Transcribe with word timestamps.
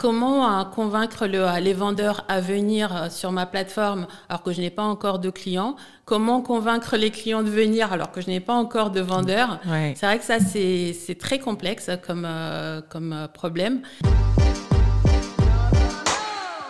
Comment 0.00 0.64
convaincre 0.64 1.26
les 1.26 1.74
vendeurs 1.74 2.24
à 2.26 2.40
venir 2.40 3.08
sur 3.10 3.32
ma 3.32 3.44
plateforme 3.44 4.06
alors 4.30 4.42
que 4.42 4.50
je 4.50 4.62
n'ai 4.62 4.70
pas 4.70 4.82
encore 4.82 5.18
de 5.18 5.28
clients? 5.28 5.76
Comment 6.06 6.40
convaincre 6.40 6.96
les 6.96 7.10
clients 7.10 7.42
de 7.42 7.50
venir 7.50 7.92
alors 7.92 8.10
que 8.10 8.22
je 8.22 8.28
n'ai 8.28 8.40
pas 8.40 8.54
encore 8.54 8.92
de 8.92 9.02
vendeurs? 9.02 9.60
C'est 9.94 10.06
vrai 10.06 10.18
que 10.18 10.24
ça, 10.24 10.38
c'est 10.40 11.18
très 11.18 11.38
complexe 11.38 11.90
comme, 12.06 12.26
comme 12.88 13.28
problème. 13.34 13.82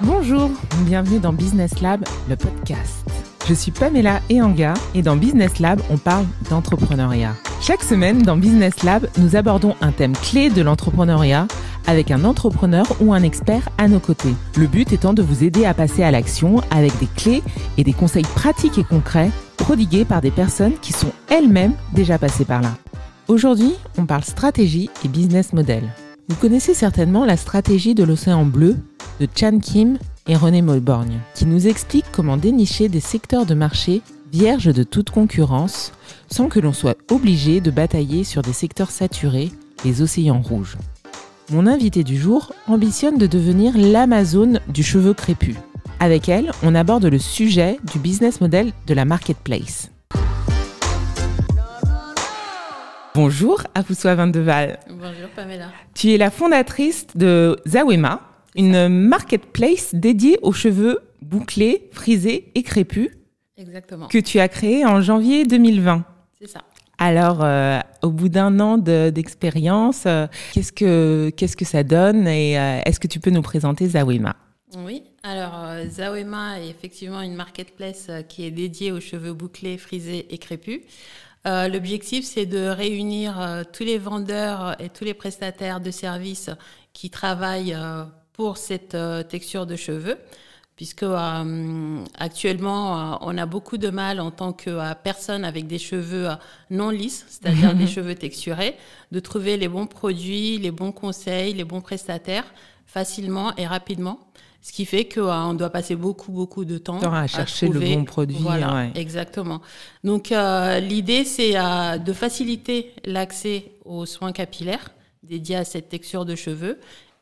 Bonjour, 0.01 0.51
bienvenue 0.81 1.21
dans 1.21 1.33
Business 1.33 1.81
Lab, 1.81 2.05
le 2.29 2.35
podcast. 2.35 3.07
Je 3.47 3.55
suis 3.55 3.71
Pamela 3.71 4.21
Eanga 4.33 4.75
et 4.95 5.03
dans 5.03 5.15
Business 5.15 5.61
Lab, 5.61 5.81
on 5.89 5.99
parle 5.99 6.27
d'entrepreneuriat. 6.51 7.35
Chaque 7.61 7.83
semaine, 7.83 8.23
dans 8.23 8.37
Business 8.37 8.83
Lab, 8.83 9.07
nous 9.19 9.37
abordons 9.37 9.77
un 9.81 9.93
thème 9.93 10.15
clé 10.15 10.51
de 10.51 10.63
l'entrepreneuriat 10.63 11.47
avec 11.87 12.11
un 12.11 12.25
entrepreneur 12.25 12.87
ou 13.01 13.13
un 13.13 13.23
expert 13.23 13.69
à 13.79 13.89
nos 13.89 14.01
côtés. 14.01 14.35
Le 14.57 14.67
but 14.67 14.93
étant 14.93 15.13
de 15.13 15.23
vous 15.23 15.45
aider 15.45 15.65
à 15.65 15.75
passer 15.75 16.03
à 16.03 16.11
l'action 16.11 16.61
avec 16.71 16.99
des 16.99 17.09
clés 17.17 17.43
et 17.79 17.85
des 17.85 17.93
conseils 17.93 18.27
pratiques 18.35 18.79
et 18.79 18.85
concrets 18.85 19.31
prodigués 19.57 20.05
par 20.05 20.21
des 20.21 20.31
personnes 20.31 20.79
qui 20.81 20.93
sont 20.93 21.13
elles-mêmes 21.29 21.75
déjà 21.93 22.19
passées 22.19 22.45
par 22.45 22.63
là. 22.63 22.75
Aujourd'hui, 23.29 23.75
on 23.99 24.07
parle 24.07 24.25
stratégie 24.25 24.91
et 25.05 25.09
business 25.09 25.53
model. 25.53 25.85
Vous 26.29 26.37
connaissez 26.37 26.75
certainement 26.75 27.25
la 27.25 27.37
stratégie 27.37 27.95
de 27.95 28.05
l'océan 28.05 28.45
bleu 28.45 28.77
de 29.21 29.29
Chan 29.35 29.59
Kim 29.59 29.99
et 30.27 30.37
René 30.37 30.63
Molborgne, 30.63 31.21
qui 31.35 31.45
nous 31.45 31.67
explique 31.67 32.07
comment 32.13 32.37
dénicher 32.37 32.89
des 32.89 33.01
secteurs 33.01 33.47
de 33.47 33.55
marché 33.55 34.03
vierges 34.33 34.73
de 34.73 34.83
toute 34.83 35.11
concurrence 35.11 35.93
sans 36.31 36.49
que 36.49 36.61
l'on 36.61 36.73
soit 36.73 36.97
obligé 37.11 37.61
de 37.61 37.71
batailler 37.71 38.25
sur 38.25 38.43
des 38.43 38.53
secteurs 38.53 38.91
saturés, 38.91 39.51
les 39.85 40.03
océans 40.03 40.41
rouges. 40.41 40.77
Mon 41.53 41.67
invité 41.67 42.05
du 42.05 42.17
jour 42.17 42.53
ambitionne 42.69 43.19
de 43.19 43.27
devenir 43.27 43.77
l'Amazon 43.77 44.61
du 44.69 44.85
cheveu 44.85 45.15
crépus. 45.15 45.57
Avec 45.99 46.29
elle, 46.29 46.53
on 46.63 46.77
aborde 46.77 47.07
le 47.07 47.19
sujet 47.19 47.79
du 47.93 47.99
business 47.99 48.41
model 48.41 48.73
de 48.87 48.95
la 48.95 49.05
marketplace. 49.05 49.91
Bonjour, 53.17 53.63
Afoussoa 53.75 54.15
Vandeval. 54.15 54.79
Bonjour 54.91 55.29
Pamela. 55.35 55.73
Tu 55.93 56.13
es 56.13 56.19
la 56.19 56.31
fondatrice 56.31 57.09
de 57.17 57.59
Zawema, 57.67 58.21
une 58.55 58.89
marketplace 58.89 59.93
dédiée 59.93 60.39
aux 60.43 60.53
cheveux 60.53 61.01
bouclés, 61.21 61.89
frisés 61.91 62.53
et 62.55 62.63
crépus. 62.63 63.11
Exactement. 63.57 64.07
Que 64.07 64.19
tu 64.19 64.39
as 64.39 64.47
créée 64.47 64.87
en 64.87 65.01
janvier 65.01 65.45
2020. 65.45 66.05
C'est 66.41 66.47
ça. 66.49 66.61
Alors, 67.03 67.43
euh, 67.43 67.81
au 68.03 68.11
bout 68.11 68.29
d'un 68.29 68.61
an 68.61 68.77
d'expérience, 68.77 70.05
euh, 70.05 70.27
qu'est-ce 70.53 71.57
que 71.57 71.65
ça 71.65 71.83
donne 71.83 72.29
et 72.29 72.59
euh, 72.59 72.81
est-ce 72.85 73.01
que 73.01 73.07
tu 73.07 73.21
peux 73.21 73.31
nous 73.31 73.41
présenter 73.41 73.89
Zawema? 73.89 74.37
Oui, 74.77 75.05
alors 75.23 75.65
Zawema 75.89 76.61
est 76.61 76.69
effectivement 76.69 77.23
une 77.23 77.35
marketplace 77.35 78.11
qui 78.29 78.45
est 78.45 78.51
dédiée 78.51 78.93
aux 78.93 79.01
cheveux 79.01 79.33
bouclés, 79.33 79.79
frisés 79.79 80.27
et 80.29 80.37
crépus. 80.37 80.83
L'objectif, 81.47 82.27
c'est 82.27 82.45
de 82.45 82.69
réunir 82.69 83.65
tous 83.73 83.83
les 83.83 83.97
vendeurs 83.97 84.77
et 84.79 84.91
tous 84.91 85.05
les 85.05 85.15
prestataires 85.15 85.81
de 85.81 85.91
services 85.91 86.51
qui 86.93 87.09
travaillent 87.09 87.77
pour 88.35 88.59
cette 88.59 88.97
texture 89.29 89.67
de 89.67 89.75
cheveux, 89.75 90.19
puisque 90.81 91.03
euh, 91.03 92.05
actuellement, 92.19 93.13
euh, 93.13 93.17
on 93.21 93.37
a 93.37 93.45
beaucoup 93.45 93.77
de 93.77 93.91
mal 93.91 94.19
en 94.19 94.31
tant 94.31 94.55
que 94.55 94.95
personne 95.05 95.45
avec 95.45 95.67
des 95.67 95.77
cheveux 95.77 96.29
non 96.71 96.89
lisses, 96.89 97.27
c'est-à-dire 97.29 97.75
des 97.85 97.87
cheveux 97.87 98.15
texturés, 98.15 98.77
de 99.13 99.21
trouver 99.21 99.59
les 99.59 99.69
bons 99.69 99.87
produits, 99.87 100.57
les 100.57 100.71
bons 100.71 100.93
conseils, 100.93 101.53
les 101.53 101.65
bons 101.65 101.83
prestataires 101.83 102.47
facilement 102.87 103.55
et 103.57 103.67
rapidement. 103.67 104.21
Ce 104.63 104.73
qui 104.73 104.87
fait 104.87 105.05
qu'on 105.07 105.53
doit 105.53 105.69
passer 105.69 105.97
beaucoup, 105.97 106.33
beaucoup 106.33 106.65
de 106.65 106.79
temps 106.79 106.99
à 107.01 107.27
chercher 107.27 107.69
le 107.69 107.79
bon 107.79 108.05
produit. 108.05 108.39
Voilà, 108.41 108.87
exactement. 108.95 109.61
Donc, 110.03 110.31
l'idée, 110.31 111.27
c'est 111.27 111.53
de 111.99 112.13
faciliter 112.15 112.95
l'accès 113.05 113.73
aux 113.85 114.07
soins 114.07 114.33
capillaires 114.33 114.89
dédiés 115.23 115.57
à 115.57 115.65
cette 115.65 115.91
texture 115.91 116.25
de 116.25 116.35
cheveux 116.35 116.79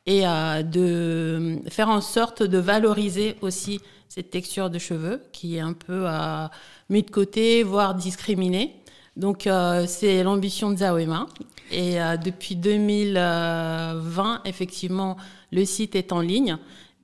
et 0.09 0.27
euh, 0.27 0.63
de 0.63 1.61
faire 1.69 1.91
en 1.91 2.01
sorte 2.01 2.43
de 2.43 2.57
valoriser 2.57 3.37
aussi 3.43 3.79
cette 4.09 4.31
texture 4.31 4.71
de 4.71 4.79
cheveux 4.79 5.21
qui 5.33 5.57
est 5.57 5.61
un 5.61 5.75
peu 5.75 6.05
euh, 6.07 6.47
mise 6.89 7.05
de 7.05 7.11
côté, 7.11 7.63
voire 7.63 7.95
discriminée. 7.95 8.75
Donc 9.17 9.47
euh, 9.47 9.85
c'est 9.87 10.23
l'ambition 10.23 10.71
de 10.71 10.77
Zawema. 10.77 11.27
Et 11.71 11.99
depuis 12.25 12.57
2020, 12.57 14.41
effectivement, 14.47 15.19
le 15.53 15.67
site 15.67 15.95
est 15.97 16.13
en 16.13 16.21
ligne. 16.21 16.57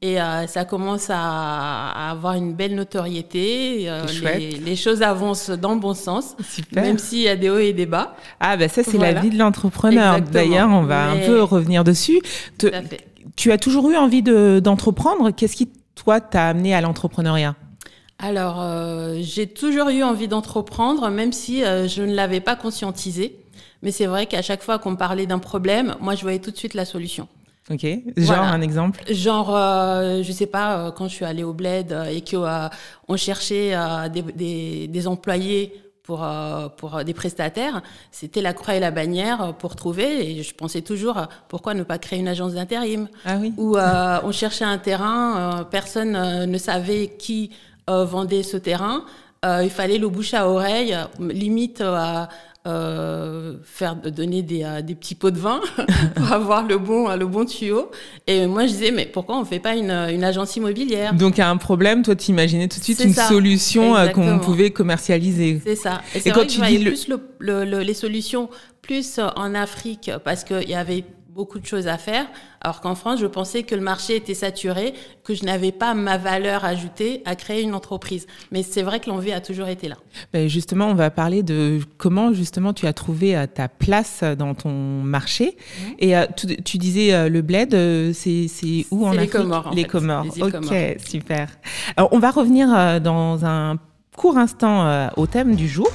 Et 0.02 0.20
euh, 0.20 0.46
ça 0.46 0.66
commence 0.66 1.06
à, 1.08 2.10
avoir 2.10 2.34
une 2.34 2.52
belle 2.52 2.74
notoriété. 2.74 3.86
Euh, 3.88 4.04
les, 4.62 4.76
choses 4.76 5.00
avancent 5.00 5.48
dans 5.48 5.72
le 5.72 5.80
bon 5.80 5.94
sens, 5.94 6.36
même 6.72 6.98
s'il 6.98 7.20
y 7.20 7.28
a 7.28 7.36
des 7.36 7.48
hauts 7.48 7.58
et 7.58 7.72
des 7.72 7.86
bas. 7.86 8.14
Ah, 8.38 8.56
ben 8.56 8.68
ça, 8.68 8.82
c'est 8.82 8.98
la 8.98 9.14
vie 9.14 9.30
de 9.30 9.38
l'entrepreneur. 9.38 10.20
D'ailleurs, 10.20 10.68
on 10.68 10.82
va 10.82 11.06
un 11.10 11.16
peu 11.18 11.42
revenir 11.42 11.84
dessus. 11.84 12.20
Tu 13.36 13.50
as 13.50 13.58
toujours 13.58 13.90
eu 13.90 13.96
envie 13.96 14.22
d'entreprendre. 14.22 15.30
Qu'est-ce 15.30 15.56
qui, 15.56 15.70
toi, 15.94 16.20
t'a 16.20 16.48
amené 16.48 16.74
à 16.74 16.82
l'entrepreneuriat? 16.82 17.56
Alors, 18.18 18.60
euh, 18.60 19.16
j'ai 19.20 19.46
toujours 19.46 19.88
eu 19.88 20.02
envie 20.02 20.28
d'entreprendre, 20.28 21.08
même 21.08 21.32
si 21.32 21.60
je 21.62 22.02
ne 22.02 22.14
l'avais 22.14 22.40
pas 22.40 22.56
conscientisé. 22.56 23.38
Mais 23.82 23.90
c'est 23.90 24.06
vrai 24.06 24.26
qu'à 24.26 24.42
chaque 24.42 24.62
fois 24.62 24.78
qu'on 24.78 24.96
parlait 24.96 25.26
d'un 25.26 25.38
problème, 25.38 25.94
moi, 26.00 26.14
je 26.14 26.22
voyais 26.22 26.40
tout 26.40 26.50
de 26.50 26.56
suite 26.56 26.74
la 26.74 26.84
solution. 26.84 27.26
Ok. 27.70 27.86
Genre 28.16 28.38
un 28.38 28.60
exemple. 28.60 29.02
Genre, 29.10 29.56
euh, 29.56 30.22
je 30.22 30.32
sais 30.32 30.46
pas, 30.46 30.76
euh, 30.76 30.90
quand 30.90 31.08
je 31.08 31.14
suis 31.14 31.24
allée 31.24 31.44
au 31.44 31.54
bled 31.54 31.92
euh, 31.92 32.04
et 32.04 32.20
qu'on 32.22 32.68
on 33.08 33.16
cherchait 33.16 33.74
des, 34.12 34.22
des, 34.22 34.88
des, 34.88 35.06
employés 35.06 35.72
pour 36.02 36.26
pour 36.76 37.02
des 37.02 37.14
prestataires, 37.14 37.82
c'était 38.10 38.42
la 38.42 38.52
croix 38.52 38.74
et 38.74 38.80
la 38.80 38.90
bannière 38.90 39.54
pour 39.58 39.76
trouver. 39.76 40.38
Et 40.38 40.42
je 40.42 40.54
pensais 40.54 40.82
toujours 40.82 41.26
pourquoi 41.48 41.72
ne 41.72 41.82
pas 41.82 41.96
créer 41.96 42.18
une 42.18 42.28
agence 42.28 42.52
d'intérim? 42.52 43.08
Ah 43.24 43.36
oui. 43.40 43.54
Où 43.56 43.78
on 43.78 44.32
cherchait 44.32 44.66
un 44.66 44.76
terrain, 44.76 45.66
personne 45.70 46.44
ne 46.44 46.58
savait 46.58 47.08
qui 47.18 47.50
vendait 47.88 48.42
ce 48.42 48.58
terrain. 48.58 49.04
il 49.42 49.70
fallait 49.70 49.96
le 49.96 50.10
bouche 50.10 50.34
à 50.34 50.46
oreille, 50.46 50.94
limite 51.18 51.82
euh, 52.66 53.56
faire 53.62 53.94
donner 53.94 54.42
des, 54.42 54.64
euh, 54.64 54.80
des, 54.80 54.94
petits 54.94 55.14
pots 55.14 55.30
de 55.30 55.38
vin 55.38 55.60
pour 56.14 56.32
avoir 56.32 56.66
le 56.66 56.78
bon 56.78 57.14
le 57.14 57.26
bon 57.26 57.44
tuyau. 57.44 57.90
Et 58.26 58.46
moi 58.46 58.66
je 58.66 58.72
disais 58.72 58.90
mais 58.90 59.04
pourquoi 59.04 59.38
on 59.38 59.44
fait 59.44 59.58
pas 59.58 59.76
une, 59.76 59.90
une 59.90 60.24
agence 60.24 60.56
immobilière? 60.56 61.12
Donc 61.12 61.38
à 61.38 61.50
un 61.50 61.58
problème, 61.58 62.02
toi 62.02 62.16
tu 62.16 62.30
imaginais 62.30 62.68
tout 62.68 62.78
de 62.78 62.84
suite 62.84 63.00
une 63.04 63.12
solution 63.12 63.94
euh, 63.94 64.08
qu'on 64.08 64.38
pouvait 64.38 64.70
commercialiser. 64.70 65.60
C'est 65.62 65.76
ça. 65.76 66.00
Et, 66.14 66.20
c'est 66.20 66.30
quand 66.30 66.46
tu 66.46 66.60
dis 66.62 66.78
plus 66.78 67.08
le, 67.38 67.64
les 67.64 67.94
solutions 67.94 68.48
plus 68.80 69.18
en 69.18 69.54
Afrique 69.54 70.10
parce 70.24 70.42
qu'il 70.42 70.68
y 70.68 70.74
avait 70.74 71.04
beaucoup 71.34 71.58
de 71.58 71.66
choses 71.66 71.88
à 71.88 71.98
faire, 71.98 72.26
alors 72.60 72.80
qu'en 72.80 72.94
France, 72.94 73.18
je 73.18 73.26
pensais 73.26 73.64
que 73.64 73.74
le 73.74 73.80
marché 73.80 74.14
était 74.14 74.34
saturé, 74.34 74.94
que 75.24 75.34
je 75.34 75.44
n'avais 75.44 75.72
pas 75.72 75.92
ma 75.92 76.16
valeur 76.16 76.64
ajoutée 76.64 77.22
à 77.24 77.34
créer 77.34 77.62
une 77.62 77.74
entreprise. 77.74 78.26
Mais 78.52 78.62
c'est 78.62 78.82
vrai 78.82 79.00
que 79.00 79.10
l'envie 79.10 79.32
a 79.32 79.40
toujours 79.40 79.66
été 79.66 79.88
là. 79.88 79.96
Ben 80.32 80.48
justement, 80.48 80.86
on 80.86 80.94
va 80.94 81.10
parler 81.10 81.42
de 81.42 81.80
comment 81.98 82.32
justement 82.32 82.72
tu 82.72 82.86
as 82.86 82.92
trouvé 82.92 83.36
euh, 83.36 83.46
ta 83.46 83.68
place 83.68 84.22
dans 84.22 84.54
ton 84.54 84.70
marché. 84.70 85.56
Mmh. 85.56 85.82
Et 85.98 86.16
euh, 86.16 86.26
tu, 86.64 86.78
disais 86.78 87.12
euh, 87.12 87.28
le 87.28 87.42
bled, 87.42 87.72
c'est 88.12 88.86
où 88.92 89.04
en 89.04 89.10
les 89.10 89.18
Afrique 89.18 89.32
Comores, 89.32 89.74
Les 89.74 89.84
Comores. 89.84 90.26
ok, 90.40 90.96
super. 91.04 91.48
Alors, 91.96 92.10
on 92.12 92.20
va 92.20 92.30
revenir 92.30 93.00
dans 93.00 93.44
un 93.44 93.78
court 94.16 94.38
instant 94.38 95.10
au 95.16 95.26
thème 95.26 95.56
du 95.56 95.66
jour. 95.66 95.90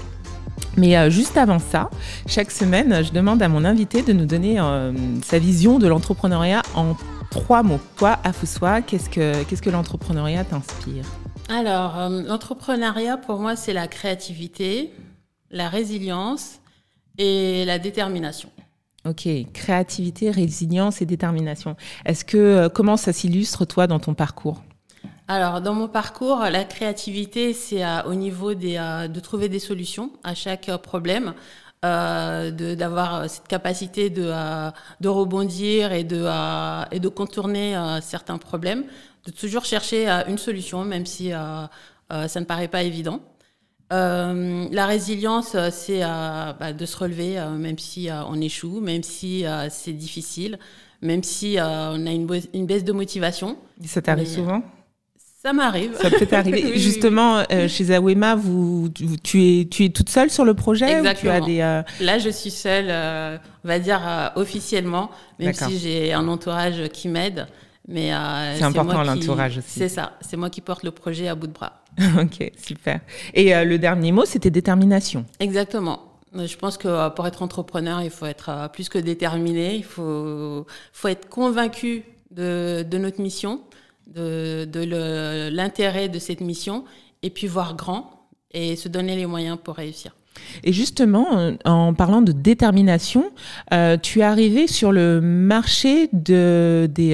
Mais 0.78 0.97
euh, 0.97 1.09
juste 1.09 1.38
avant 1.38 1.59
ça, 1.59 1.90
chaque 2.28 2.52
semaine, 2.52 3.03
je 3.03 3.12
demande 3.12 3.42
à 3.42 3.47
mon 3.50 3.66
invité 3.66 4.02
de 4.02 4.14
nous 4.14 4.25
donner 4.25 4.59
euh, 4.59 4.94
sa 5.24 5.40
vision 5.40 5.80
de 5.80 5.88
l'entrepreneuriat 5.88 6.62
en 6.75 6.96
trois 7.31 7.64
mots. 7.64 7.80
Toi, 7.97 8.18
Afoussoa, 8.24 8.81
qu'est-ce 8.81 9.09
que, 9.09 9.44
qu'est-ce 9.44 9.61
que 9.61 9.70
l'entrepreneuriat 9.70 10.44
t'inspire? 10.46 11.06
Alors, 11.50 11.97
euh, 11.97 12.23
l'entrepreneuriat, 12.23 13.17
pour 13.17 13.40
moi, 13.40 13.56
c'est 13.56 13.73
la 13.73 13.88
créativité, 13.88 14.91
la 15.52 15.70
résilience 15.70 16.59
et 17.17 17.66
la 17.66 17.79
détermination. 17.79 18.50
Ok, 19.06 19.28
créativité, 19.53 20.29
résilience 20.29 21.02
et 21.02 21.06
détermination. 21.06 21.76
Est-ce 22.06 22.26
que 22.26 22.67
comment 22.67 22.97
ça 22.97 23.14
s'illustre 23.14 23.66
toi 23.66 23.88
dans 23.88 24.00
ton 24.00 24.14
parcours? 24.14 24.61
Alors, 25.29 25.61
dans 25.61 25.76
mon 25.76 25.87
parcours, 25.87 26.40
la 26.40 26.64
créativité, 26.64 27.53
c'est 27.53 27.85
euh, 27.85 28.02
au 28.08 28.16
niveau 28.16 28.55
des, 28.55 28.78
euh, 28.78 29.08
de 29.08 29.20
trouver 29.20 29.47
des 29.47 29.59
solutions 29.59 30.09
à 30.23 30.34
chaque 30.34 30.70
euh, 30.70 30.79
problème, 30.79 31.35
euh, 31.85 32.49
d'avoir 32.49 33.29
cette 33.29 33.47
capacité 33.47 34.09
de, 34.09 34.34
de 34.99 35.08
rebondir 35.08 35.93
et 35.93 36.03
de, 36.03 36.26
et 36.91 36.99
de 36.99 37.08
contourner 37.09 37.78
certains 38.02 38.40
problèmes, 38.40 38.85
de 39.26 39.31
toujours 39.31 39.66
chercher 39.66 40.09
une 40.28 40.40
solution, 40.40 40.84
même 40.84 41.05
si 41.05 41.29
ça 41.29 41.70
ne 42.09 42.43
paraît 42.43 42.67
pas 42.67 42.84
évident. 42.84 43.22
la 43.91 44.85
résilience, 44.87 45.55
c'est 45.70 46.02
bah, 46.02 46.73
de 46.73 46.85
se 46.85 46.97
relever, 46.97 47.40
même 47.58 47.78
si 47.78 48.09
on 48.28 48.41
échoue, 48.41 48.82
même 48.82 49.03
si 49.03 49.46
c'est 49.70 49.93
difficile, 49.93 50.59
même 51.02 51.23
si 51.23 51.55
on 51.59 52.05
a 52.05 52.11
une, 52.11 52.28
une, 52.53 52.66
baisse 52.66 52.84
de 52.84 52.91
motivation. 52.91 53.58
Ça 53.85 54.02
t'arrive 54.02 54.28
souvent? 54.28 54.64
Ça 55.41 55.53
m'arrive. 55.53 55.96
Ça 55.96 56.09
peut 56.09 56.26
t'arriver. 56.26 56.78
Justement, 56.78 57.44
chez 57.68 57.86
Zawema, 57.86 58.36
vous, 58.36 58.90
tu, 59.24 59.62
es, 59.62 59.66
tu 59.66 59.86
es 59.86 59.90
toute 59.90 60.09
seule 60.09 60.30
sur 60.30 60.46
le 60.46 60.53
projet 60.53 60.97
Exactement. 60.97 61.38
Ou 61.38 61.46
tu 61.46 61.62
as 61.62 61.84
des, 61.97 62.06
Là, 62.06 62.20
je 62.20 62.30
suis 62.30 62.52
seule, 62.52 62.90
on 63.64 63.68
va 63.68 63.80
dire 63.80 64.32
officiellement, 64.36 65.12
même 65.40 65.53
si 65.53 65.80
j'ai 65.80 66.14
un 66.14 66.28
entourage 66.28 66.90
qui 66.90 67.08
m'aide. 67.08 67.47
Mais 67.88 68.12
c'est 68.58 68.64
important 68.64 69.03
l'entourage 69.03 69.59
aussi. 69.59 69.80
C'est 69.80 69.90
ça. 69.90 70.14
C'est 70.22 70.38
moi 70.38 70.50
qui 70.50 70.62
porte 70.62 70.84
le 70.84 70.91
projet 70.91 71.28
à 71.28 71.36
bout 71.36 71.47
de 71.47 71.53
bras. 71.53 71.84
ok, 72.22 72.52
super. 72.58 73.00
Et 73.34 73.53
le 73.64 73.78
dernier 73.78 74.12
mot, 74.12 74.26
c'était 74.26 74.52
détermination. 74.52 75.26
Exactement. 75.40 76.09
Je 76.34 76.56
pense 76.56 76.78
que 76.78 76.88
euh, 76.88 77.09
pour 77.09 77.26
être 77.28 77.42
entrepreneur, 77.42 78.02
il 78.02 78.09
faut 78.12 78.26
être 78.26 78.50
euh, 78.50 78.68
plus 78.68 78.90
que 78.90 79.00
déterminé, 79.00 79.76
il 79.76 79.84
faut, 79.84 80.66
faut 80.94 81.08
être 81.08 81.28
convaincu 81.28 82.03
de, 82.32 82.85
de 82.88 82.97
notre 82.97 83.22
mission, 83.22 83.62
de, 84.16 84.66
de 84.66 85.50
l'intérêt 85.52 86.09
de 86.09 86.20
cette 86.20 86.41
mission, 86.41 86.84
et 87.23 87.29
puis 87.29 87.47
voir 87.47 87.76
grand 87.76 88.28
et 88.52 88.76
se 88.76 88.88
donner 88.88 89.16
les 89.16 89.26
moyens 89.26 89.58
pour 89.64 89.76
réussir. 89.76 90.16
Et 90.64 90.72
justement, 90.72 91.38
euh, 91.38 91.56
en 91.66 91.94
parlant 91.94 92.22
de 92.22 92.32
détermination, 92.32 93.32
tu 94.02 94.20
es 94.20 94.23
arrivé 94.23 94.67
sur 94.67 94.91
le 94.91 95.20
marché 95.22 96.09
de, 96.14 96.90
des, 96.90 97.11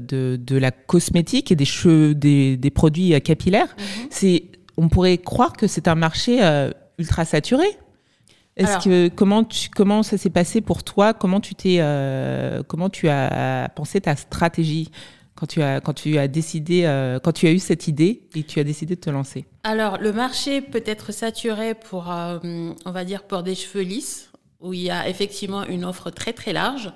de, 0.00 0.36
de, 0.36 0.56
la 0.56 0.70
cosmétique 0.72 1.52
et 1.52 1.56
des, 1.56 1.64
cheveux, 1.64 2.14
des, 2.14 2.56
des 2.56 2.70
produits 2.70 3.20
capillaires. 3.22 3.76
C'est, 4.10 4.44
on 4.76 4.88
pourrait 4.88 5.18
croire 5.18 5.52
que 5.52 5.66
c'est 5.66 5.86
un 5.88 5.94
marché 5.94 6.40
ultra 6.98 7.24
saturé. 7.24 7.66
Est-ce 8.56 8.84
que 8.84 9.08
comment 9.08 9.42
tu 9.44 9.68
comment 9.68 10.02
ça 10.02 10.16
s'est 10.16 10.30
passé 10.30 10.60
pour 10.60 10.84
toi? 10.84 11.12
Comment 11.12 11.40
tu 11.40 11.54
t'es 11.54 11.78
euh, 11.80 12.62
comment 12.66 12.88
tu 12.88 13.08
as 13.08 13.68
pensé 13.74 14.00
ta 14.00 14.14
stratégie? 14.14 14.90
Quand 15.34 15.46
tu 15.46 15.62
as 15.62 15.80
quand 15.80 15.92
tu 15.92 16.18
as 16.18 16.28
décidé 16.28 16.84
euh, 16.84 17.18
quand 17.18 17.32
tu 17.32 17.46
as 17.46 17.52
eu 17.52 17.58
cette 17.58 17.88
idée 17.88 18.22
et 18.34 18.42
tu 18.44 18.60
as 18.60 18.64
décidé 18.64 18.96
de 18.96 19.00
te 19.00 19.10
lancer 19.10 19.44
Alors 19.62 19.98
le 19.98 20.12
marché 20.12 20.60
peut 20.60 20.82
être 20.86 21.12
saturé 21.12 21.74
pour 21.74 22.10
euh, 22.10 22.38
on 22.84 22.90
va 22.90 23.04
dire 23.04 23.24
pour 23.24 23.42
des 23.42 23.54
cheveux 23.54 23.82
lisses 23.82 24.30
où 24.60 24.72
il 24.72 24.80
y 24.80 24.90
a 24.90 25.08
effectivement 25.08 25.64
une 25.64 25.84
offre 25.84 26.10
très 26.10 26.32
très 26.32 26.54
large, 26.54 26.90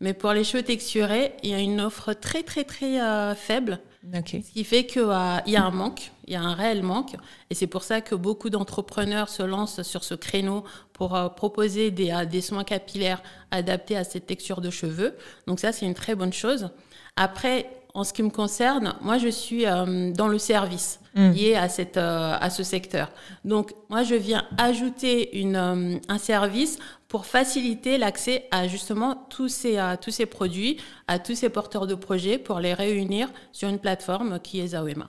mais 0.00 0.14
pour 0.14 0.32
les 0.32 0.44
cheveux 0.44 0.62
texturés 0.62 1.32
il 1.42 1.50
y 1.50 1.54
a 1.54 1.58
une 1.58 1.80
offre 1.80 2.12
très 2.12 2.42
très 2.42 2.64
très 2.64 3.34
faible 3.34 3.80
ce 4.02 4.52
qui 4.52 4.64
fait 4.64 4.86
qu'il 4.86 5.02
euh, 5.02 5.38
y 5.46 5.56
a 5.56 5.64
un 5.64 5.70
manque, 5.70 6.12
il 6.26 6.32
y 6.32 6.36
a 6.36 6.40
un 6.40 6.54
réel 6.54 6.82
manque. 6.82 7.16
Et 7.50 7.54
c'est 7.54 7.66
pour 7.66 7.82
ça 7.82 8.00
que 8.00 8.14
beaucoup 8.14 8.50
d'entrepreneurs 8.50 9.28
se 9.28 9.42
lancent 9.42 9.82
sur 9.82 10.04
ce 10.04 10.14
créneau 10.14 10.64
pour 10.92 11.16
euh, 11.16 11.28
proposer 11.28 11.90
des, 11.90 12.10
euh, 12.10 12.24
des 12.24 12.40
soins 12.40 12.64
capillaires 12.64 13.22
adaptés 13.50 13.96
à 13.96 14.04
cette 14.04 14.26
texture 14.26 14.60
de 14.60 14.70
cheveux. 14.70 15.16
Donc 15.46 15.60
ça, 15.60 15.72
c'est 15.72 15.86
une 15.86 15.94
très 15.94 16.14
bonne 16.14 16.32
chose. 16.32 16.70
Après, 17.16 17.68
en 17.94 18.04
ce 18.04 18.12
qui 18.12 18.22
me 18.22 18.30
concerne, 18.30 18.94
moi, 19.00 19.18
je 19.18 19.28
suis 19.28 19.64
dans 19.64 20.28
le 20.28 20.38
service 20.38 21.00
mmh. 21.18 21.56
à, 21.56 21.68
cette, 21.68 21.96
à 21.96 22.48
ce 22.50 22.62
secteur. 22.62 23.10
Donc, 23.44 23.72
moi, 23.90 24.02
je 24.02 24.14
viens 24.14 24.44
ajouter 24.56 25.38
une, 25.38 26.00
un 26.08 26.18
service 26.18 26.78
pour 27.08 27.24
faciliter 27.24 27.96
l'accès 27.96 28.44
à 28.50 28.68
justement 28.68 29.26
tous 29.30 29.48
ces, 29.48 29.78
à 29.78 29.96
tous 29.96 30.10
ces 30.10 30.26
produits, 30.26 30.76
à 31.06 31.18
tous 31.18 31.34
ces 31.34 31.48
porteurs 31.48 31.86
de 31.86 31.94
projets, 31.94 32.36
pour 32.36 32.60
les 32.60 32.74
réunir 32.74 33.28
sur 33.50 33.70
une 33.70 33.78
plateforme 33.78 34.38
qui 34.40 34.60
est 34.60 34.68
Zawema. 34.68 35.08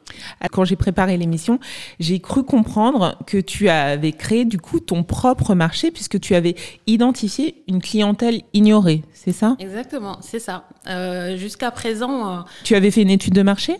Quand 0.53 0.63
j'ai 0.63 0.77
préparé 0.77 1.17
l'émission, 1.17 1.59
j'ai 1.99 2.21
cru 2.21 2.43
comprendre 2.43 3.17
que 3.27 3.37
tu 3.37 3.67
avais 3.67 4.13
créé 4.13 4.45
du 4.45 4.59
coup 4.59 4.79
ton 4.79 5.03
propre 5.03 5.55
marché 5.55 5.91
puisque 5.91 6.21
tu 6.21 6.35
avais 6.35 6.55
identifié 6.87 7.63
une 7.67 7.81
clientèle 7.81 8.43
ignorée, 8.53 9.03
c'est 9.13 9.33
ça? 9.33 9.57
Exactement, 9.59 10.19
c'est 10.21 10.39
ça. 10.39 10.69
Euh, 10.87 11.35
jusqu'à 11.35 11.69
présent... 11.69 12.37
Euh, 12.37 12.41
tu 12.63 12.75
avais 12.75 12.91
fait 12.91 13.01
une 13.01 13.09
étude 13.09 13.33
de 13.33 13.41
marché? 13.41 13.75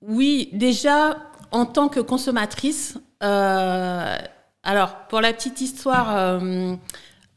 Oui, 0.00 0.48
déjà 0.52 1.16
en 1.54 1.64
tant 1.64 1.88
que 1.88 2.00
consommatrice. 2.00 2.98
Euh, 3.22 4.18
alors, 4.62 5.06
pour 5.08 5.20
la 5.20 5.32
petite 5.32 5.60
histoire... 5.60 6.40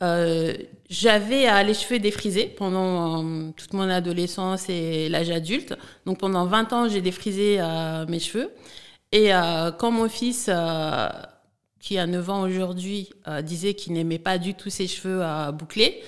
Euh, 0.03 0.53
j'avais 0.89 1.63
les 1.63 1.73
cheveux 1.73 1.99
défrisés 1.99 2.45
pendant 2.45 3.23
euh, 3.23 3.51
toute 3.57 3.73
mon 3.73 3.89
adolescence 3.89 4.69
et 4.69 5.09
l'âge 5.09 5.31
adulte. 5.31 5.75
Donc 6.05 6.19
pendant 6.19 6.45
20 6.45 6.73
ans, 6.73 6.87
j'ai 6.87 7.01
défrisé 7.01 7.57
euh, 7.59 8.05
mes 8.07 8.19
cheveux. 8.19 8.51
Et 9.13 9.29
quand 9.79 9.91
mon 9.91 10.09
fils, 10.09 10.51
qui 11.79 11.97
a 11.97 12.05
9 12.05 12.29
ans 12.29 12.41
aujourd'hui, 12.41 13.09
disait 13.41 13.73
qu'il 13.73 13.93
n'aimait 13.93 14.19
pas 14.19 14.37
du 14.37 14.53
tout 14.53 14.69
ses 14.69 14.85
cheveux 14.85 15.21
bouclés, 15.53 16.03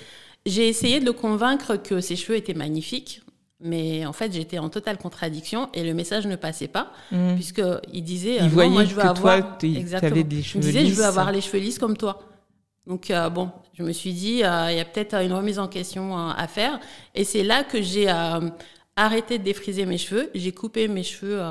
j'ai 0.45 0.67
essayé 0.67 0.99
de 0.99 1.05
le 1.05 1.13
convaincre 1.13 1.77
que 1.77 2.01
ses 2.01 2.17
cheveux 2.17 2.37
étaient 2.37 2.53
magnifiques. 2.53 3.21
Mais 3.61 4.05
en 4.05 4.13
fait, 4.13 4.31
j'étais 4.31 4.57
en 4.57 4.69
totale 4.69 4.97
contradiction 4.97 5.69
et 5.73 5.83
le 5.83 5.93
message 5.93 6.25
ne 6.27 6.37
passait 6.37 6.69
pas, 6.69 6.93
mmh. 7.11 7.35
puisqu'il 7.35 8.03
disait 8.03 8.37
Il 8.39 8.49
voyait 8.49 8.69
moi, 8.69 8.85
je 8.85 8.95
veux 8.95 9.01
avoir. 9.01 9.57
Toi, 9.59 9.67
Exactement. 9.67 10.21
Des 10.21 10.41
cheveux 10.41 10.63
il 10.63 10.67
disait 10.67 10.85
Je 10.85 10.93
veux 10.93 11.05
avoir 11.05 11.31
les 11.31 11.41
cheveux 11.41 11.59
lisses 11.59 11.79
comme 11.79 11.97
toi. 11.97 12.19
Donc, 12.87 13.11
bon, 13.33 13.51
je 13.79 13.85
me 13.85 13.93
suis 13.93 14.11
dit, 14.11 14.43
euh, 14.43 14.71
il 14.71 14.77
y 14.77 14.81
a 14.81 14.85
peut-être 14.85 15.15
une 15.15 15.31
remise 15.31 15.57
en 15.57 15.69
question 15.69 16.17
euh, 16.17 16.31
à 16.35 16.47
faire. 16.47 16.81
Et 17.15 17.23
c'est 17.23 17.43
là 17.43 17.63
que 17.63 17.81
j'ai 17.81 18.09
euh, 18.09 18.41
arrêté 18.97 19.37
de 19.37 19.43
défriser 19.43 19.85
mes 19.85 19.97
cheveux. 19.97 20.29
J'ai 20.35 20.51
coupé 20.51 20.89
mes 20.89 21.03
cheveux. 21.03 21.41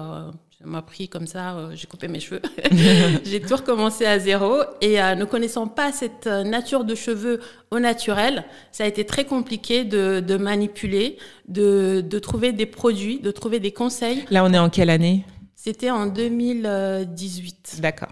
Ça 0.60 0.66
m'a 0.66 0.82
pris 0.82 1.08
comme 1.08 1.28
ça, 1.28 1.69
j'ai 1.75 1.87
coupé 1.87 2.08
mes 2.08 2.19
cheveux. 2.19 2.43
j'ai 3.25 3.40
tout 3.40 3.55
recommencé 3.55 4.05
à 4.06 4.19
zéro. 4.19 4.56
Et 4.81 4.96
ne 4.96 5.25
connaissant 5.25 5.69
pas 5.69 5.93
cette 5.93 6.26
nature 6.26 6.84
de 6.84 6.96
cheveux 6.96 7.38
au 7.70 7.78
naturel, 7.78 8.44
ça 8.72 8.82
a 8.82 8.88
été 8.88 9.06
très 9.06 9.25
compliqué 9.25 9.84
de, 9.84 10.37
manipuler, 10.37 11.16
de 11.46 12.19
trouver 12.19 12.50
des 12.50 12.66
produits, 12.66 13.20
de 13.20 13.31
trouver 13.31 13.60
des 13.60 13.70
conseils. 13.70 14.25
Là, 14.31 14.44
on 14.44 14.52
est 14.52 14.58
en 14.58 14.69
quelle 14.69 14.90
année? 14.90 15.25
C'était 15.69 15.91
en 15.91 16.06
2018. 16.06 17.81
D'accord. 17.82 18.09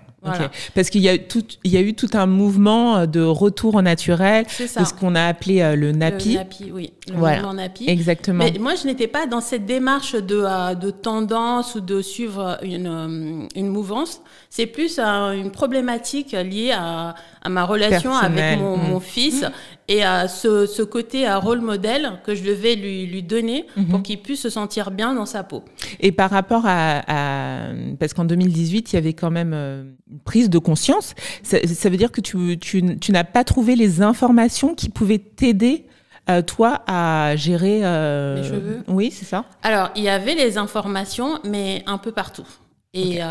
Parce 0.75 0.91
qu'il 0.91 1.01
y 1.01 1.09
a 1.09 1.17
tout, 1.17 1.43
il 1.65 1.71
y 1.71 1.79
a 1.79 1.81
eu 1.81 1.95
tout 1.95 2.11
un 2.13 2.27
mouvement 2.27 2.97
euh, 2.97 3.07
de 3.07 3.23
retour 3.23 3.77
au 3.77 3.83
naturel, 3.83 4.45
de 4.45 4.67
ce 4.67 4.93
qu'on 4.93 5.15
a 5.15 5.25
appelé 5.25 5.63
euh, 5.63 5.75
le 5.75 5.93
NAPI. 5.93 6.33
Le 6.33 6.39
NAPI, 6.39 6.73
oui. 6.73 6.93
Le 7.09 7.15
mouvement 7.15 7.55
NAPI. 7.55 7.89
Exactement. 7.89 8.45
Mais 8.45 8.59
moi, 8.59 8.75
je 8.75 8.87
n'étais 8.87 9.07
pas 9.07 9.27
dans 9.27 9.41
cette 9.41 9.65
démarche 9.65 10.17
de, 10.17 10.43
euh, 10.45 10.75
de 10.75 10.91
tendance 10.91 11.77
ou 11.77 11.81
de 11.81 12.03
suivre 12.03 12.59
une, 12.63 13.49
une 13.55 13.69
mouvance. 13.69 14.21
C'est 14.51 14.67
plus 14.67 14.99
une 14.99 15.51
problématique 15.51 16.33
liée 16.33 16.75
à, 16.77 17.15
à 17.41 17.49
ma 17.49 17.65
relation 17.65 18.15
avec 18.15 18.59
mon, 18.59 18.77
mon, 18.77 18.99
mm. 18.99 19.01
fils 19.01 19.43
mm. 19.43 19.51
Et 19.89 20.03
à 20.03 20.29
ce, 20.29 20.67
ce 20.67 20.83
côté 20.83 21.27
à 21.27 21.39
rôle 21.39 21.61
modèle 21.61 22.13
que 22.25 22.35
je 22.35 22.43
devais 22.43 22.75
lui, 22.75 23.07
lui 23.07 23.23
donner 23.23 23.67
pour 23.91 24.03
qu'il 24.03 24.21
puisse 24.21 24.41
se 24.41 24.51
sentir 24.51 24.91
bien 24.91 25.15
dans 25.15 25.27
sa 25.27 25.45
peau. 25.45 25.65
Et 26.01 26.13
par 26.13 26.31
rapport 26.31 26.63
à, 26.67 27.03
à 27.07 27.73
parce 27.99 28.15
qu'en 28.15 28.25
2018, 28.25 28.93
il 28.93 28.97
y 28.97 28.99
avait 28.99 29.13
quand 29.13 29.31
même 29.31 29.53
une 29.53 30.21
prise 30.25 30.51
de 30.51 30.59
conscience. 30.59 31.15
Ça, 31.43 31.59
ça 31.67 31.89
veut 31.89 31.97
dire 31.97 32.13
que 32.13 32.21
tu, 32.21 32.59
tu, 32.59 32.99
tu 32.99 33.13
n'as 33.13 33.25
pas 33.25 33.45
trouvé 33.45 33.77
les 33.77 34.03
informations 34.03 34.75
qui 34.75 34.89
pouvaient 34.89 35.19
t'aider 35.19 35.87
euh, 36.29 36.43
toi 36.43 36.83
à 36.89 37.37
gérer 37.37 37.81
euh... 37.85 38.37
les 38.37 38.49
cheveux. 38.49 38.83
Oui, 38.89 39.13
c'est 39.13 39.25
ça. 39.25 39.45
Alors, 39.63 39.91
il 39.95 40.03
y 40.03 40.09
avait 40.09 40.35
les 40.35 40.59
informations, 40.59 41.39
mais 41.45 41.85
un 41.87 41.99
peu 41.99 42.11
partout. 42.11 42.47
Et, 42.97 43.19
euh, 43.21 43.27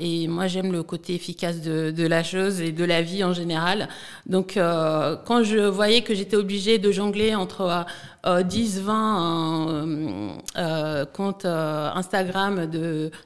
et 0.00 0.26
moi, 0.26 0.48
j'aime 0.48 0.72
le 0.72 0.82
côté 0.82 1.14
efficace 1.14 1.60
de, 1.60 1.92
de, 1.92 2.06
la 2.06 2.22
chose 2.24 2.60
et 2.60 2.72
de 2.72 2.84
la 2.84 3.02
vie 3.02 3.22
en 3.22 3.32
général. 3.32 3.88
Donc, 4.26 4.56
euh, 4.56 5.16
quand 5.24 5.44
je 5.44 5.58
voyais 5.58 6.02
que 6.02 6.14
j'étais 6.14 6.36
obligée 6.36 6.78
de 6.78 6.90
jongler 6.90 7.34
entre 7.36 7.86
euh, 8.26 8.42
10, 8.42 8.80
20 8.80 9.68
euh, 9.68 10.30
euh, 10.56 11.04
comptes 11.06 11.44
euh, 11.44 11.90
Instagram 11.94 12.68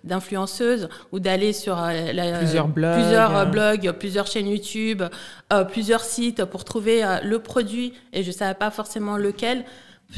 d'influenceuses 0.05 0.89
ou 1.13 1.21
d'aller 1.21 1.55
sur 1.55 1.77
la, 1.77 2.39
plusieurs, 2.39 2.69
blogs. 2.69 2.95
plusieurs 3.01 3.51
blogs, 3.51 3.93
plusieurs 3.93 4.27
chaînes 4.27 4.49
YouTube, 4.49 5.03
plusieurs 5.73 6.05
sites 6.05 6.45
pour 6.45 6.65
trouver 6.65 7.03
le 7.23 7.39
produit 7.39 7.95
et 8.13 8.23
je 8.23 8.31
savais 8.31 8.55
pas 8.55 8.71
forcément 8.71 9.17
lequel, 9.17 9.65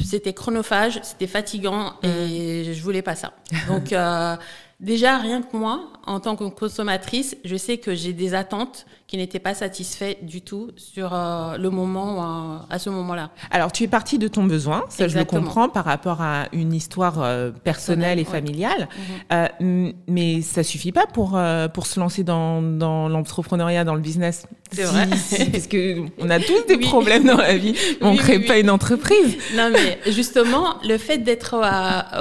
c'était 0.03 0.33
chronophage, 0.33 0.99
c'était 1.03 1.27
fatigant 1.27 1.93
et 2.03 2.65
mm. 2.67 2.73
je 2.73 2.81
voulais 2.81 3.03
pas 3.03 3.15
ça. 3.15 3.31
Donc 3.67 3.93
Déjà, 4.79 5.17
rien 5.17 5.41
que 5.41 5.55
moi, 5.55 5.91
en 6.05 6.19
tant 6.19 6.35
que 6.35 6.43
consommatrice, 6.45 7.37
je 7.45 7.55
sais 7.55 7.77
que 7.77 7.95
j'ai 7.95 8.13
des 8.13 8.33
attentes 8.33 8.85
qui 9.13 9.17
n'étaient 9.17 9.37
pas 9.37 9.53
satisfaites 9.53 10.25
du 10.25 10.41
tout 10.41 10.71
sur 10.75 11.13
euh, 11.13 11.55
le 11.59 11.69
moment, 11.69 12.55
euh, 12.55 12.57
à 12.71 12.79
ce 12.79 12.89
moment-là. 12.89 13.29
Alors, 13.51 13.71
tu 13.71 13.83
es 13.83 13.87
partie 13.87 14.17
de 14.17 14.27
ton 14.27 14.43
besoin, 14.43 14.85
ça 14.89 15.07
je 15.07 15.15
le 15.15 15.23
comprends, 15.23 15.69
par 15.69 15.85
rapport 15.85 16.23
à 16.23 16.45
une 16.51 16.73
histoire 16.73 17.21
euh, 17.21 17.51
personnelle 17.51 18.17
et 18.17 18.23
familiale, 18.23 18.89
mhm. 19.29 19.93
mais 20.07 20.41
ça 20.41 20.63
suffit 20.63 20.91
pas 20.91 21.05
pour, 21.05 21.39
pour 21.75 21.85
se 21.85 21.99
lancer 21.99 22.23
dans, 22.23 22.63
dans 22.63 23.07
l'entrepreneuriat, 23.07 23.83
dans 23.83 23.93
le 23.93 24.01
business. 24.01 24.47
C'est 24.71 24.85
vrai. 24.85 25.07
parce 25.51 25.67
que 25.67 26.05
on 26.17 26.31
a 26.31 26.39
tous 26.39 26.65
des 26.67 26.79
problèmes 26.79 27.25
dans 27.25 27.37
la 27.37 27.55
vie, 27.55 27.75
on 28.01 28.13
ne 28.13 28.17
crée 28.17 28.39
pas 28.39 28.57
une 28.57 28.71
entreprise. 28.71 29.37
Non, 29.55 29.69
mais 29.71 29.99
justement, 30.11 30.77
le 30.83 30.97
fait 30.97 31.19
d'être 31.19 31.61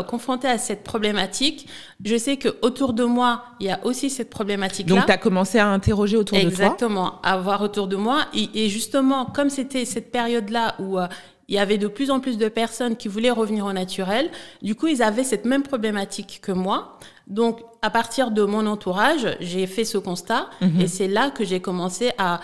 confronté 0.08 0.46
à 0.46 0.58
cette 0.58 0.84
problématique, 0.84 1.66
je 2.04 2.16
sais 2.18 2.37
que 2.37 2.49
autour 2.62 2.92
de 2.92 3.04
moi, 3.04 3.44
il 3.61 3.66
y 3.66 3.70
a 3.70 3.80
aussi 3.84 4.11
cette 4.11 4.28
problématique-là. 4.28 4.96
Donc, 4.96 5.06
tu 5.06 5.12
as 5.12 5.16
commencé 5.16 5.58
à 5.58 5.68
interroger 5.68 6.16
autour 6.16 6.37
de 6.37 6.50
toi 6.50 6.76
Exactement, 6.82 7.20
à 7.22 7.36
voir 7.38 7.62
autour 7.62 7.86
de 7.86 7.96
moi. 7.96 8.26
Et, 8.34 8.68
justement, 8.68 9.26
comme 9.26 9.50
c'était 9.50 9.84
cette 9.84 10.10
période-là 10.10 10.74
où 10.80 10.98
euh, 10.98 11.06
il 11.48 11.54
y 11.54 11.58
avait 11.58 11.78
de 11.78 11.86
plus 11.86 12.10
en 12.10 12.18
plus 12.18 12.38
de 12.38 12.48
personnes 12.48 12.96
qui 12.96 13.08
voulaient 13.08 13.30
revenir 13.30 13.66
au 13.66 13.72
naturel. 13.72 14.30
Du 14.62 14.74
coup, 14.74 14.88
ils 14.88 15.02
avaient 15.02 15.22
cette 15.24 15.44
même 15.44 15.62
problématique 15.62 16.40
que 16.42 16.50
moi. 16.52 16.98
Donc, 17.28 17.60
à 17.82 17.90
partir 17.90 18.30
de 18.32 18.42
mon 18.42 18.66
entourage, 18.66 19.36
j'ai 19.40 19.66
fait 19.66 19.84
ce 19.84 19.98
constat 19.98 20.48
Mhm. 20.60 20.80
et 20.80 20.86
c'est 20.88 21.08
là 21.08 21.30
que 21.30 21.44
j'ai 21.44 21.60
commencé 21.60 22.10
à, 22.18 22.40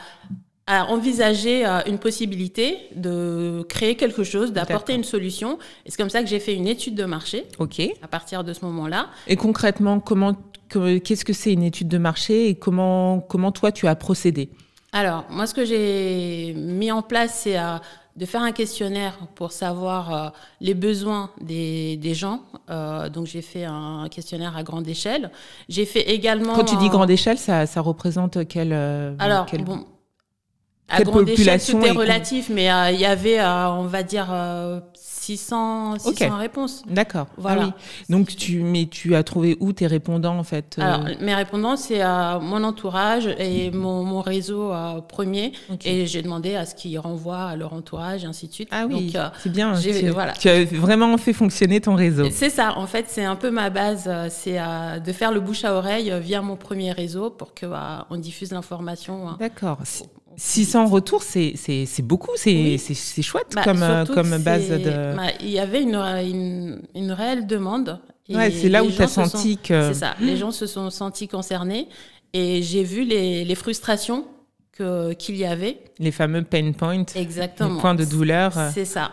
à 0.69 0.85
envisager 0.91 1.67
euh, 1.67 1.81
une 1.87 1.99
possibilité 1.99 2.77
de 2.95 3.65
créer 3.71 3.97
quelque 3.97 4.23
chose, 4.23 4.53
d'apporter 4.53 4.93
une 4.95 5.03
solution. 5.03 5.59
Et 5.87 5.91
c'est 5.91 5.97
comme 5.97 6.11
ça 6.11 6.23
que 6.23 6.29
j'ai 6.29 6.39
fait 6.41 6.55
une 6.55 6.69
étude 6.69 6.95
de 6.95 7.05
marché 7.07 7.47
Ok. 7.59 7.81
à 8.03 8.07
partir 8.07 8.45
de 8.45 8.53
ce 8.53 8.65
moment-là. 8.67 9.07
Et 9.27 9.37
concrètement, 9.37 9.99
comment, 9.99 10.37
que- 10.69 10.99
qu'est-ce 10.99 11.25
que 11.25 11.33
c'est 11.33 11.55
une 11.55 11.63
étude 11.63 11.89
de 11.89 11.97
marché 11.99 12.49
et 12.51 12.55
comment, 12.55 13.19
comment 13.21 13.51
toi 13.51 13.73
tu 13.73 13.87
as 13.89 13.95
procédé? 13.97 14.51
Alors, 14.93 15.25
moi, 15.31 15.47
ce 15.47 15.55
que 15.55 15.65
j'ai 15.65 16.53
mis 16.55 16.93
en 16.93 17.01
place, 17.03 17.41
c'est 17.45 17.59
euh, 17.59 17.77
de 18.17 18.27
faire 18.27 18.43
un 18.43 18.53
questionnaire 18.53 19.19
pour 19.37 19.53
savoir 19.53 20.15
euh, 20.15 20.29
les 20.61 20.75
besoins 20.75 21.31
des, 21.41 21.97
des 21.97 22.13
gens. 22.15 22.43
Euh, 22.69 23.09
donc, 23.09 23.27
j'ai 23.27 23.43
fait 23.43 23.65
un 23.65 24.07
questionnaire 24.11 24.55
à 24.57 24.63
grande 24.63 24.87
échelle. 24.89 25.31
J'ai 25.71 25.87
fait 25.87 26.11
également... 26.11 26.55
Quand 26.55 26.65
tu 26.65 26.77
dis 26.77 26.89
grande 26.91 27.11
échelle, 27.11 27.39
ça, 27.39 27.65
ça 27.67 27.81
représente 27.81 28.37
euh, 28.37 29.15
Alors, 29.19 29.47
quelle- 29.47 29.65
bon, 29.65 29.85
à 30.89 31.03
grande 31.03 31.29
échelle, 31.29 31.61
con- 31.71 31.81
relatif, 31.95 32.49
mais 32.49 32.71
euh, 32.73 32.91
il 32.91 33.01
y 33.01 33.05
avait, 33.07 33.41
euh, 33.41 33.69
on 33.71 33.85
va 33.85 34.03
dire, 34.03 34.29
euh, 34.31 34.81
600, 34.95 35.99
600 35.99 36.27
Ok. 36.27 36.39
réponses. 36.39 36.83
D'accord. 36.89 37.27
Ah 37.31 37.35
Voilà. 37.37 37.65
oui. 37.67 37.73
Donc 38.09 38.29
tu, 38.35 38.63
mais 38.63 38.87
tu 38.87 39.15
as 39.15 39.23
trouvé 39.23 39.59
où 39.61 39.75
tes 39.75 39.87
répondants 39.87 40.39
en 40.39 40.43
fait 40.43 40.77
euh, 40.79 40.83
Alors, 40.83 41.05
mes 41.21 41.35
répondants, 41.35 41.77
c'est 41.77 42.03
euh, 42.03 42.41
mon 42.41 42.65
entourage 42.65 43.27
et 43.39 43.71
mon, 43.71 44.05
mon 44.05 44.23
réseau 44.23 44.73
euh, 44.73 45.03
premier. 45.03 45.53
Ok. 45.71 45.85
Et 45.87 46.07
j'ai 46.07 46.23
demandé 46.23 46.55
à 46.57 46.65
ce 46.65 46.75
qu'ils 46.75 46.99
renvoient 46.99 47.45
à 47.49 47.57
leur 47.57 47.75
entourage, 47.75 48.25
et 48.25 48.27
ainsi 48.27 48.49
de 48.49 48.53
suite. 48.55 48.69
Ah 48.73 48.87
oui, 48.89 49.07
Donc, 49.13 49.17
euh, 49.17 49.29
c'est 49.43 49.53
bien. 49.53 49.75
Tu, 49.79 50.09
voilà. 50.09 50.33
tu 50.33 50.49
as 50.49 50.65
vraiment 50.65 51.19
fait 51.19 51.35
fonctionner 51.35 51.83
ton 51.83 51.95
réseau. 51.95 52.29
C'est 52.31 52.49
ça, 52.51 52.79
en 52.79 52.87
fait, 52.87 53.05
c'est 53.09 53.25
un 53.25 53.37
peu 53.37 53.51
ma 53.51 53.69
base, 53.69 54.11
c'est 54.31 54.59
euh, 54.59 54.99
de 54.99 55.13
faire 55.13 55.31
le 55.33 55.41
bouche 55.41 55.65
à 55.65 55.75
oreille 55.75 56.11
via 56.23 56.41
mon 56.41 56.57
premier 56.57 56.93
réseau 56.93 57.29
pour 57.29 57.53
que 57.53 57.67
euh, 57.67 57.77
on 58.09 58.17
diffuse 58.17 58.51
l'information. 58.53 59.37
D'accord. 59.39 59.79
Si- 60.39 60.65
600 60.65 60.87
retours, 60.87 61.23
c'est 61.23 61.53
c'est- 61.57 61.85
c'est 61.85 62.03
beaucoup, 62.03 62.31
c'est 62.37 62.53
Oui. 62.55 62.79
c'est- 62.79 62.95
c'est 62.95 63.23
chouette 63.23 63.49
Bah, 63.55 63.63
comme, 63.65 63.85
comme 64.15 64.39
base 64.39 64.69
de. 64.71 65.17
bah, 65.17 65.33
Il 65.41 65.51
y 65.51 65.59
avait 65.59 65.83
une, 65.83 65.97
une, 65.97 66.83
une 66.95 67.13
réelle 67.13 67.47
demande. 67.47 68.01
Ouais, 68.31 68.51
c'est 68.51 68.69
là 68.69 68.85
où 68.85 68.91
tu 68.91 69.03
as 69.03 69.09
senti 69.09 69.55
sont- 69.55 69.59
que. 69.63 69.89
C'est 69.93 69.99
ça, 70.01 70.15
les 70.21 70.37
gens 70.37 70.51
se 70.53 70.67
sont 70.67 70.91
sentis 70.91 71.29
concernés 71.29 71.89
et 72.33 72.63
j'ai 72.63 72.85
vu 72.85 73.03
les, 73.05 73.45
les 73.45 73.55
frustrations 73.55 74.27
que- 74.73 75.13
qu'il 75.15 75.37
y 75.37 75.45
avait. 75.45 75.79
Les 75.99 76.13
fameux 76.13 76.43
pain 76.45 76.71
points, 76.73 77.05
Exactement. 77.17 77.75
les 77.75 77.81
points 77.81 77.95
de 77.97 78.05
douleur. 78.05 78.53
C'est 78.73 78.85
ça. 78.85 79.11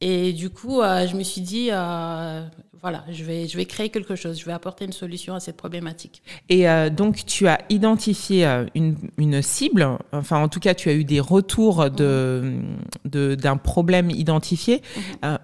Et 0.00 0.32
du 0.32 0.50
coup, 0.50 0.80
euh, 0.82 1.06
je 1.06 1.16
me 1.16 1.22
suis 1.22 1.40
dit, 1.40 1.68
euh, 1.72 2.42
voilà, 2.82 3.04
je 3.10 3.24
vais, 3.24 3.48
je 3.48 3.56
vais 3.56 3.64
créer 3.64 3.88
quelque 3.88 4.14
chose, 4.14 4.38
je 4.38 4.44
vais 4.44 4.52
apporter 4.52 4.84
une 4.84 4.92
solution 4.92 5.34
à 5.34 5.40
cette 5.40 5.56
problématique. 5.56 6.22
Et 6.50 6.68
euh, 6.68 6.90
donc, 6.90 7.24
tu 7.24 7.48
as 7.48 7.60
identifié 7.70 8.44
une, 8.74 8.96
une 9.16 9.40
cible, 9.42 9.88
enfin, 10.12 10.42
en 10.42 10.48
tout 10.48 10.60
cas, 10.60 10.74
tu 10.74 10.90
as 10.90 10.92
eu 10.92 11.04
des 11.04 11.20
retours 11.20 11.90
de, 11.90 12.60
de- 13.06 13.34
d'un 13.34 13.56
problème 13.56 14.10
identifié. 14.10 14.82
euh, 15.24 15.38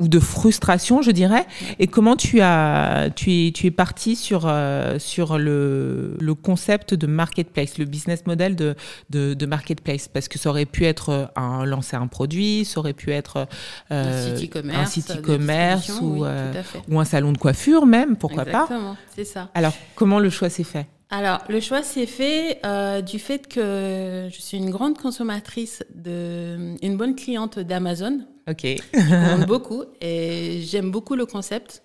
ou 0.00 0.08
de 0.08 0.18
frustration, 0.18 1.02
je 1.02 1.12
dirais. 1.12 1.46
Et 1.78 1.86
comment 1.86 2.16
tu 2.16 2.40
as, 2.40 3.10
tu 3.14 3.30
es, 3.32 3.52
tu 3.52 3.66
es 3.66 3.70
parti 3.70 4.16
sur 4.16 4.46
euh, 4.46 4.98
sur 4.98 5.38
le, 5.38 6.16
le 6.18 6.34
concept 6.34 6.94
de 6.94 7.06
marketplace, 7.06 7.78
le 7.78 7.84
business 7.84 8.26
model 8.26 8.56
de, 8.56 8.74
de, 9.10 9.34
de 9.34 9.46
marketplace, 9.46 10.08
parce 10.08 10.26
que 10.26 10.38
ça 10.38 10.50
aurait 10.50 10.64
pu 10.66 10.86
être 10.86 11.30
un 11.36 11.64
lancer 11.64 11.96
un 11.96 12.06
produit, 12.06 12.64
ça 12.64 12.80
aurait 12.80 12.94
pu 12.94 13.12
être 13.12 13.46
euh, 13.92 14.32
un 14.32 14.36
site 14.36 14.50
e-commerce. 14.50 14.78
un 14.80 14.86
site 14.86 15.12
de 15.12 15.20
e-commerce 15.20 15.86
distribution, 15.86 16.06
ou 16.06 16.22
oui, 16.22 16.28
euh, 16.28 16.98
un 16.98 17.04
salon 17.04 17.32
de 17.32 17.38
coiffure 17.38 17.86
même, 17.86 18.16
pourquoi 18.16 18.44
pas. 18.44 18.62
Exactement, 18.62 18.96
c'est 19.14 19.24
ça. 19.24 19.50
Alors, 19.54 19.74
comment 19.94 20.18
le 20.18 20.30
choix 20.30 20.48
s'est 20.48 20.64
fait? 20.64 20.86
Alors, 21.12 21.40
le 21.48 21.58
choix 21.58 21.82
s'est 21.82 22.06
fait 22.06 22.60
euh, 22.64 23.02
du 23.02 23.18
fait 23.18 23.48
que 23.48 24.28
je 24.32 24.40
suis 24.40 24.58
une 24.58 24.70
grande 24.70 24.96
consommatrice, 24.96 25.82
de, 25.92 26.76
une 26.82 26.96
bonne 26.96 27.16
cliente 27.16 27.58
d'Amazon. 27.58 28.20
Ok. 28.50 28.66
Je 28.92 29.44
beaucoup 29.44 29.84
et 30.00 30.62
j'aime 30.62 30.90
beaucoup 30.90 31.14
le 31.14 31.26
concept. 31.26 31.82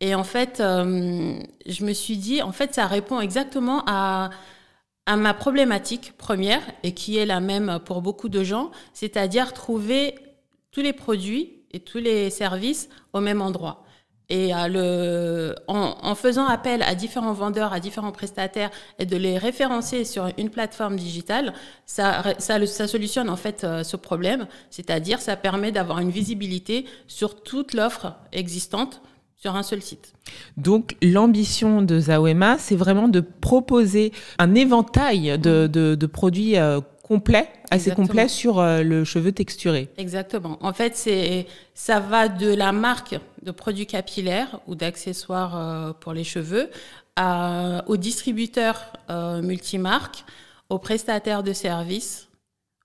Et 0.00 0.14
en 0.14 0.24
fait, 0.24 0.60
euh, 0.60 1.38
je 1.66 1.84
me 1.84 1.92
suis 1.92 2.16
dit, 2.16 2.40
en 2.40 2.52
fait, 2.52 2.74
ça 2.74 2.86
répond 2.86 3.20
exactement 3.20 3.82
à, 3.86 4.30
à 5.06 5.16
ma 5.16 5.34
problématique 5.34 6.12
première 6.16 6.62
et 6.84 6.92
qui 6.94 7.16
est 7.18 7.26
la 7.26 7.40
même 7.40 7.80
pour 7.84 8.00
beaucoup 8.00 8.28
de 8.28 8.44
gens, 8.44 8.70
c'est-à-dire 8.92 9.52
trouver 9.52 10.14
tous 10.70 10.82
les 10.82 10.92
produits 10.92 11.64
et 11.72 11.80
tous 11.80 11.98
les 11.98 12.30
services 12.30 12.88
au 13.12 13.20
même 13.20 13.42
endroit. 13.42 13.84
Et 14.30 14.54
euh, 14.54 14.68
le, 14.68 15.54
en, 15.68 15.94
en 16.02 16.14
faisant 16.14 16.46
appel 16.46 16.82
à 16.82 16.94
différents 16.94 17.32
vendeurs, 17.32 17.72
à 17.72 17.80
différents 17.80 18.12
prestataires 18.12 18.70
et 18.98 19.06
de 19.06 19.16
les 19.16 19.38
référencer 19.38 20.04
sur 20.04 20.30
une 20.36 20.50
plateforme 20.50 20.96
digitale, 20.96 21.54
ça, 21.86 22.22
ça, 22.38 22.66
ça 22.66 22.86
solutionne 22.86 23.30
en 23.30 23.36
fait 23.36 23.64
euh, 23.64 23.82
ce 23.82 23.96
problème. 23.96 24.46
C'est-à-dire, 24.70 25.20
ça 25.20 25.36
permet 25.36 25.72
d'avoir 25.72 26.00
une 26.00 26.10
visibilité 26.10 26.84
sur 27.06 27.42
toute 27.42 27.72
l'offre 27.72 28.14
existante 28.32 29.00
sur 29.40 29.54
un 29.54 29.62
seul 29.62 29.80
site. 29.80 30.12
Donc 30.56 30.96
l'ambition 31.00 31.80
de 31.80 31.98
Zawema, 32.00 32.58
c'est 32.58 32.76
vraiment 32.76 33.08
de 33.08 33.20
proposer 33.20 34.12
un 34.38 34.54
éventail 34.54 35.38
de, 35.38 35.68
de, 35.68 35.94
de 35.94 36.06
produits 36.06 36.58
euh, 36.58 36.80
complets, 37.08 37.48
assez 37.70 37.88
Exactement. 37.88 38.06
complets 38.06 38.28
sur 38.28 38.58
euh, 38.58 38.82
le 38.82 39.02
cheveu 39.02 39.32
texturé. 39.32 39.88
Exactement. 39.96 40.58
En 40.60 40.74
fait, 40.74 40.94
c'est 40.94 41.46
ça 41.74 42.00
va 42.00 42.28
de 42.28 42.54
la 42.54 42.70
marque 42.70 43.18
de 43.42 43.50
produits 43.50 43.86
capillaires 43.86 44.60
ou 44.66 44.74
d'accessoires 44.74 45.56
euh, 45.56 45.92
pour 45.94 46.12
les 46.12 46.24
cheveux 46.24 46.68
à, 47.16 47.82
aux 47.86 47.96
distributeurs 47.96 48.92
euh, 49.08 49.40
multimarques, 49.40 50.24
aux 50.68 50.78
prestataires 50.78 51.42
de 51.42 51.54
services, 51.54 52.28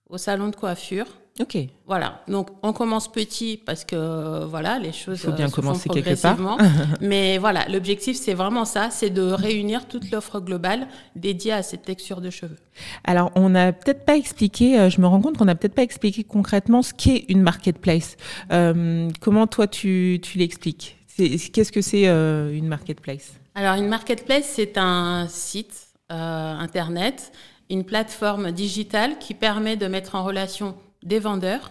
aux 0.08 0.18
salons 0.18 0.48
de 0.48 0.56
coiffure. 0.56 1.06
Ok. 1.40 1.56
Voilà. 1.86 2.22
Donc, 2.28 2.48
on 2.62 2.72
commence 2.72 3.10
petit 3.10 3.56
parce 3.56 3.84
que 3.84 3.96
euh, 3.96 4.46
voilà, 4.46 4.78
les 4.78 4.92
choses 4.92 5.20
faut 5.20 5.32
bien 5.32 5.46
euh, 5.46 5.48
se 5.48 5.54
font 5.54 5.62
commencer 5.62 5.88
quelque 5.88 6.20
part. 6.20 6.36
progressivement. 6.36 6.96
Mais 7.00 7.38
voilà, 7.38 7.66
l'objectif, 7.68 8.16
c'est 8.16 8.34
vraiment 8.34 8.64
ça, 8.64 8.90
c'est 8.90 9.10
de 9.10 9.22
réunir 9.22 9.88
toute 9.88 10.10
l'offre 10.12 10.38
globale 10.38 10.86
dédiée 11.16 11.52
à 11.52 11.62
cette 11.64 11.82
texture 11.82 12.20
de 12.20 12.30
cheveux. 12.30 12.58
Alors 13.02 13.32
on 13.34 13.48
n'a 13.48 13.72
peut-être 13.72 14.04
pas 14.04 14.16
expliqué, 14.16 14.78
euh, 14.78 14.90
je 14.90 15.00
me 15.00 15.06
rends 15.08 15.20
compte 15.20 15.36
qu'on 15.36 15.44
n'a 15.44 15.56
peut-être 15.56 15.74
pas 15.74 15.82
expliqué 15.82 16.22
concrètement 16.22 16.82
ce 16.82 16.94
qu'est 16.94 17.24
une 17.28 17.42
marketplace. 17.42 18.16
Euh, 18.52 19.08
comment 19.20 19.48
toi 19.48 19.66
tu, 19.66 20.20
tu 20.22 20.38
l'expliques? 20.38 20.96
Qu'est-ce 21.16 21.70
que 21.70 21.80
c'est 21.80 22.08
euh, 22.08 22.52
une 22.52 22.66
marketplace? 22.66 23.34
Alors, 23.54 23.74
une 23.74 23.88
marketplace, 23.88 24.46
c'est 24.54 24.76
un 24.78 25.28
site 25.28 25.88
euh, 26.10 26.14
internet, 26.58 27.32
une 27.70 27.84
plateforme 27.84 28.50
digitale 28.50 29.18
qui 29.18 29.34
permet 29.34 29.76
de 29.76 29.86
mettre 29.86 30.16
en 30.16 30.24
relation 30.24 30.74
des 31.04 31.18
vendeurs 31.20 31.70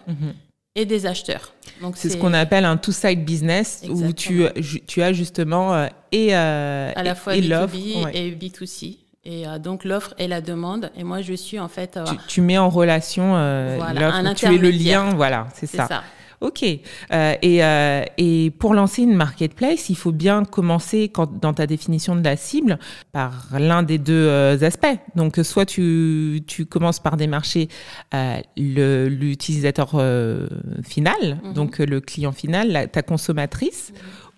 et 0.76 0.86
des 0.86 1.06
acheteurs. 1.06 1.52
Mhm. 1.80 1.92
C'est 1.94 2.08
ce 2.10 2.16
qu'on 2.16 2.32
appelle 2.34 2.64
un 2.64 2.76
two-side 2.76 3.24
business 3.24 3.82
où 3.88 4.12
tu, 4.12 4.44
tu 4.86 5.02
as 5.02 5.12
justement 5.12 5.74
euh, 5.74 5.86
et, 6.12 6.34
euh, 6.36 6.90
à 6.96 7.02
la 7.02 7.14
fois 7.14 7.36
et 7.36 7.40
B2B 7.42 7.48
l'offre. 7.48 8.04
ouais. 8.04 8.16
et 8.16 8.30
B2C. 8.32 8.98
Et 9.26 9.46
euh, 9.48 9.58
donc, 9.58 9.84
l'offre 9.84 10.12
et 10.18 10.28
la 10.28 10.40
demande. 10.42 10.90
Et 10.96 11.02
moi, 11.04 11.22
je 11.22 11.32
suis 11.32 11.58
en 11.58 11.68
fait. 11.68 11.96
euh, 11.96 12.04
Tu, 12.04 12.16
tu 12.28 12.40
mets 12.42 12.58
en 12.58 12.68
relation 12.68 13.28
Voilà, 13.30 13.92
l'offre, 14.00 14.16
un 14.16 14.34
tu 14.34 14.46
es 14.46 14.58
le 14.58 14.70
lien, 14.70 15.14
voilà, 15.14 15.46
c'est 15.54 15.66
c'est 15.66 15.78
ça. 15.78 15.86
ça. 15.86 16.02
Ok. 16.40 16.62
Euh, 16.64 17.34
et, 17.42 17.64
euh, 17.64 18.02
et 18.18 18.50
pour 18.58 18.74
lancer 18.74 19.02
une 19.02 19.14
marketplace, 19.14 19.88
il 19.90 19.96
faut 19.96 20.12
bien 20.12 20.44
commencer 20.44 21.08
quand, 21.08 21.40
dans 21.40 21.54
ta 21.54 21.66
définition 21.66 22.16
de 22.16 22.22
la 22.24 22.36
cible 22.36 22.78
par 23.12 23.48
l'un 23.58 23.82
des 23.82 23.98
deux 23.98 24.12
euh, 24.28 24.58
aspects. 24.62 24.98
Donc, 25.16 25.38
soit 25.42 25.64
tu, 25.66 26.42
tu 26.46 26.66
commences 26.66 27.00
par 27.00 27.16
démarcher 27.16 27.68
euh, 28.14 28.38
le- 28.56 29.08
l'utilisateur 29.08 29.92
euh, 29.94 30.46
final, 30.82 31.38
Mhm. 31.42 31.52
donc 31.54 31.78
le 31.78 32.00
client 32.00 32.32
final, 32.32 32.70
la- 32.70 32.86
ta 32.86 33.02
consommatrice, 33.02 33.92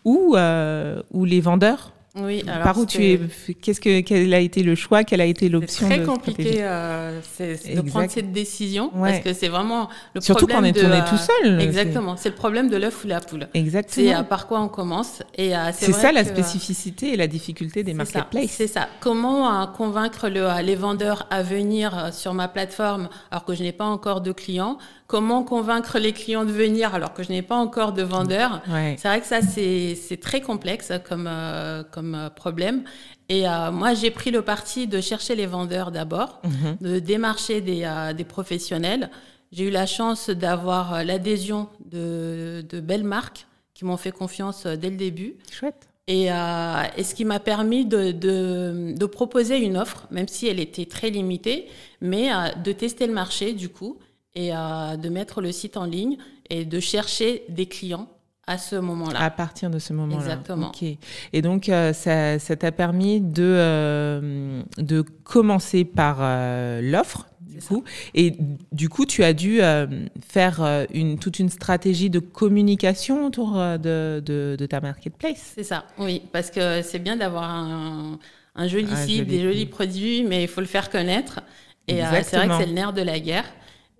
ou, 0.04 0.34
euh, 0.36 1.02
ou 1.12 1.24
les 1.24 1.40
vendeurs. 1.40 1.92
Oui, 2.18 2.42
alors 2.48 2.62
par 2.64 2.78
où 2.78 2.86
tu 2.86 3.04
es 3.04 3.20
Qu'est-ce 3.60 3.80
que 3.80 4.00
quel 4.00 4.32
a 4.32 4.38
été 4.40 4.62
le 4.62 4.74
choix 4.74 5.04
Quelle 5.04 5.20
a 5.20 5.26
été 5.26 5.46
C'est 5.46 5.52
l'option 5.52 5.86
très 5.88 5.98
de 5.98 6.06
compliqué 6.06 6.56
euh, 6.62 7.20
c'est- 7.22 7.56
c'est 7.56 7.74
de 7.74 7.80
Exact. 7.80 7.90
prendre 7.90 8.10
cette 8.10 8.32
décision 8.32 8.90
Ouais. 8.94 9.10
parce 9.12 9.24
que 9.24 9.32
c'est 9.34 9.48
vraiment 9.48 9.88
le 10.14 10.20
Surtout 10.20 10.46
quand 10.46 10.52
on 10.52 10.62
problème 10.62 10.74
est, 10.76 10.80
de, 10.80 10.86
on 10.86 10.92
est 10.92 11.00
euh, 11.00 11.10
tout 11.10 11.16
seul. 11.18 11.60
Exactement, 11.60 12.16
c'est 12.16 12.30
le 12.30 12.34
problème 12.34 12.68
de 12.70 12.76
l'œuf 12.76 13.04
ou 13.04 13.08
la 13.08 13.20
poule. 13.20 13.48
Exactement. 13.54 14.06
C'est 14.08 14.14
euh, 14.14 14.22
par 14.22 14.46
quoi 14.46 14.60
on 14.60 14.68
commence. 14.68 15.22
Et 15.36 15.54
euh, 15.56 15.70
C'est 15.74 15.92
ça 15.92 16.10
la 16.12 16.24
que, 16.24 16.28
euh, 16.30 16.32
spécificité 16.32 17.12
et 17.12 17.16
la 17.16 17.26
difficulté 17.26 17.82
des 17.82 17.92
marketplaces. 17.94 18.46
C'est 18.50 18.66
ça. 18.66 18.88
Comment 19.00 19.62
euh, 19.62 19.66
convaincre 19.66 20.28
le, 20.28 20.42
euh, 20.48 20.62
les 20.62 20.74
vendeurs 20.76 21.26
à 21.30 21.42
venir 21.42 21.96
euh, 21.98 22.12
sur 22.12 22.32
ma 22.34 22.48
plateforme 22.48 23.08
alors 23.30 23.44
que 23.44 23.54
je 23.54 23.62
n'ai 23.62 23.72
pas 23.72 23.84
encore 23.84 24.20
de 24.22 24.32
clients 24.32 24.78
Comment 25.06 25.44
convaincre 25.44 25.98
les 25.98 26.12
clients 26.12 26.44
de 26.44 26.50
venir 26.50 26.94
alors 26.94 27.14
que 27.14 27.22
je 27.22 27.28
n'ai 27.30 27.42
pas 27.42 27.54
encore 27.56 27.92
de 27.92 28.02
vendeurs 28.02 28.60
Ouais. 28.68 28.96
C'est 28.98 29.06
vrai 29.08 29.20
que 29.20 29.26
ça, 29.26 29.40
c'est 29.40 30.18
très 30.20 30.40
complexe 30.40 30.92
comme, 31.08 31.26
euh, 31.28 31.84
comme 31.92 32.14
euh, 32.14 32.28
problème. 32.30 32.82
Et 33.28 33.48
euh, 33.48 33.70
moi, 33.70 33.94
j'ai 33.94 34.10
pris 34.10 34.30
le 34.30 34.42
parti 34.42 34.86
de 34.88 35.00
chercher 35.00 35.34
les 35.36 35.46
vendeurs 35.46 35.90
d'abord, 35.92 36.40
Mhm. 36.44 36.76
de 36.80 36.98
démarcher 36.98 37.60
des, 37.60 37.82
euh, 37.84 38.12
des 38.12 38.24
professionnels. 38.24 39.10
J'ai 39.52 39.64
eu 39.64 39.70
la 39.70 39.86
chance 39.86 40.28
d'avoir 40.28 41.04
l'adhésion 41.04 41.68
de, 41.84 42.64
de 42.68 42.80
belles 42.80 43.04
marques 43.04 43.46
qui 43.74 43.84
m'ont 43.84 43.96
fait 43.96 44.10
confiance 44.12 44.66
dès 44.66 44.90
le 44.90 44.96
début. 44.96 45.34
Chouette. 45.52 45.88
Et, 46.08 46.30
euh, 46.30 46.82
et, 46.96 47.02
ce 47.02 47.14
qui 47.16 47.24
m'a 47.24 47.40
permis 47.40 47.84
de, 47.84 48.12
de, 48.12 48.92
de, 48.96 49.06
proposer 49.06 49.58
une 49.58 49.76
offre, 49.76 50.06
même 50.12 50.28
si 50.28 50.46
elle 50.46 50.60
était 50.60 50.86
très 50.86 51.10
limitée, 51.10 51.66
mais 52.00 52.32
euh, 52.32 52.52
de 52.62 52.70
tester 52.70 53.08
le 53.08 53.12
marché 53.12 53.52
du 53.54 53.68
coup 53.68 53.98
et 54.36 54.54
euh, 54.54 54.96
de 54.96 55.08
mettre 55.08 55.40
le 55.40 55.50
site 55.50 55.76
en 55.76 55.86
ligne 55.86 56.18
et 56.50 56.64
de 56.64 56.78
chercher 56.78 57.42
des 57.48 57.66
clients 57.66 58.08
à 58.46 58.58
ce 58.58 58.76
moment-là. 58.76 59.20
À 59.20 59.30
partir 59.30 59.70
de 59.70 59.80
ce 59.80 59.92
moment-là. 59.92 60.20
Exactement. 60.20 60.68
Ok. 60.68 60.84
Et 61.32 61.42
donc, 61.42 61.68
euh, 61.68 61.92
ça, 61.92 62.38
ça 62.38 62.54
t'a 62.54 62.70
permis 62.70 63.20
de, 63.20 63.42
euh, 63.42 64.62
de 64.78 65.00
commencer 65.00 65.84
par 65.84 66.18
euh, 66.20 66.80
l'offre, 66.80 67.26
du 67.40 67.58
coup. 67.58 67.82
Et 68.14 68.34
du 68.70 68.88
coup, 68.88 69.04
tu 69.04 69.24
as 69.24 69.32
dû 69.32 69.62
euh, 69.62 69.86
faire 70.28 70.86
une, 70.92 71.18
toute 71.18 71.40
une 71.40 71.48
stratégie 71.48 72.08
de 72.08 72.20
communication 72.20 73.26
autour 73.26 73.54
de, 73.54 74.22
de, 74.24 74.54
de 74.56 74.66
ta 74.66 74.80
marketplace. 74.80 75.54
C'est 75.56 75.64
ça, 75.64 75.86
oui. 75.98 76.22
Parce 76.30 76.52
que 76.52 76.82
c'est 76.82 77.00
bien 77.00 77.16
d'avoir 77.16 77.50
un, 77.50 78.18
un, 78.54 78.68
joli 78.68 78.94
site, 78.96 79.16
joli 79.16 79.24
des 79.24 79.42
jolis 79.42 79.66
produits, 79.66 80.22
mais 80.22 80.42
il 80.42 80.48
faut 80.48 80.60
le 80.60 80.68
faire 80.68 80.90
connaître. 80.90 81.40
Et 81.88 81.96
c'est 81.96 82.36
vrai 82.36 82.48
que 82.48 82.56
c'est 82.58 82.66
le 82.66 82.72
nerf 82.72 82.92
de 82.92 83.02
la 83.02 83.18
guerre. 83.18 83.46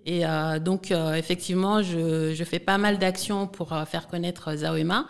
Et 0.06 0.24
euh, 0.24 0.60
donc, 0.60 0.92
euh, 0.92 1.14
effectivement, 1.14 1.82
je, 1.82 2.32
je, 2.32 2.44
fais 2.44 2.60
pas 2.60 2.78
mal 2.78 2.98
d'actions 2.98 3.48
pour 3.48 3.72
euh, 3.72 3.84
faire 3.84 4.06
connaître 4.06 4.54
Zaoema. 4.54 5.06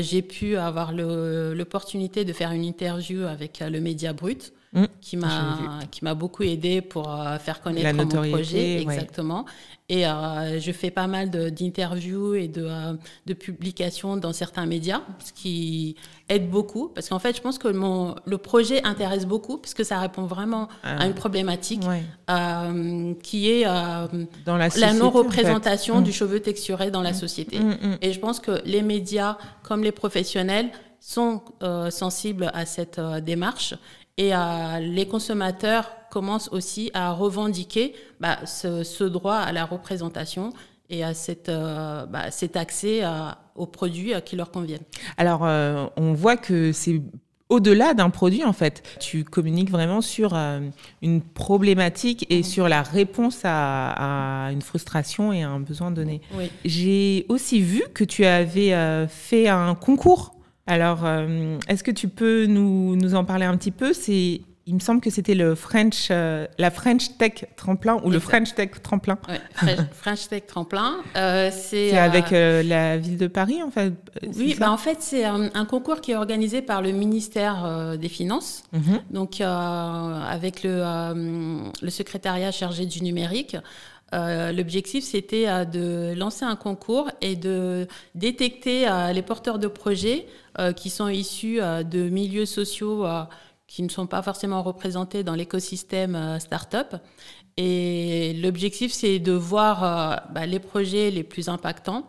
J'ai 0.00 0.22
pu 0.22 0.56
avoir 0.56 0.92
l'opportunité 0.92 2.24
de 2.24 2.32
faire 2.32 2.50
une 2.50 2.64
interview 2.64 3.22
avec 3.22 3.60
le 3.60 3.80
Média 3.80 4.12
Brut, 4.12 4.52
mmh, 4.72 4.84
qui 5.00 5.16
m'a 5.16 5.80
qui 5.90 6.04
m'a 6.04 6.14
beaucoup 6.14 6.42
aidé 6.42 6.80
pour 6.80 7.14
faire 7.40 7.60
connaître 7.60 7.94
mon 7.94 8.30
projet, 8.30 8.80
exactement. 8.80 9.44
Ouais. 9.44 9.50
Et 9.92 10.06
euh, 10.06 10.58
je 10.58 10.72
fais 10.72 10.90
pas 10.90 11.06
mal 11.06 11.28
d'interviews 11.28 12.34
et 12.34 12.48
de, 12.48 12.64
euh, 12.64 12.94
de, 13.26 13.34
publications 13.34 14.16
dans 14.16 14.32
certains 14.32 14.64
médias, 14.64 15.02
ce 15.22 15.34
qui 15.34 15.96
aide 16.30 16.48
beaucoup. 16.48 16.88
Parce 16.88 17.10
qu'en 17.10 17.18
fait, 17.18 17.36
je 17.36 17.42
pense 17.42 17.58
que 17.58 17.68
mon, 17.68 18.14
le 18.24 18.38
projet 18.38 18.82
intéresse 18.84 19.26
beaucoup, 19.26 19.58
parce 19.58 19.74
que 19.74 19.84
ça 19.84 19.98
répond 19.98 20.24
vraiment 20.24 20.68
ah. 20.82 21.02
à 21.02 21.06
une 21.06 21.12
problématique 21.12 21.82
ouais. 21.86 22.04
euh, 22.30 23.12
qui 23.22 23.50
est 23.50 23.66
euh, 23.66 24.06
dans 24.46 24.56
la, 24.56 24.68
la 24.68 24.94
non-représentation 24.94 25.96
en 25.96 25.98
fait. 25.98 26.04
du 26.04 26.12
cheveu 26.12 26.40
texturé 26.40 26.90
dans 26.90 27.02
la 27.02 27.10
mmh. 27.10 27.14
société. 27.14 27.58
Mmh. 27.58 27.98
Et 28.00 28.14
je 28.14 28.18
pense 28.18 28.40
que 28.40 28.62
les 28.64 28.80
médias, 28.80 29.36
comme 29.62 29.82
les 29.82 29.92
professionnels, 29.92 30.70
sont 31.02 31.42
euh, 31.64 31.90
sensibles 31.90 32.50
à 32.54 32.64
cette 32.64 33.00
euh, 33.00 33.20
démarche 33.20 33.74
et 34.16 34.34
euh, 34.34 34.78
les 34.80 35.06
consommateurs 35.06 35.90
commencent 36.10 36.50
aussi 36.52 36.90
à 36.94 37.12
revendiquer 37.12 37.94
bah, 38.20 38.44
ce, 38.46 38.82
ce, 38.84 39.04
droit 39.04 39.36
à 39.36 39.52
la 39.52 39.64
représentation 39.64 40.52
et 40.90 41.02
à 41.02 41.14
cette, 41.14 41.48
euh, 41.48 42.04
bah, 42.06 42.30
cet 42.30 42.56
accès 42.56 43.02
à, 43.02 43.38
aux 43.54 43.66
produits 43.66 44.12
qui 44.24 44.36
leur 44.36 44.50
conviennent. 44.50 44.84
Alors, 45.16 45.44
euh, 45.44 45.86
on 45.96 46.12
voit 46.12 46.36
que 46.36 46.72
c'est 46.72 47.00
au-delà 47.52 47.92
d'un 47.92 48.08
produit, 48.08 48.44
en 48.44 48.54
fait. 48.54 48.82
Tu 48.98 49.24
communiques 49.24 49.70
vraiment 49.70 50.00
sur 50.00 50.34
euh, 50.34 50.60
une 51.02 51.20
problématique 51.20 52.26
et 52.30 52.40
mmh. 52.40 52.44
sur 52.44 52.68
la 52.68 52.82
réponse 52.82 53.40
à, 53.44 54.46
à, 54.46 54.52
une 54.52 54.62
frustration 54.62 55.32
et 55.32 55.42
à 55.42 55.50
un 55.50 55.60
besoin 55.60 55.90
donné. 55.90 56.22
Oui. 56.34 56.50
J'ai 56.64 57.26
aussi 57.28 57.60
vu 57.60 57.82
que 57.92 58.04
tu 58.04 58.24
avais 58.24 58.72
euh, 58.72 59.06
fait 59.06 59.48
un 59.48 59.74
concours 59.74 60.34
alors, 60.66 61.04
euh, 61.04 61.58
est-ce 61.68 61.82
que 61.82 61.90
tu 61.90 62.08
peux 62.08 62.46
nous, 62.46 62.94
nous, 62.96 63.14
en 63.14 63.24
parler 63.24 63.44
un 63.44 63.56
petit 63.56 63.72
peu? 63.72 63.92
C'est, 63.92 64.42
il 64.66 64.74
me 64.74 64.80
semble 64.80 65.00
que 65.00 65.10
c'était 65.10 65.34
le 65.34 65.54
French, 65.54 66.08
euh, 66.10 66.46
la 66.58 66.70
French 66.70 67.16
Tech 67.18 67.44
Tremplin 67.56 68.00
ou 68.04 68.10
le 68.10 68.18
French 68.18 68.54
Tech 68.54 68.70
Tremplin. 68.82 69.18
Ouais, 69.28 69.76
French 69.92 70.28
Tech 70.30 70.46
Tremplin, 70.46 70.96
euh, 71.16 71.50
c'est 71.52 71.96
avec 71.96 72.30
la 72.30 72.96
ville 72.96 73.18
de 73.18 73.26
Paris, 73.26 73.62
en 73.62 73.70
fait. 73.70 73.92
Oui, 74.36 74.56
bah 74.58 74.70
en 74.70 74.76
fait, 74.76 74.98
c'est 75.00 75.24
un, 75.24 75.50
un, 75.54 75.64
concours 75.64 76.00
qui 76.00 76.12
est 76.12 76.16
organisé 76.16 76.62
par 76.62 76.82
le 76.82 76.92
ministère 76.92 77.96
des 77.98 78.08
Finances, 78.08 78.62
mm 78.72 78.78
-hmm. 78.80 79.00
donc 79.10 79.40
avec 79.40 80.62
le, 80.62 80.74
le 81.82 81.90
secrétariat 81.90 82.52
chargé 82.52 82.86
du 82.86 83.02
numérique. 83.02 83.56
Euh, 84.14 84.52
L'objectif, 84.52 85.04
c'était 85.04 85.48
euh, 85.48 85.64
de 85.64 86.14
lancer 86.18 86.44
un 86.44 86.56
concours 86.56 87.10
et 87.20 87.34
de 87.36 87.86
détecter 88.14 88.86
euh, 88.86 89.12
les 89.12 89.22
porteurs 89.22 89.58
de 89.58 89.68
projets 89.68 90.26
euh, 90.58 90.72
qui 90.72 90.90
sont 90.90 91.08
issus 91.08 91.60
euh, 91.60 91.82
de 91.82 92.08
milieux 92.08 92.46
sociaux 92.46 93.06
qui 93.72 93.82
ne 93.82 93.88
sont 93.88 94.06
pas 94.06 94.20
forcément 94.20 94.62
représentés 94.62 95.24
dans 95.24 95.34
l'écosystème 95.34 96.38
start-up. 96.38 96.96
Et 97.56 98.34
l'objectif, 98.42 98.92
c'est 98.92 99.18
de 99.18 99.32
voir 99.32 100.26
bah, 100.34 100.44
les 100.44 100.58
projets 100.58 101.10
les 101.10 101.22
plus 101.22 101.48
impactants 101.48 102.06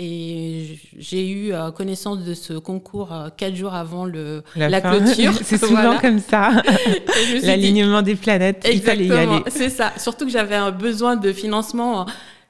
et 0.00 0.78
j'ai 0.96 1.28
eu 1.28 1.52
euh, 1.52 1.72
connaissance 1.72 2.20
de 2.24 2.32
ce 2.32 2.52
concours 2.52 3.12
euh, 3.12 3.30
quatre 3.36 3.56
jours 3.56 3.74
avant 3.74 4.04
le, 4.04 4.44
la, 4.54 4.68
la 4.68 4.80
clôture. 4.80 5.32
C'est 5.42 5.58
souvent 5.58 5.82
voilà. 5.82 5.98
comme 5.98 6.20
ça. 6.20 6.62
L'alignement 7.42 8.02
des 8.02 8.14
planètes. 8.14 8.64
Exactement, 8.64 9.04
il 9.04 9.08
fallait 9.08 9.32
y 9.32 9.34
aller. 9.34 9.42
C'est 9.48 9.70
ça. 9.70 9.92
Surtout 9.96 10.24
que 10.26 10.30
j'avais 10.30 10.54
un 10.54 10.70
besoin 10.70 11.16
de 11.16 11.32
financement 11.32 12.06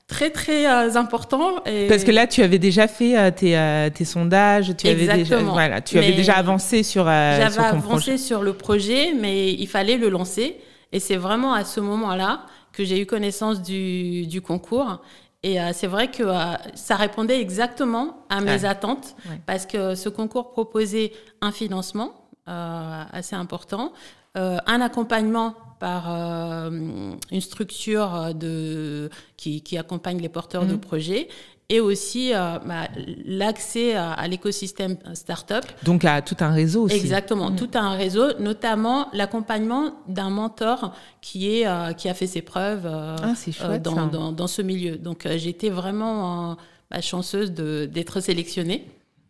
très 0.09 0.31
très 0.31 0.67
euh, 0.67 0.97
important. 0.97 1.65
Et... 1.65 1.87
Parce 1.87 2.03
que 2.03 2.11
là, 2.11 2.27
tu 2.27 2.43
avais 2.43 2.59
déjà 2.59 2.89
fait 2.89 3.17
euh, 3.17 3.31
tes, 3.31 3.57
euh, 3.57 3.89
tes, 3.91 4.05
sondages, 4.05 4.75
tu 4.77 4.89
Exactement. 4.89 5.13
avais 5.13 5.23
déjà, 5.23 5.39
voilà, 5.39 5.81
tu 5.81 5.97
mais 5.97 6.05
avais 6.05 6.17
déjà 6.17 6.35
avancé 6.35 6.83
sur. 6.83 7.05
J'avais 7.05 7.51
sur 7.51 7.63
avancé 7.63 7.87
projet. 7.87 8.19
sur 8.19 8.43
le 8.43 8.55
projet, 8.55 9.13
mais 9.15 9.53
il 9.53 9.69
fallait 9.69 9.97
le 9.97 10.09
lancer. 10.09 10.57
Et 10.91 10.99
c'est 10.99 11.17
vraiment 11.17 11.53
à 11.53 11.65
ce 11.65 11.81
moment-là 11.81 12.47
que 12.73 12.83
j'ai 12.85 13.01
eu 13.01 13.07
connaissance 13.07 13.63
du, 13.63 14.27
du 14.27 14.41
concours. 14.41 15.01
Et 15.43 15.61
euh, 15.61 15.71
c'est 15.73 15.87
vrai 15.87 16.11
que 16.11 16.23
euh, 16.23 16.57
ça 16.75 16.97
répondait 16.97 17.41
exactement 17.41 18.25
à 18.29 18.41
mes 18.41 18.63
ouais. 18.63 18.65
attentes 18.65 19.15
ouais. 19.29 19.41
parce 19.47 19.67
que 19.67 19.95
ce 19.95 20.09
concours 20.09 20.51
proposait 20.51 21.13
un 21.41 21.53
financement 21.53 22.29
euh, 22.49 23.05
assez 23.13 23.37
important, 23.37 23.93
un 24.35 24.81
accompagnement 24.81 25.55
par 25.81 26.09
une 26.11 27.41
structure 27.41 28.35
de, 28.35 29.11
qui, 29.37 29.63
qui, 29.63 29.79
accompagne 29.79 30.21
les 30.21 30.29
porteurs 30.29 30.65
mmh. 30.65 30.69
de 30.69 30.77
projets 30.77 31.29
et 31.71 31.81
aussi 31.81 32.33
euh, 32.33 32.59
bah, 32.65 32.89
l'accès 33.27 33.95
à, 33.95 34.13
à 34.13 34.27
l'écosystème 34.27 34.97
startup. 35.13 35.65
Donc 35.83 36.05
à 36.05 36.23
tout 36.23 36.37
un 36.41 36.51
réseau 36.51 36.85
aussi. 36.85 36.97
Exactement, 36.97 37.51
mmh. 37.51 37.57
tout 37.57 37.71
un 37.75 37.91
réseau, 37.91 38.39
notamment 38.39 39.09
l'accompagnement 39.13 39.93
d'un 40.09 40.31
mentor 40.31 40.95
qui 41.21 41.51
est 41.51 41.67
euh, 41.67 41.93
qui 41.93 42.09
a 42.09 42.15
fait 42.15 42.27
ses 42.27 42.43
preuves 42.43 42.87
euh, 42.87 43.17
ah, 43.23 43.35
chouette, 43.35 43.83
dans, 43.83 44.07
dans, 44.07 44.33
dans, 44.33 44.47
ce 44.47 44.63
milieu. 44.63 44.97
Donc 44.97 45.27
euh, 45.27 45.37
été 45.37 45.69
vraiment 45.69 46.57
bah, 46.91 47.01
chanceuse 47.03 47.53
d'être 47.53 48.21
sélectionnée. 48.21 48.87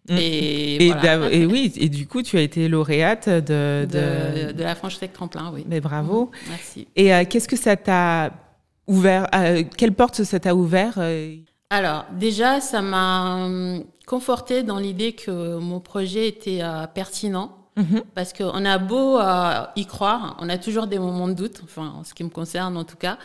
Mmh. 0.09 0.17
Et, 0.19 0.87
et, 0.87 0.93
voilà. 0.93 1.31
et, 1.31 1.47
oui, 1.47 1.73
et 1.77 1.89
du 1.89 2.07
coup, 2.07 2.23
tu 2.23 2.39
as 2.39 2.41
été 2.43 2.69
lauréate 2.69 3.29
de, 3.29 3.87
de, 3.91 4.47
de, 4.49 4.53
de 4.53 4.63
la 4.63 4.75
Franche 4.75 4.99
Tech 4.99 5.13
Tremplin, 5.13 5.51
oui. 5.53 5.65
Mais 5.69 5.81
bravo. 5.81 6.27
Mmh. 6.27 6.49
Merci. 6.49 6.89
Et 6.97 7.15
euh, 7.15 7.25
qu'est-ce 7.29 7.49
que 7.49 7.57
ça 7.57 7.77
t'a 7.77 8.33
ouvert 8.87 9.27
euh, 9.35 9.63
Quelle 9.77 9.93
porte 9.93 10.23
ça 10.25 10.41
t'a 10.41 10.55
ouvert 10.55 10.95
euh, 10.99 11.37
alors, 11.71 12.07
déjà, 12.13 12.61
ça 12.63 12.81
m'a 12.81 13.45
hum, 13.45 13.85
conforté 14.07 14.63
dans 14.63 14.79
l'idée 14.79 15.13
que 15.13 15.59
mon 15.59 15.81
projet 15.81 16.27
était 16.27 16.61
euh, 16.63 16.87
pertinent. 16.87 17.55
Mm 17.77 17.83
-hmm. 17.83 18.03
Parce 18.15 18.33
qu'on 18.33 18.65
a 18.65 18.79
beau 18.79 19.19
euh, 19.19 19.67
y 19.77 19.85
croire, 19.85 20.37
on 20.41 20.49
a 20.49 20.59
toujours 20.59 20.87
des 20.87 20.99
moments 20.99 21.29
de 21.29 21.35
doute, 21.35 21.61
enfin, 21.63 21.93
en 21.99 22.05
ce 22.05 22.13
qui 22.15 22.25
me 22.25 22.31
concerne 22.31 22.77
en 22.77 22.85
tout 22.85 22.97
cas. 22.97 23.19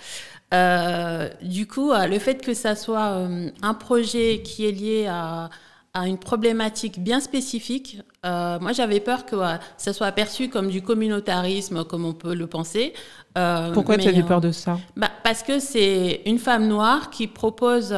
Euh, 0.53 1.29
du 1.41 1.65
coup, 1.67 1.91
euh, 1.91 2.05
le 2.07 2.19
fait 2.19 2.37
que 2.45 2.53
ça 2.53 2.75
soit 2.75 3.09
euh, 3.13 3.49
un 3.61 3.73
projet 3.73 4.41
qui 4.43 4.65
est 4.67 4.71
lié 4.71 5.07
à, 5.07 5.49
à 5.93 6.08
une 6.08 6.17
problématique 6.17 7.03
bien 7.03 7.19
spécifique, 7.19 8.01
euh, 8.25 8.60
moi 8.60 8.71
j'avais 8.71 8.99
peur 8.99 9.25
que 9.25 9.36
ça 9.77 9.93
soit 9.93 10.08
aperçu 10.08 10.49
comme 10.49 10.69
du 10.69 10.82
communautarisme, 10.82 11.84
comme 11.86 12.06
on 12.06 12.13
peut 12.13 12.34
le 12.34 12.47
penser. 12.47 12.93
Pourquoi 13.73 13.97
tu 13.97 14.08
avais 14.08 14.23
peur 14.23 14.41
de 14.41 14.51
ça? 14.51 14.79
bah, 14.97 15.12
Parce 15.23 15.43
que 15.43 15.60
c'est 15.60 16.21
une 16.25 16.39
femme 16.39 16.67
noire 16.67 17.10
qui 17.12 17.27
propose 17.27 17.95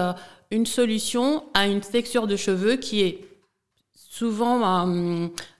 une 0.52 0.66
solution 0.66 1.44
à 1.54 1.68
une 1.68 1.80
texture 1.82 2.28
de 2.28 2.36
cheveux 2.36 2.76
qui 2.76 3.02
est 3.02 3.20
souvent 3.94 4.86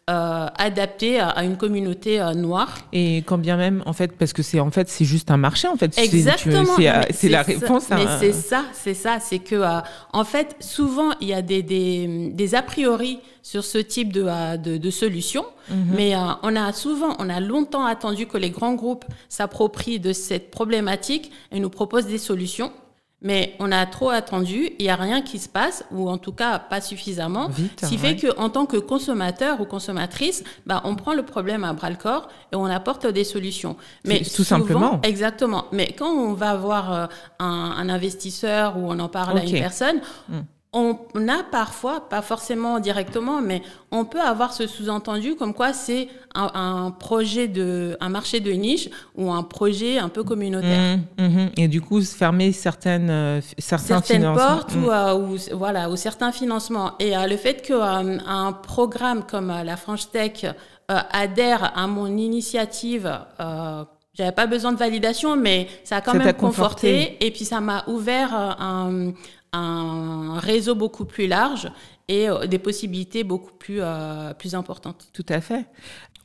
euh, 0.10 0.14
euh, 0.16 0.48
adaptée 0.58 1.20
à, 1.20 1.44
une 1.44 1.58
communauté 1.58 2.20
euh, 2.22 2.34
noire. 2.34 2.78
Et 2.94 3.18
quand 3.26 3.38
bien 3.38 3.58
même, 3.58 3.82
en 3.86 3.94
fait, 3.94 4.12
parce 4.18 4.34
que 4.34 4.44
c'est 4.44 4.60
en 4.60 4.72
fait 4.72 4.88
c'est 4.90 5.06
juste 5.06 5.32
un 5.32 5.38
marché, 5.38 5.68
en 5.68 5.76
fait. 5.78 5.98
Exactement. 5.98 6.76
C'est 7.12 7.30
la 7.30 7.42
réponse. 7.42 7.86
Ça, 7.86 7.96
mais 7.96 8.06
c'est 8.20 8.34
ça, 8.34 8.66
c'est 8.74 8.94
ça, 8.94 9.20
c'est 9.20 9.40
que 9.40 9.56
euh, 9.56 9.80
en 10.14 10.24
fait, 10.24 10.56
souvent 10.60 11.12
il 11.22 11.28
y 11.30 11.34
a 11.34 11.42
des, 11.42 11.64
des, 11.64 12.30
des 12.34 12.56
a 12.56 12.62
priori 12.62 13.20
sur 13.42 13.64
ce 13.64 13.78
type 13.78 14.12
de, 14.14 14.24
de, 14.58 14.78
de 14.78 14.90
solution, 14.90 15.46
mm 15.70 15.74
-hmm. 15.74 15.96
mais 15.96 16.16
on 16.44 16.56
a 16.56 16.74
souvent, 16.74 17.16
on 17.20 17.30
a 17.30 17.40
longtemps 17.40 17.86
attendu 17.86 18.26
que 18.26 18.38
les 18.40 18.52
grands 18.52 18.76
groupes 18.76 19.06
s'approprient 19.30 20.00
de 20.00 20.14
cette 20.14 20.50
problématique 20.52 21.32
et 21.52 21.60
nous 21.60 21.70
proposent 21.70 22.08
des 22.08 22.20
solutions. 22.32 22.72
Mais 23.22 23.56
on 23.60 23.72
a 23.72 23.86
trop 23.88 24.10
attendu, 24.12 24.70
il 24.78 24.84
n'y 24.84 24.90
a 24.90 24.96
rien 24.96 25.22
qui 25.24 25.40
se 25.40 25.50
passe, 25.50 25.84
ou 25.92 26.10
en 26.10 26.18
tout 26.20 26.32
cas 26.34 26.60
pas 26.60 26.80
suffisamment. 26.82 27.48
Vite, 27.48 27.82
ce 27.82 27.88
qui 27.90 27.96
ouais. 27.96 28.16
fait 28.16 28.28
qu'en 28.36 28.50
tant 28.50 28.66
que 28.68 28.78
consommateur 28.78 29.62
ou 29.62 29.66
consommatrice, 29.66 30.44
bah, 30.68 30.82
on 30.84 30.96
prend 30.96 31.14
le 31.14 31.24
problème 31.24 31.64
à 31.64 31.74
bras 31.74 31.90
le 31.90 31.96
corps 31.96 32.28
et 32.52 32.56
on 32.56 32.66
apporte 32.66 33.08
des 33.08 33.24
solutions. 33.24 33.78
Mais 34.04 34.20
Tout 34.20 34.26
souvent- 34.44 34.60
simplement. 34.60 35.00
Exactement. 35.02 35.66
Mais 35.72 35.96
quand 35.98 36.10
on 36.12 36.34
va 36.34 36.56
voir 36.56 36.94
euh, 36.94 37.08
un, 37.40 37.74
un 37.78 37.90
investisseur 37.90 38.78
ou 38.78 38.92
on 38.92 39.00
en 39.00 39.10
parle 39.10 39.40
à 39.40 39.44
une 39.44 39.52
personne, 39.54 40.02
Mm. 40.30 40.40
On 40.76 40.98
a 41.30 41.42
parfois, 41.44 42.10
pas 42.10 42.22
forcément 42.22 42.80
directement, 42.80 43.42
mais 43.42 43.62
on 43.92 44.04
peut 44.04 44.20
avoir 44.20 44.52
ce 44.52 44.68
sous-entendu 44.68 45.36
comme 45.36 45.54
quoi 45.54 45.72
c'est 45.72 46.10
un, 46.36 46.52
un 46.54 46.92
projet 46.92 47.48
de, 47.48 47.96
un 48.02 48.10
marché 48.10 48.42
de 48.42 48.52
niche 48.52 48.90
ou 49.16 49.32
un 49.32 49.42
projet 49.44 49.98
un 50.00 50.10
peu 50.10 50.24
communautaire. 50.26 50.98
Mhm, 51.18 51.26
mhm. 51.28 51.50
Et 51.56 51.70
du 51.70 51.80
coup, 51.80 52.02
fermer 52.02 52.52
certaines, 52.52 53.10
euh, 53.10 53.40
certains 53.58 54.02
certaines 54.02 54.34
portes 54.34 54.76
ou, 54.76 54.92
euh, 54.92 55.16
ou, 55.16 55.38
voilà, 55.54 55.90
ou 55.90 55.96
certains 55.96 56.34
financements. 56.34 56.92
Et 57.00 57.16
euh, 57.16 57.26
le 57.26 57.38
fait 57.38 57.62
qu'un 57.62 58.20
un 58.28 58.52
programme 58.52 59.24
comme 59.24 59.52
euh, 59.52 59.64
la 59.64 59.78
French 59.78 60.12
Tech 60.12 60.44
euh, 60.44 61.00
adhère 61.10 61.72
à 61.76 61.88
mon 61.88 62.18
initiative, 62.18 63.12
euh, 63.40 63.86
j'avais 64.18 64.32
pas 64.32 64.48
besoin 64.48 64.72
de 64.72 64.78
validation, 64.78 65.36
mais 65.36 65.68
ça 65.84 65.98
a 65.98 66.02
quand 66.02 66.14
Ça 66.14 66.18
même 66.18 66.34
conforté. 66.34 66.92
conforté. 66.94 67.26
Et 67.26 67.32
puis 67.32 67.46
ça 67.46 67.62
m'a 67.62 67.84
ouvert 67.88 68.34
euh, 68.34 68.52
un, 68.60 69.14
un 69.54 70.40
réseau 70.40 70.76
beaucoup 70.76 71.06
plus 71.06 71.28
large 71.28 71.72
et 72.08 72.30
euh, 72.30 72.46
des 72.48 72.60
possibilités 72.60 73.24
beaucoup 73.24 73.54
plus, 73.54 73.80
euh, 73.82 74.34
plus 74.34 74.56
importantes. 74.56 75.08
Tout 75.14 75.26
à 75.30 75.42
fait. 75.42 75.66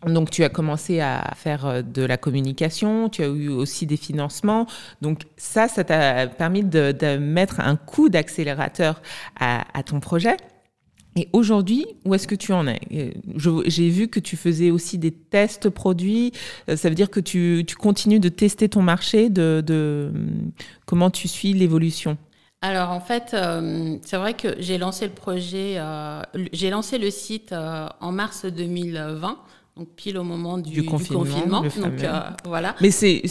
Donc, 0.07 0.31
tu 0.31 0.45
as 0.45 0.49
commencé 0.49 1.01
à 1.01 1.33
faire 1.37 1.67
euh, 1.67 1.83
de 1.83 2.03
la 2.03 2.17
communication, 2.17 3.11
tu 3.11 3.23
as 3.23 3.27
eu 3.27 3.49
aussi 3.49 3.85
des 3.87 3.99
financements. 3.99 4.67
Donc, 5.03 5.25
ça, 5.37 5.69
ça 5.69 5.85
t'a 5.85 6.27
permis 6.27 6.65
de, 6.65 6.93
de 6.93 7.19
mettre 7.19 7.61
un 7.61 7.77
coup 7.77 8.09
d'accélérateur 8.09 9.03
à, 9.39 9.65
à 9.79 9.83
ton 9.83 10.01
projet? 10.01 10.37
Et 11.17 11.29
aujourd'hui, 11.33 11.87
où 12.05 12.15
est-ce 12.15 12.29
que 12.29 12.37
tu 12.37 12.53
en 12.53 12.67
es? 12.69 12.79
J'ai 13.67 13.89
vu 13.91 14.09
que 14.09 14.21
tu 14.21 14.37
faisais 14.37 14.71
aussi 14.71 14.97
des 14.97 15.11
tests 15.11 15.69
produits. 15.69 16.33
Euh, 16.69 16.77
Ça 16.77 16.89
veut 16.89 16.95
dire 16.95 17.11
que 17.11 17.21
tu, 17.21 17.65
tu 17.67 17.75
continues 17.77 18.21
de 18.21 18.29
tester 18.29 18.69
ton 18.69 18.83
marché, 18.83 19.29
de, 19.29 19.63
de 19.67 20.13
comment 20.87 21.11
tu 21.11 21.27
suis 21.27 21.53
l'évolution? 21.53 22.17
Alors 22.63 22.91
en 22.91 23.01
fait, 23.01 23.31
euh, 23.33 23.97
c'est 24.03 24.19
vrai 24.19 24.35
que 24.35 24.49
j'ai 24.59 24.77
lancé 24.79 25.07
le 25.07 25.13
projet, 25.13 25.77
euh, 25.79 26.21
j'ai 26.53 26.69
lancé 26.69 26.99
le 26.99 27.11
site 27.11 27.53
euh, 27.53 27.87
en 28.01 28.13
mars 28.13 28.45
2020, 28.45 29.39
donc 29.79 29.89
pile 29.97 30.19
au 30.19 30.25
moment 30.25 30.59
du, 30.59 30.71
Du 30.71 30.81
du 30.83 30.87
confinement, 30.87 31.63
confinement. 31.63 31.63
donc 31.63 31.95
voilà. 32.45 32.75
Mais 32.83 32.91
c'est 32.91 33.23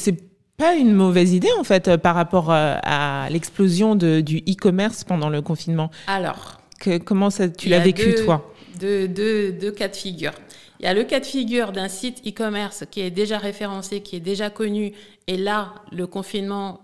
pas 0.58 0.74
une 0.76 0.94
mauvaise 0.94 1.32
idée 1.32 1.48
en 1.60 1.64
fait 1.64 1.96
par 1.98 2.16
rapport 2.16 2.48
à 2.50 3.28
l'explosion 3.30 3.96
du 3.96 4.40
e-commerce 4.50 5.04
pendant 5.04 5.30
le 5.30 5.42
confinement? 5.44 5.92
Alors, 6.08 6.59
Que, 6.80 6.98
comment 6.98 7.30
ça, 7.30 7.50
tu 7.50 7.70
l'as 7.70 7.80
vécu 7.80 8.14
deux- 8.14 8.26
toi 8.26 8.54
deux, 8.80 9.08
deux, 9.08 9.52
deux 9.52 9.72
cas 9.72 9.90
de 9.90 9.96
figure. 9.96 10.32
Il 10.80 10.86
y 10.86 10.88
a 10.88 10.94
le 10.94 11.04
cas 11.04 11.20
de 11.20 11.26
figure 11.26 11.74
d'un 11.74 11.90
site 11.90 12.22
e-commerce 12.26 12.86
qui 12.90 13.02
est 13.02 13.12
déjà 13.12 13.38
référencé, 13.38 14.00
qui 14.02 14.16
est 14.16 14.22
déjà 14.22 14.50
connu, 14.50 14.94
et 15.28 15.36
là, 15.36 15.76
le 15.92 16.08
confinement 16.08 16.80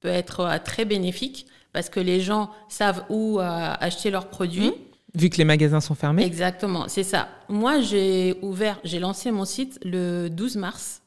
peut 0.00 0.08
être 0.08 0.40
euh, 0.40 0.58
très 0.64 0.84
bénéfique 0.84 1.46
parce 1.72 1.88
que 1.90 1.98
les 2.00 2.20
gens 2.20 2.50
savent 2.68 3.04
où 3.10 3.40
euh, 3.40 3.42
acheter 3.80 4.10
leurs 4.10 4.28
produits. 4.28 4.72
Vu 5.14 5.28
que 5.28 5.38
les 5.38 5.44
magasins 5.44 5.80
sont 5.80 5.96
fermés. 5.96 6.24
Exactement, 6.24 6.86
c'est 6.86 7.02
ça. 7.02 7.28
Moi, 7.48 7.80
j'ai 7.80 8.36
ouvert, 8.42 8.78
j'ai 8.84 9.00
lancé 9.00 9.32
mon 9.32 9.44
site 9.44 9.80
le 9.84 10.28
12 10.28 10.54
mars 10.56 11.02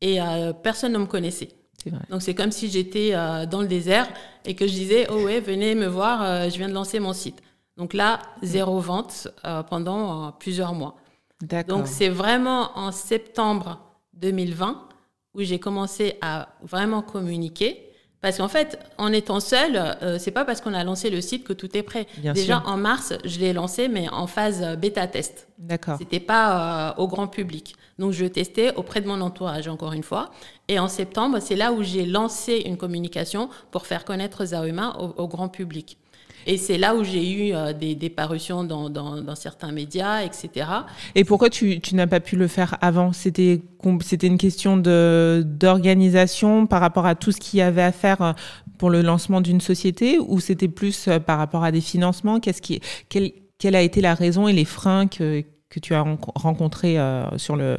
et 0.00 0.20
euh, 0.20 0.52
personne 0.52 0.92
ne 0.92 0.98
me 0.98 1.06
connaissait. 1.06 1.48
Vrai. 1.86 2.00
Donc 2.08 2.22
c'est 2.22 2.34
comme 2.34 2.50
si 2.52 2.70
j'étais 2.70 3.10
euh, 3.12 3.44
dans 3.44 3.60
le 3.60 3.66
désert 3.68 4.08
et 4.46 4.54
que 4.54 4.66
je 4.66 4.72
disais 4.72 5.06
oh 5.10 5.24
ouais 5.24 5.40
venez 5.40 5.74
me 5.74 5.86
voir, 5.86 6.22
euh, 6.22 6.48
je 6.48 6.56
viens 6.56 6.68
de 6.68 6.72
lancer 6.72 6.98
mon 6.98 7.12
site. 7.12 7.42
Donc 7.76 7.92
là 7.94 8.20
zéro 8.42 8.78
vente 8.80 9.28
euh, 9.44 9.62
pendant 9.62 10.26
euh, 10.26 10.30
plusieurs 10.38 10.74
mois. 10.74 10.96
D'accord. 11.42 11.78
Donc 11.78 11.88
c'est 11.88 12.08
vraiment 12.08 12.70
en 12.78 12.92
septembre 12.92 13.80
2020 14.14 14.88
où 15.34 15.42
j'ai 15.42 15.58
commencé 15.58 16.16
à 16.22 16.48
vraiment 16.62 17.02
communiquer. 17.02 17.90
Parce 18.20 18.38
qu'en 18.38 18.48
fait, 18.48 18.78
en 18.96 19.12
étant 19.12 19.38
seule, 19.38 19.76
euh, 19.76 20.18
c'est 20.18 20.30
pas 20.30 20.46
parce 20.46 20.62
qu'on 20.62 20.72
a 20.72 20.82
lancé 20.82 21.10
le 21.10 21.20
site 21.20 21.44
que 21.44 21.52
tout 21.52 21.76
est 21.76 21.82
prêt. 21.82 22.06
Bien 22.16 22.32
Déjà 22.32 22.60
sûr. 22.60 22.68
en 22.70 22.78
mars, 22.78 23.12
je 23.22 23.38
l'ai 23.38 23.52
lancé, 23.52 23.86
mais 23.86 24.08
en 24.08 24.26
phase 24.26 24.62
euh, 24.62 24.76
bêta 24.76 25.06
test. 25.06 25.46
D'accord. 25.58 25.98
C'était 25.98 26.20
pas 26.20 26.92
euh, 26.92 27.02
au 27.02 27.06
grand 27.06 27.26
public. 27.26 27.76
Donc 27.98 28.12
je 28.12 28.24
testais 28.24 28.74
auprès 28.76 29.02
de 29.02 29.08
mon 29.08 29.20
entourage 29.20 29.68
encore 29.68 29.92
une 29.92 30.02
fois. 30.02 30.30
Et 30.68 30.78
en 30.78 30.88
septembre, 30.88 31.36
c'est 31.40 31.54
là 31.54 31.72
où 31.74 31.82
j'ai 31.82 32.06
lancé 32.06 32.62
une 32.64 32.78
communication 32.78 33.50
pour 33.70 33.84
faire 33.86 34.06
connaître 34.06 34.42
Zauma 34.46 34.96
au, 34.98 35.22
au 35.22 35.28
grand 35.28 35.50
public. 35.50 35.98
Et 36.46 36.56
c'est 36.58 36.78
là 36.78 36.94
où 36.94 37.04
j'ai 37.04 37.30
eu 37.30 37.54
euh, 37.54 37.72
des, 37.72 37.94
des 37.94 38.10
parutions 38.10 38.64
dans, 38.64 38.90
dans, 38.90 39.20
dans 39.20 39.34
certains 39.34 39.72
médias, 39.72 40.22
etc. 40.22 40.66
Et 41.14 41.24
pourquoi 41.24 41.50
tu, 41.50 41.80
tu 41.80 41.94
n'as 41.94 42.06
pas 42.06 42.20
pu 42.20 42.36
le 42.36 42.48
faire 42.48 42.76
avant? 42.80 43.12
C'était 43.12 43.62
c'était 44.00 44.28
une 44.28 44.38
question 44.38 44.78
d'organisation 44.78 46.66
par 46.66 46.80
rapport 46.80 47.04
à 47.04 47.14
tout 47.14 47.32
ce 47.32 47.38
qu'il 47.38 47.58
y 47.58 47.62
avait 47.62 47.82
à 47.82 47.92
faire 47.92 48.22
euh, 48.22 48.32
pour 48.78 48.88
le 48.90 49.02
lancement 49.02 49.40
d'une 49.40 49.60
société? 49.60 50.18
Ou 50.18 50.40
c'était 50.40 50.68
plus 50.68 51.08
euh, 51.08 51.18
par 51.20 51.38
rapport 51.38 51.64
à 51.64 51.72
des 51.72 51.80
financements? 51.80 52.40
Qu'est-ce 52.40 52.62
qui 52.62 52.80
quelle, 53.08 53.32
quelle 53.58 53.76
a 53.76 53.82
été 53.82 54.00
la 54.00 54.14
raison 54.14 54.48
et 54.48 54.52
les 54.52 54.64
freins 54.64 55.06
que 55.06 55.44
que 55.74 55.80
tu 55.80 55.92
as 55.94 56.02
renco- 56.02 56.30
rencontrés 56.36 57.00
euh, 57.00 57.36
sur 57.36 57.56
le, 57.56 57.76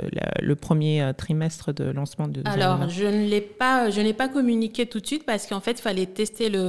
premier 0.56 1.02
euh, 1.02 1.14
trimestre 1.14 1.72
de 1.74 1.86
lancement 1.86 2.28
de 2.28 2.42
Alors, 2.44 2.90
je 2.90 3.06
ne 3.06 3.26
l'ai 3.30 3.40
pas, 3.40 3.90
je 3.90 4.02
n'ai 4.02 4.12
pas 4.14 4.28
communiqué 4.28 4.86
tout 4.86 5.00
de 5.00 5.06
suite 5.08 5.26
parce 5.26 5.48
qu'en 5.48 5.62
fait, 5.62 5.80
il 5.80 5.82
fallait 5.82 6.06
tester 6.06 6.50
le, 6.50 6.60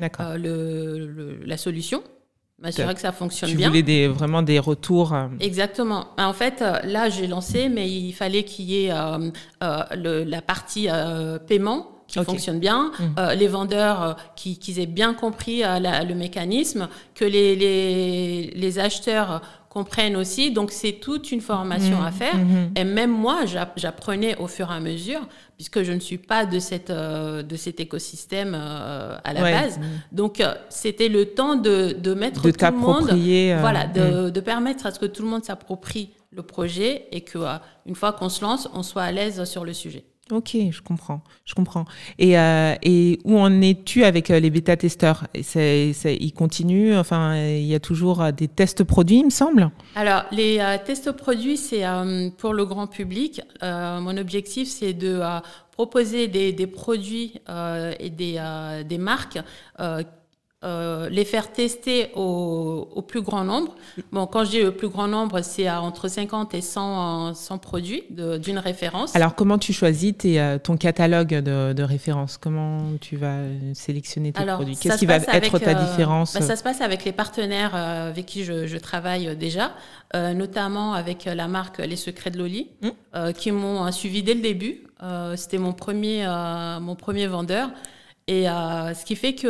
euh, 0.00 0.36
le, 0.38 1.40
la 1.44 1.56
solution, 1.56 2.04
m'assurer 2.60 2.94
que 2.94 3.00
ça 3.00 3.10
fonctionne 3.10 3.50
tu 3.50 3.56
bien. 3.56 3.68
voulais 3.68 3.82
des, 3.82 4.06
vraiment 4.06 4.42
des 4.42 4.60
retours. 4.60 5.12
euh, 5.12 5.26
Exactement. 5.40 6.06
En 6.18 6.32
fait, 6.32 6.60
là, 6.84 7.08
j'ai 7.08 7.26
lancé, 7.26 7.68
mais 7.68 7.90
il 7.90 8.12
fallait 8.12 8.44
qu'il 8.44 8.66
y 8.66 8.84
ait 8.86 8.92
la 9.60 10.42
partie 10.46 10.86
paiement 11.48 11.88
qui 12.20 12.24
fonctionne 12.24 12.58
bien, 12.60 12.92
Mhm. 12.98 13.14
euh, 13.18 13.34
les 13.34 13.48
vendeurs 13.48 14.02
euh, 14.02 14.12
qui, 14.36 14.58
qu'ils 14.58 14.78
aient 14.80 14.86
bien 14.86 15.14
compris 15.14 15.64
euh, 15.64 15.78
la- 15.78 16.04
le 16.04 16.14
mécanisme, 16.14 16.88
que 17.14 17.24
les, 17.24 17.56
les, 17.56 18.52
les 18.54 18.78
acheteurs 18.78 19.40
comprennent 19.68 20.14
aussi. 20.14 20.52
Donc, 20.52 20.70
c'est 20.70 20.92
toute 20.92 21.32
une 21.32 21.40
formation 21.40 21.98
Mhm. 21.98 22.06
à 22.06 22.12
faire. 22.12 22.36
Mhm. 22.36 22.70
Et 22.76 22.84
même 22.84 23.10
moi, 23.10 23.44
j'app- 23.44 23.72
j'apprenais 23.76 24.36
au 24.38 24.46
fur 24.46 24.70
et 24.70 24.74
à 24.74 24.78
mesure, 24.78 25.20
puisque 25.56 25.82
je 25.82 25.90
ne 25.92 25.98
suis 25.98 26.18
pas 26.18 26.46
de, 26.46 26.60
cette, 26.60 26.90
euh, 26.90 27.42
de 27.42 27.56
cet 27.56 27.80
écosystème 27.80 28.54
euh, 28.56 29.16
à 29.24 29.32
la 29.32 29.42
Ouais. 29.42 29.52
base. 29.52 29.80
Donc, 30.12 30.40
euh, 30.40 30.54
c'était 30.68 31.08
le 31.08 31.24
temps 31.26 31.56
de, 31.56 31.92
de 31.98 32.14
mettre 32.14 32.42
de 32.42 32.50
tout 32.52 32.64
le 32.64 32.70
monde 32.78 33.10
voilà, 33.60 33.86
mm. 33.88 33.92
de, 33.94 34.30
de 34.30 34.40
permettre 34.40 34.86
à 34.86 34.92
ce 34.92 35.00
que 35.00 35.06
tout 35.06 35.22
le 35.22 35.28
monde 35.28 35.44
s'approprie 35.44 36.10
le 36.30 36.42
projet 36.42 37.06
et 37.10 37.22
que 37.22 37.38
euh, 37.38 37.54
une 37.86 37.96
fois 37.96 38.12
qu'on 38.12 38.28
se 38.28 38.42
lance, 38.42 38.68
on 38.74 38.82
soit 38.84 39.02
à 39.02 39.10
l'aise 39.12 39.42
sur 39.44 39.64
le 39.64 39.72
sujet. 39.72 40.04
Ok, 40.30 40.56
je 40.70 40.80
comprends, 40.80 41.20
je 41.44 41.52
comprends. 41.52 41.84
Et, 42.18 42.38
euh, 42.38 42.74
et 42.82 43.18
où 43.24 43.38
en 43.38 43.60
es-tu 43.60 44.04
avec 44.04 44.30
euh, 44.30 44.40
les 44.40 44.48
bêta-testeurs? 44.48 45.26
Ils 45.34 46.32
continuent, 46.34 46.96
enfin, 46.96 47.36
il 47.36 47.66
y 47.66 47.74
a 47.74 47.80
toujours 47.80 48.22
euh, 48.22 48.32
des 48.32 48.48
tests 48.48 48.84
produits, 48.84 49.18
il 49.18 49.26
me 49.26 49.30
semble? 49.30 49.70
Alors, 49.94 50.24
les 50.32 50.60
euh, 50.60 50.78
tests 50.82 51.12
produits, 51.12 51.58
c'est 51.58 51.84
euh, 51.84 52.30
pour 52.38 52.54
le 52.54 52.64
grand 52.64 52.86
public. 52.86 53.42
Mon 53.60 54.16
objectif, 54.16 54.66
c'est 54.66 54.94
de 54.94 55.20
proposer 55.72 56.26
des, 56.28 56.52
des 56.52 56.66
produits 56.66 57.34
et 57.98 58.10
des, 58.10 58.82
des 58.88 58.98
marques. 58.98 59.38
Euh, 60.64 61.08
les 61.10 61.24
faire 61.24 61.52
tester 61.52 62.10
au, 62.14 62.88
au 62.94 63.02
plus 63.02 63.20
grand 63.22 63.44
nombre. 63.44 63.74
Bon, 64.12 64.26
quand 64.26 64.44
je 64.44 64.50
dis 64.50 64.62
le 64.62 64.72
plus 64.72 64.88
grand 64.88 65.06
nombre, 65.08 65.42
c'est 65.42 65.66
à 65.66 65.82
entre 65.82 66.08
50 66.08 66.54
et 66.54 66.60
100, 66.62 67.28
euh, 67.30 67.34
100 67.34 67.58
produits 67.58 68.02
d'une 68.10 68.58
référence. 68.58 69.14
Alors, 69.14 69.34
comment 69.34 69.58
tu 69.58 69.72
choisis 69.72 70.16
tes, 70.16 70.40
euh, 70.40 70.58
ton 70.58 70.76
catalogue 70.76 71.34
de, 71.34 71.72
de 71.72 71.82
références? 71.82 72.38
Comment 72.38 72.78
tu 73.00 73.16
vas 73.16 73.34
euh, 73.34 73.58
sélectionner 73.74 74.32
tes 74.32 74.40
Alors, 74.40 74.56
produits? 74.56 74.76
Qu'est-ce 74.76 74.98
qui 74.98 75.06
va 75.06 75.16
être 75.16 75.58
ta 75.58 75.70
euh, 75.70 75.84
différence? 75.86 76.34
bah, 76.34 76.40
Ça 76.40 76.56
se 76.56 76.62
passe 76.62 76.80
avec 76.80 77.04
les 77.04 77.12
partenaires 77.12 77.74
avec 77.74 78.26
qui 78.26 78.44
je, 78.44 78.66
je 78.66 78.78
travaille 78.78 79.36
déjà, 79.36 79.72
euh, 80.14 80.32
notamment 80.34 80.94
avec 80.94 81.26
la 81.26 81.46
marque 81.48 81.78
Les 81.78 81.96
Secrets 81.96 82.30
de 82.30 82.38
Loli, 82.38 82.68
Mm. 82.82 82.88
euh, 83.16 83.32
qui 83.32 83.52
m'ont 83.52 83.90
suivi 83.92 84.22
dès 84.22 84.34
le 84.34 84.40
début. 84.40 84.82
C'était 85.36 85.58
mon 85.58 85.72
premier, 85.74 86.26
mon 86.80 86.94
premier 86.94 87.26
vendeur. 87.26 87.68
Et 88.26 88.44
ce 88.44 89.04
qui 89.04 89.16
fait 89.16 89.34
que 89.34 89.48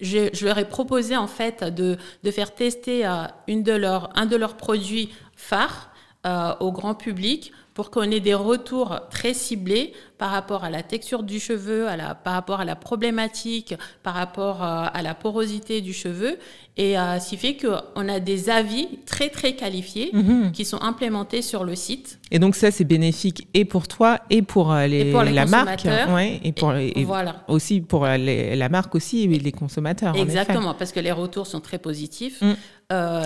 je, 0.00 0.44
leur 0.44 0.58
ai 0.58 0.64
proposé 0.64 1.16
en 1.16 1.26
fait 1.26 1.64
de, 1.64 1.96
faire 2.30 2.54
tester 2.54 3.06
euh, 3.06 3.24
un 3.48 4.26
de 4.26 4.36
leurs 4.36 4.56
produits 4.56 5.10
phares 5.36 5.90
euh, 6.26 6.54
au 6.60 6.72
grand 6.72 6.94
public 6.94 7.52
pour 7.80 7.90
qu'on 7.90 8.10
ait 8.10 8.20
des 8.20 8.34
retours 8.34 9.00
très 9.08 9.32
ciblés 9.32 9.94
par 10.18 10.32
rapport 10.32 10.64
à 10.64 10.68
la 10.68 10.82
texture 10.82 11.22
du 11.22 11.40
cheveu, 11.40 11.88
à 11.88 11.96
la, 11.96 12.14
par 12.14 12.34
rapport 12.34 12.60
à 12.60 12.66
la 12.66 12.76
problématique, 12.76 13.74
par 14.02 14.12
rapport 14.12 14.62
euh, 14.62 14.84
à 14.92 15.00
la 15.00 15.14
porosité 15.14 15.80
du 15.80 15.94
cheveu. 15.94 16.36
Et 16.76 16.98
euh, 16.98 17.18
ce 17.18 17.30
qui 17.30 17.38
fait 17.38 17.56
qu'on 17.56 18.06
a 18.06 18.20
des 18.20 18.50
avis 18.50 18.86
très, 19.06 19.30
très 19.30 19.54
qualifiés 19.54 20.10
mhm. 20.12 20.52
qui 20.52 20.66
sont 20.66 20.82
implémentés 20.82 21.40
sur 21.40 21.64
le 21.64 21.74
site. 21.74 22.20
Et 22.30 22.38
donc 22.38 22.54
ça, 22.54 22.70
c'est 22.70 22.84
bénéfique 22.84 23.48
et 23.54 23.64
pour 23.64 23.88
toi 23.88 24.18
et 24.28 24.42
pour, 24.42 24.72
euh, 24.72 24.86
les, 24.86 25.10
la 25.10 25.46
marque. 25.46 25.86
Ouais, 26.10 26.38
et, 26.44 26.52
pour, 26.52 26.74
voilà. 27.06 27.44
aussi 27.48 27.80
pour 27.80 28.04
la 28.04 28.68
marque 28.68 28.94
aussi 28.94 29.22
et 29.22 29.26
les 29.26 29.52
consommateurs. 29.52 30.14
Exactement, 30.16 30.74
parce 30.74 30.92
que 30.92 31.00
les 31.00 31.12
retours 31.12 31.46
sont 31.46 31.60
très 31.60 31.78
positifs. 31.78 32.42
Mm. 32.42 32.54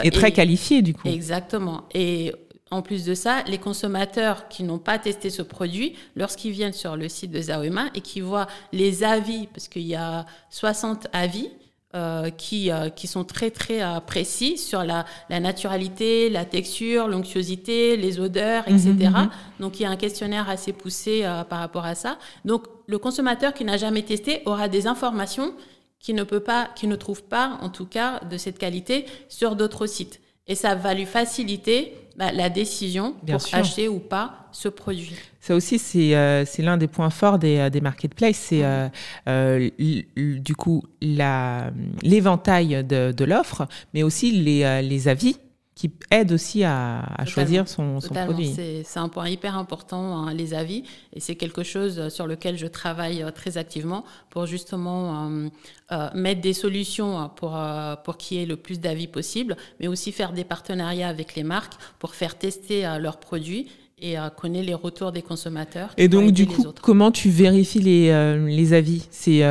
et 0.05 0.11
très 0.13 0.31
qualifiés 0.31 0.83
du 0.83 0.95
coup. 0.95 1.09
Exactement. 1.09 1.89
Et 1.93 2.33
en 2.71 2.83
plus 2.83 3.05
de 3.05 3.15
ça, 3.15 3.43
les 3.47 3.59
consommateurs 3.59 4.49
qui 4.49 4.63
n'ont 4.63 4.79
pas 4.79 4.99
testé 4.99 5.31
ce 5.31 5.43
produit, 5.43 5.95
lorsqu'ils 6.17 6.53
viennent 6.53 6.73
sur 6.73 6.97
le 6.97 7.09
site 7.09 7.31
de 7.31 7.41
Zaoema 7.41 7.87
et 7.95 8.01
qui 8.01 8.21
voient 8.21 8.47
les 8.73 9.05
avis, 9.05 9.47
parce 9.49 9.69
qu'il 9.69 9.83
y 9.83 9.95
a 9.95 10.27
60 10.51 11.07
avis, 11.13 11.51
euh, 11.95 12.31
qui, 12.31 12.73
euh, 12.73 12.89
qui 12.89 13.07
sont 13.07 13.23
très 13.23 13.53
très 13.53 13.81
euh, 13.81 14.01
précis 14.01 14.59
sur 14.59 14.83
la, 14.83 15.05
la, 15.31 15.39
naturalité, 15.39 16.29
la 16.29 16.45
texture, 16.45 17.07
l'onctuosité, 17.07 17.97
les 17.97 18.19
odeurs, 18.19 18.67
etc. 18.67 18.91
Mhm, 18.91 19.11
mhm. 19.11 19.31
Donc 19.61 19.79
il 19.79 19.85
y 19.85 19.87
a 19.87 19.91
un 19.91 19.97
questionnaire 19.97 20.51
assez 20.51 20.73
poussé 20.73 21.23
par 21.49 21.61
rapport 21.61 21.85
à 21.85 21.95
ça. 21.95 22.19
Donc 22.45 22.65
le 22.89 22.99
consommateur 22.99 23.55
qui 23.55 23.65
n'a 23.65 23.77
jamais 23.77 24.03
testé 24.03 24.43
aura 24.45 24.67
des 24.67 24.89
informations 24.89 25.55
qu'il 26.01 26.17
ne 26.17 26.25
peut 26.25 26.41
pas, 26.41 26.69
qu'il 26.75 26.89
ne 26.89 26.97
trouve 26.97 27.23
pas, 27.23 27.59
en 27.61 27.69
tout 27.69 27.87
cas, 27.87 28.19
de 28.29 28.39
cette 28.39 28.59
qualité 28.59 29.07
sur 29.29 29.55
d'autres 29.55 29.87
sites. 29.87 30.21
Et 30.49 30.57
ça 30.57 30.75
va 30.75 30.95
lui 30.95 31.07
faciliter 31.07 31.95
bah, 32.17 32.33
la 32.33 32.49
décision 32.49 33.15
pour 33.27 33.41
acheter 33.53 33.89
ou 33.89 33.99
pas 33.99 34.49
ce 34.53 34.69
produit. 34.69 35.17
Ça 35.41 35.55
aussi, 35.55 35.79
c'est 35.79 36.15
euh, 36.15 36.45
l'un 36.59 36.77
des 36.77 36.87
points 36.87 37.11
forts 37.11 37.39
des, 37.39 37.59
euh, 37.59 37.71
des 37.71 37.81
marketplaces. 37.81 38.37
C'est 38.37 38.65
euh, 38.65 38.89
euh 39.29 39.69
du 40.17 40.55
coup 40.55 40.85
l'éventail 41.03 42.85
de, 42.85 43.13
de 43.13 43.25
l'offre, 43.25 43.67
mais 43.93 44.03
aussi 44.03 44.31
les, 44.31 44.83
les 44.83 45.09
avis 45.09 45.37
qui 45.75 45.91
aide 46.11 46.31
aussi 46.31 46.63
à, 46.63 47.01
à 47.19 47.25
choisir 47.25 47.67
son, 47.67 48.01
son 48.01 48.15
produit. 48.15 48.55
C'est 48.85 49.01
un 49.01 49.09
point 49.09 49.29
hyper 49.29 49.59
important, 49.59 50.19
hein, 50.19 50.33
les 50.33 50.55
avis, 50.55 50.85
et 51.13 51.19
c'est 51.19 51.35
quelque 51.35 51.65
chose 51.65 52.09
sur 52.11 52.29
lequel 52.29 52.57
je 52.57 52.69
travaille 52.69 53.25
euh, 53.25 53.33
très 53.33 53.59
activement 53.59 54.05
pour 54.31 54.47
justement 54.47 55.29
euh, 55.29 55.49
euh, 55.91 56.09
mettre 56.15 56.41
des 56.41 56.53
solutions 56.53 57.29
pour, 57.35 57.57
euh, 57.57 57.97
pour 57.97 58.17
qu'il 58.19 58.39
y 58.39 58.43
ait 58.43 58.47
le 58.47 58.57
plus 58.57 58.79
d'avis 58.79 59.09
possible, 59.09 59.57
mais 59.81 59.89
aussi 59.89 60.13
faire 60.13 60.33
des 60.33 60.45
partenariats 60.45 61.09
avec 61.09 61.35
les 61.35 61.43
marques 61.43 61.75
pour 61.99 62.15
faire 62.15 62.39
tester 62.39 62.83
leurs 63.01 63.19
produits 63.19 63.69
et 63.99 64.17
connaître 64.37 64.67
les 64.67 64.75
retours 64.75 65.13
des 65.13 65.23
consommateurs. 65.23 65.91
Et 65.97 66.09
donc, 66.09 66.31
du 66.33 66.47
coup, 66.47 66.65
comment 66.83 67.11
tu 67.11 67.31
vérifies 67.31 67.81
les, 67.81 68.37
les 68.47 68.73
avis? 68.73 69.07
C'est 69.11 69.43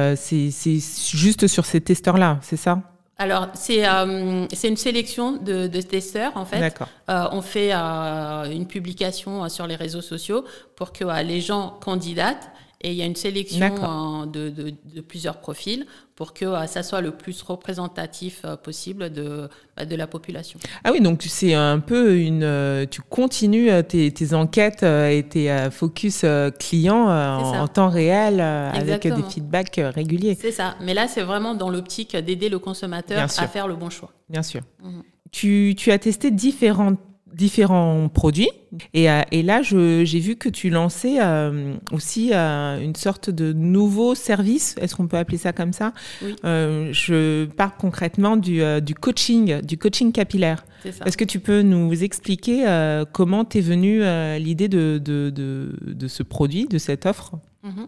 juste 1.16 1.48
sur 1.48 1.66
ces 1.66 1.82
testeurs-là, 1.82 2.40
c'est 2.42 2.58
ça? 2.58 2.93
Alors, 3.20 3.50
c'est 3.54 3.88
euh, 3.88 4.48
une 4.64 4.78
sélection 4.78 5.34
de, 5.34 5.68
de, 5.68 5.82
testeurs, 5.82 6.32
en 6.36 6.46
fait. 6.46 6.76
Euh, 7.10 7.28
on 7.32 7.42
fait 7.42 7.70
euh, 7.72 8.52
une 8.52 8.66
publication 8.66 9.44
euh, 9.44 9.50
sur 9.50 9.68
les 9.68 9.76
réseaux 9.76 10.02
sociaux 10.02 10.44
pour 10.76 10.92
que 10.92 11.06
les 11.24 11.40
gens 11.40 11.78
candidatent 11.80 12.50
et 12.84 12.92
il 12.92 12.98
y 12.98 13.02
a 13.02 13.06
une 13.06 13.16
sélection 13.16 14.26
de, 14.26 14.50
de, 14.50 14.74
de, 14.94 15.02
plusieurs 15.02 15.38
profils 15.38 15.86
pour 16.16 16.34
que 16.34 16.46
euh, 16.46 16.68
ça 16.68 16.84
soit 16.84 17.02
le 17.02 17.12
plus 17.12 17.42
représentatif 17.42 18.42
euh, 18.44 18.58
possible 18.58 19.12
de, 19.12 19.50
bah, 19.76 19.86
de 19.86 19.96
la 19.96 20.06
population. 20.06 20.60
Ah 20.84 20.92
oui, 20.92 21.00
donc 21.00 21.24
c'est 21.24 21.54
un 21.54 21.80
peu 21.80 22.18
une... 22.18 22.44
Euh, 22.44 22.86
tu 22.86 23.02
continues 23.02 23.70
tes, 23.88 24.12
tes 24.12 24.34
enquêtes 24.34 24.84
et 24.84 25.26
tes 25.28 25.70
focus 25.72 26.26
clients 26.60 27.08
en, 27.08 27.68
temps 27.68 27.90
réel 27.90 28.42
avec 28.42 29.04
des 29.08 29.24
feedbacks 29.24 29.80
réguliers. 29.96 30.38
C'est 30.40 30.52
ça, 30.52 30.76
mais 30.82 30.94
là 30.94 31.08
c'est 31.08 31.24
vraiment 31.24 31.56
dans 31.56 31.70
l'optique 31.70 32.16
d'aider 32.16 32.50
le 32.50 32.60
consommateur 32.60 33.24
à 33.38 33.48
faire 33.48 33.68
le 33.68 33.76
bon 33.76 33.90
choix. 33.90 34.12
Bien 34.30 34.44
sûr. 34.44 34.62
Mhm. 34.84 35.04
Tu, 35.32 35.74
tu, 35.76 35.92
as 35.92 35.98
testé 35.98 36.30
différentes 36.30 37.00
différents 37.34 38.10
produits. 38.10 38.50
Et, 38.94 39.10
euh, 39.10 39.22
et 39.32 39.44
là, 39.44 39.62
j'ai 39.62 40.20
vu 40.20 40.36
que 40.36 40.50
tu 40.50 40.70
lançais 40.70 41.18
euh, 41.22 41.76
aussi 41.92 42.32
euh, 42.34 42.80
une 42.80 42.96
sorte 42.96 43.30
de 43.30 43.54
nouveau 43.54 44.16
service. 44.16 44.76
Est-ce 44.80 44.96
qu'on 44.96 45.08
peut 45.08 45.18
appeler 45.18 45.38
ça 45.38 45.54
comme 45.54 45.74
ça? 45.74 45.94
Oui. 46.22 46.36
Je 46.44 47.46
parle 47.46 47.72
concrètement 47.78 48.38
du, 48.38 48.62
du, 48.82 48.96
coaching, 48.96 49.62
du 49.62 49.78
coaching 49.78 50.12
capillaire. 50.12 50.66
Est-ce 50.86 51.18
que 51.18 51.24
tu 51.24 51.40
peux 51.40 51.62
nous 51.62 52.04
expliquer 52.04 52.66
comment 53.12 53.46
t'es 53.46 53.62
venue 53.62 54.02
l'idée 54.40 54.68
de, 54.68 55.00
de, 55.04 55.30
de, 55.30 55.76
de, 55.82 56.08
ce 56.08 56.24
produit, 56.24 56.68
de 56.68 56.78
cette 56.78 57.06
offre? 57.06 57.34
Mhm. 57.64 57.88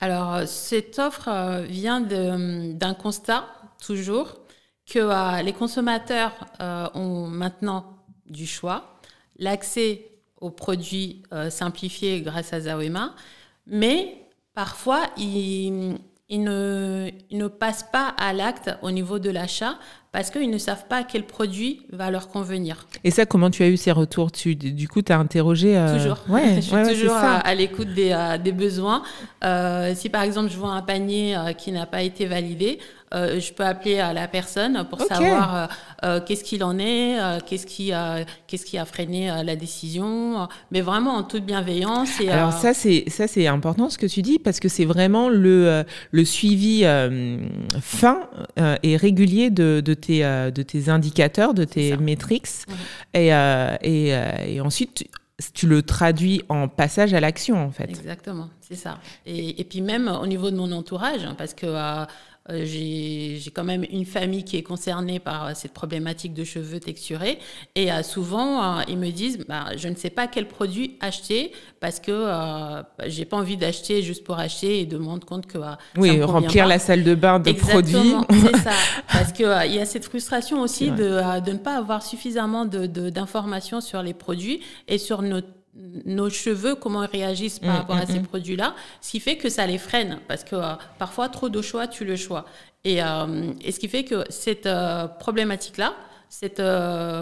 Alors, 0.00 0.40
cette 0.46 0.98
offre 0.98 1.62
vient 1.68 2.00
d'un 2.00 2.94
constat, 2.94 3.46
toujours, 3.84 4.34
que 4.86 5.42
les 5.42 5.52
consommateurs 5.52 6.32
ont 6.94 7.26
maintenant 7.26 7.93
du 8.26 8.46
choix, 8.46 8.98
l'accès 9.38 10.06
aux 10.40 10.50
produits 10.50 11.22
euh, 11.32 11.50
simplifiés 11.50 12.20
grâce 12.20 12.52
à 12.52 12.60
Zawema, 12.60 13.14
mais 13.66 14.16
parfois 14.54 15.02
ils, 15.16 15.96
ne, 16.30 17.10
ne, 17.32 17.48
passent 17.48 17.88
pas 17.90 18.08
à 18.18 18.32
l'acte 18.32 18.70
au 18.82 18.90
niveau 18.90 19.18
de 19.18 19.30
l'achat 19.30 19.76
parce 20.12 20.30
qu'ils 20.30 20.50
ne 20.50 20.58
savent 20.58 20.86
pas 20.86 21.02
quel 21.02 21.24
produit 21.24 21.86
va 21.90 22.10
leur 22.10 22.28
convenir. 22.28 22.86
Et 23.02 23.10
ça, 23.10 23.26
comment 23.26 23.50
tu 23.50 23.62
as 23.62 23.68
eu 23.68 23.76
ces 23.76 23.90
retours? 23.90 24.30
Tu, 24.30 24.54
Du 24.54 24.86
coup, 24.86 25.02
tu 25.02 25.12
as 25.12 25.18
interrogé 25.18 25.76
euh, 25.76 25.96
Toujours. 25.96 26.18
Ouais, 26.28 26.54
je 26.56 26.60
suis 26.60 26.94
toujours 26.94 27.16
à, 27.16 27.54
l'écoute 27.54 27.92
des, 27.94 28.12
euh, 28.12 28.38
des, 28.38 28.52
besoins. 28.52 29.02
si 29.94 30.08
par 30.10 30.22
exemple 30.22 30.50
je 30.50 30.56
vois 30.56 30.70
un 30.70 30.82
panier 30.82 31.36
qui 31.58 31.72
n'a 31.72 31.86
pas 31.86 32.02
été 32.02 32.26
validé, 32.26 32.78
euh, 33.14 33.38
je 33.40 33.52
peux 33.52 33.64
appeler 33.64 34.00
à 34.00 34.12
la 34.12 34.28
personne 34.28 34.84
pour 34.88 35.00
savoir 35.00 35.54
euh, 35.54 35.66
euh, 36.04 36.20
qu'est-ce 36.20 36.44
qu'il 36.44 36.64
en 36.64 36.78
est, 36.78 37.16
qu'est-ce 37.46 37.66
qui 37.66 37.92
a, 37.92 38.24
qu'est-ce 38.46 38.66
qui 38.66 38.78
a 38.78 38.84
freiné 38.84 39.30
la 39.44 39.56
décision, 39.56 40.48
mais 40.70 40.80
vraiment 40.80 41.14
en 41.14 41.22
toute 41.22 41.44
bienveillance. 41.44 42.20
Et, 42.20 42.28
Alors 42.28 42.52
ça 42.52 42.74
c'est 42.74 43.04
ça 43.08 43.26
c'est 43.26 43.46
important 43.46 43.90
ce 43.90 43.98
que 43.98 44.06
tu 44.06 44.22
dis 44.22 44.38
parce 44.38 44.60
que 44.60 44.68
c'est 44.68 44.84
vraiment 44.84 45.28
le 45.28 45.84
le 46.10 46.24
suivi 46.24 46.84
fin 47.80 48.28
et 48.82 48.96
régulier 48.96 49.50
de, 49.50 49.80
de 49.84 49.94
tes 49.94 50.22
de 50.22 50.62
tes 50.62 50.88
indicateurs, 50.88 51.54
de 51.54 51.64
tes 51.64 51.96
métriques, 51.96 52.48
et, 53.14 53.28
et, 53.28 54.08
et 54.46 54.60
ensuite 54.60 55.06
tu 55.52 55.66
le 55.66 55.82
traduis 55.82 56.42
en 56.48 56.68
passage 56.68 57.12
à 57.12 57.20
l'action, 57.20 57.56
en 57.56 57.70
fait. 57.70 57.90
Exactement, 57.90 58.50
c'est 58.60 58.76
ça. 58.76 58.98
Et, 59.26 59.60
et, 59.60 59.64
puis 59.64 59.80
même 59.80 60.08
au 60.08 60.26
niveau 60.26 60.50
de 60.50 60.56
mon 60.56 60.70
entourage, 60.72 61.24
hein, 61.24 61.34
parce 61.36 61.54
que 61.54 61.66
euh, 61.66 62.04
j'ai 62.50 63.40
quand 63.54 63.64
même 63.64 63.84
une 63.90 64.04
famille 64.04 64.44
qui 64.44 64.58
est 64.58 64.62
concernée 64.62 65.18
par 65.18 65.46
euh, 65.46 65.50
cette 65.54 65.72
problématique 65.72 66.34
de 66.34 66.44
cheveux 66.44 66.78
texturés. 66.78 67.38
Et 67.74 67.90
euh, 67.90 68.02
souvent, 68.02 68.80
ils 68.82 68.98
me 68.98 69.10
disent, 69.10 69.38
bah, 69.48 69.66
je 69.76 69.88
ne 69.88 69.94
sais 69.94 70.10
pas 70.10 70.26
quel 70.26 70.46
produit 70.46 70.98
acheter 71.00 71.52
parce 71.80 72.00
que 72.00 72.12
euh, 72.12 72.82
j'ai 73.06 73.24
pas 73.24 73.38
envie 73.38 73.56
d'acheter 73.56 74.02
juste 74.02 74.24
pour 74.24 74.38
acheter 74.38 74.80
et 74.80 74.86
de 74.86 74.98
me 74.98 75.06
rendre 75.06 75.26
compte 75.26 75.46
que 75.46 75.58
oui, 75.96 76.22
remplir 76.22 76.66
la 76.66 76.78
salle 76.78 77.02
de 77.02 77.14
bain 77.14 77.40
de 77.40 77.48
Exactement, 77.48 78.26
c'est 78.30 78.56
ça. 78.58 78.72
Parce 79.12 79.32
que 79.32 79.66
il 79.66 79.74
y 79.74 79.78
a 79.78 79.86
cette 79.86 80.04
frustration 80.04 80.60
aussi 80.60 80.90
de, 80.90 81.40
de, 81.40 81.52
ne 81.52 81.58
pas 81.58 81.76
avoir 81.76 82.02
suffisamment 82.02 82.64
d'informations 82.64 83.78
de, 83.78 83.82
sur 83.82 84.02
les 84.02 84.14
produits 84.14 84.60
et 84.88 84.98
sur 84.98 85.22
notre 85.22 85.48
nos 86.04 86.30
cheveux, 86.30 86.74
comment 86.74 87.02
ils 87.04 87.10
réagissent 87.10 87.58
par 87.58 87.74
mm, 87.74 87.76
rapport 87.76 87.96
à 87.96 88.04
mm, 88.04 88.06
ces 88.06 88.20
mm. 88.20 88.26
produits-là, 88.26 88.74
ce 89.00 89.10
qui 89.10 89.20
fait 89.20 89.36
que 89.36 89.48
ça 89.48 89.66
les 89.66 89.78
freine, 89.78 90.18
parce 90.28 90.44
que 90.44 90.56
euh, 90.56 90.74
parfois, 90.98 91.28
trop 91.28 91.48
de 91.48 91.60
choix, 91.62 91.86
tu 91.86 92.04
le 92.04 92.16
choix. 92.16 92.44
Et, 92.84 93.02
euh, 93.02 93.52
et 93.60 93.72
ce 93.72 93.80
qui 93.80 93.88
fait 93.88 94.04
que 94.04 94.24
cette 94.28 94.66
euh, 94.66 95.06
problématique-là, 95.06 95.94
cette 96.30 96.60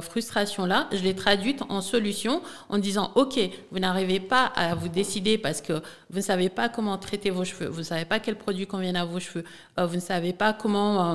frustration-là, 0.00 0.88
je 0.90 1.02
l'ai 1.02 1.14
traduite 1.14 1.60
en 1.68 1.82
solution 1.82 2.40
en 2.70 2.78
disant, 2.78 3.12
OK, 3.14 3.38
vous 3.70 3.78
n'arrivez 3.78 4.20
pas 4.20 4.46
à 4.56 4.74
vous 4.74 4.88
décider 4.88 5.36
parce 5.36 5.60
que 5.60 5.74
vous 6.08 6.16
ne 6.16 6.22
savez 6.22 6.48
pas 6.48 6.70
comment 6.70 6.96
traiter 6.96 7.28
vos 7.28 7.44
cheveux, 7.44 7.66
vous 7.66 7.80
ne 7.80 7.84
savez 7.84 8.06
pas 8.06 8.20
quel 8.20 8.36
produit 8.36 8.66
convient 8.66 8.94
à 8.94 9.04
vos 9.04 9.20
cheveux, 9.20 9.44
vous 9.76 9.96
ne 9.96 10.00
savez 10.00 10.32
pas 10.32 10.54
comment, 10.54 11.14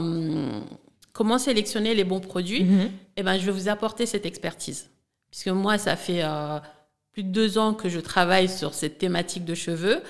comment 1.11 1.39
sélectionner 1.39 1.95
les 1.95 2.03
bons 2.03 2.19
produits, 2.19 2.65
mm-hmm. 2.65 2.85
et 2.85 2.91
eh 3.17 3.23
ben, 3.23 3.39
je 3.39 3.47
vais 3.47 3.51
vous 3.51 3.67
apporter 3.67 4.05
cette 4.05 4.27
expertise. 4.27 4.91
Puisque 5.31 5.47
moi, 5.47 5.79
ça 5.79 5.95
fait 5.95 6.21
plus 7.17 7.23
de 7.23 7.31
deux 7.31 7.57
ans 7.57 7.73
que 7.73 7.89
je 7.89 7.99
travaille 7.99 8.47
sur 8.47 8.75
cette 8.75 8.99
thématique 8.99 9.43
de 9.43 9.55
cheveux. 9.55 10.03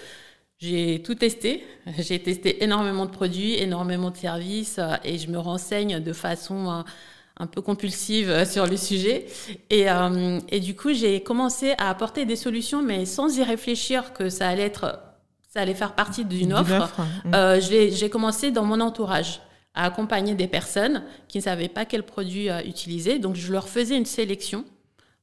J'ai 0.60 1.02
tout 1.06 1.15
testé. 1.15 1.65
J'ai 1.98 2.22
testé 2.22 2.65
énormément 2.65 3.06
de 3.06 3.12
produits, 3.12 3.54
énormément 3.54 4.12
de 4.12 4.17
services 4.17 4.78
euh, 4.78 4.96
et 5.06 5.17
je 5.17 5.30
me 5.30 5.38
renseigne 5.38 6.02
de 6.02 6.12
façon 6.12 6.70
euh, 6.70 6.82
un 7.38 7.48
peu 7.48 7.62
compulsive 7.62 8.30
euh, 8.30 8.43
sur 8.43 8.67
le 8.67 8.76
sujet. 8.76 9.26
Et, 9.70 9.86
et 10.50 10.60
du 10.60 10.76
coup, 10.76 10.91
j'ai 10.91 11.24
commencé 11.24 11.76
à 11.78 11.89
apporter 11.89 12.26
des 12.26 12.36
solutions, 12.36 12.84
mais 12.84 13.06
sans 13.06 13.38
y 13.38 13.43
réfléchir 13.43 14.12
que 14.12 14.28
ça 14.28 14.50
allait 14.50 14.63
être, 14.63 15.00
ça 15.48 15.62
allait 15.62 15.76
faire 15.76 15.96
partie 15.96 16.26
d'une 16.26 16.52
offre. 16.52 16.93
Euh, 17.34 17.62
j'ai 17.62 18.10
commencé 18.10 18.52
dans 18.52 18.65
mon 18.65 18.82
entourage 18.82 19.39
à 19.74 19.86
accompagner 19.86 20.36
des 20.36 20.48
personnes 20.48 21.04
qui 21.30 21.38
ne 21.38 21.43
savaient 21.43 21.70
pas 21.70 21.86
quel 21.86 22.04
produit 22.04 22.50
utiliser. 22.65 23.17
Donc, 23.17 23.38
je 23.38 23.50
leur 23.54 23.70
faisais 23.70 23.96
une 23.96 24.06
sélection 24.06 24.65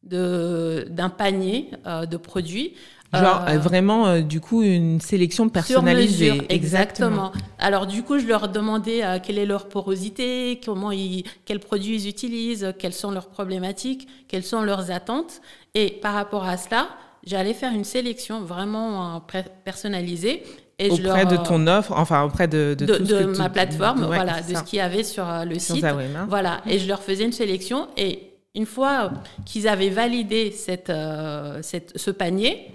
d'un 0.04 1.08
panier 1.08 1.70
de 1.86 2.16
produits 2.16 2.74
Genre 3.20 3.44
euh, 3.48 3.58
vraiment, 3.58 4.06
euh, 4.06 4.20
du 4.20 4.40
coup, 4.40 4.62
une 4.62 5.00
sélection 5.00 5.48
personnalisée. 5.48 6.26
Sur 6.26 6.34
mesure, 6.34 6.46
exactement. 6.48 7.32
Alors 7.58 7.86
du 7.86 8.02
coup, 8.02 8.18
je 8.18 8.26
leur 8.26 8.48
demandais 8.48 9.04
euh, 9.04 9.18
quelle 9.22 9.38
est 9.38 9.46
leur 9.46 9.68
porosité, 9.68 10.60
comment 10.64 10.90
ils, 10.90 11.24
quels 11.44 11.60
produits 11.60 11.96
ils 11.96 12.08
utilisent, 12.08 12.72
quelles 12.78 12.92
sont 12.92 13.10
leurs 13.10 13.28
problématiques, 13.28 14.08
quelles 14.28 14.42
sont 14.42 14.62
leurs 14.62 14.90
attentes. 14.90 15.40
Et 15.74 15.90
par 15.90 16.14
rapport 16.14 16.44
à 16.44 16.56
cela, 16.56 16.88
j'allais 17.24 17.54
faire 17.54 17.72
une 17.72 17.84
sélection 17.84 18.42
vraiment 18.42 19.22
personnalisée. 19.64 20.42
Et 20.80 20.90
auprès 20.90 21.02
je 21.02 21.02
leur, 21.04 21.26
de 21.28 21.36
ton 21.36 21.68
offre, 21.68 21.92
enfin 21.92 22.24
auprès 22.24 22.48
de, 22.48 22.74
de, 22.76 22.84
tout 22.84 23.06
ce 23.06 23.14
que 23.14 23.38
ma 23.38 23.48
plateforme, 23.48 24.06
voilà, 24.06 24.42
de 24.42 24.56
ce 24.56 24.62
qu'il 24.64 24.78
y 24.78 24.82
avait 24.82 25.04
sur 25.04 25.24
le 25.46 25.58
site. 25.60 25.86
Voilà, 26.28 26.62
et 26.66 26.80
je 26.80 26.88
leur 26.88 27.00
faisais 27.00 27.24
une 27.24 27.32
sélection. 27.32 27.86
Et 27.96 28.33
une 28.54 28.66
fois 28.66 29.12
qu'ils 29.44 29.68
avaient 29.68 29.90
validé 29.90 30.50
cette, 30.50 30.88
ce 30.88 32.10
panier, 32.10 32.70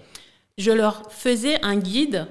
je 0.57 0.71
leur 0.71 1.11
faisais 1.11 1.63
un 1.63 1.77
guide 1.77 2.27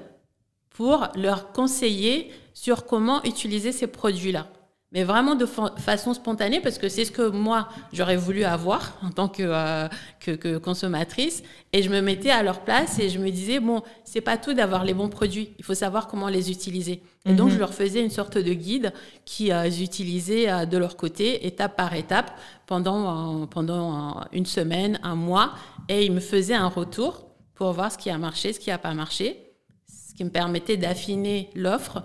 pour 0.69 1.07
leur 1.15 1.51
conseiller 1.51 2.31
sur 2.53 2.85
comment 2.85 3.23
utiliser 3.23 3.71
ces 3.71 3.87
produits-là. 3.87 4.47
Mais 4.91 5.03
vraiment 5.03 5.35
de 5.35 5.45
façon 5.45 6.15
spontanée, 6.15 6.61
parce 6.61 6.79
que 6.79 6.89
c'est 6.89 7.05
ce 7.05 7.11
que 7.11 7.29
moi, 7.29 7.69
j'aurais 7.93 8.15
voulu 8.15 8.43
avoir 8.43 8.97
en 9.03 9.11
tant 9.11 9.27
que, 9.27 9.43
euh, 9.45 9.87
que, 10.19 10.57
consommatrice. 10.57 11.43
Et 11.73 11.83
je 11.83 11.89
me 11.91 12.01
mettais 12.01 12.31
à 12.31 12.41
leur 12.41 12.61
place 12.61 12.97
et 12.97 13.09
je 13.09 13.19
me 13.19 13.29
disais, 13.29 13.59
bon, 13.59 13.83
c'est 14.03 14.21
pas 14.21 14.37
tout 14.37 14.53
d'avoir 14.53 14.83
les 14.83 14.95
bons 14.95 15.09
produits, 15.09 15.53
il 15.59 15.65
faut 15.65 15.75
savoir 15.75 16.07
comment 16.07 16.27
les 16.27 16.49
utiliser. 16.49 17.03
Et 17.25 17.33
donc, 17.33 17.49
mhm. 17.49 17.53
je 17.53 17.59
leur 17.59 17.73
faisais 17.73 18.03
une 18.03 18.09
sorte 18.09 18.39
de 18.39 18.53
guide 18.53 18.91
qu'ils 19.25 19.51
euh, 19.51 19.69
utilisaient 19.69 20.49
euh, 20.49 20.65
de 20.65 20.77
leur 20.77 20.97
côté, 20.97 21.45
étape 21.45 21.75
par 21.77 21.93
étape, 21.93 22.31
pendant, 22.65 23.45
pendant 23.45 24.23
une 24.31 24.47
semaine, 24.47 24.99
un 25.03 25.15
mois. 25.15 25.53
Et 25.87 26.05
ils 26.05 26.11
me 26.11 26.19
faisaient 26.19 26.55
un 26.55 26.67
retour 26.67 27.27
pour 27.53 27.73
voir 27.73 27.91
ce 27.91 27.97
qui 27.97 28.09
a 28.09 28.17
marché, 28.17 28.53
ce 28.53 28.59
qui 28.59 28.71
n'a 28.71 28.79
pas 28.79 28.93
marché, 28.95 29.53
ce 29.87 30.15
qui 30.15 30.23
me 30.23 30.31
permettait 30.31 30.77
d'affiner 30.77 31.51
l'offre. 31.53 32.03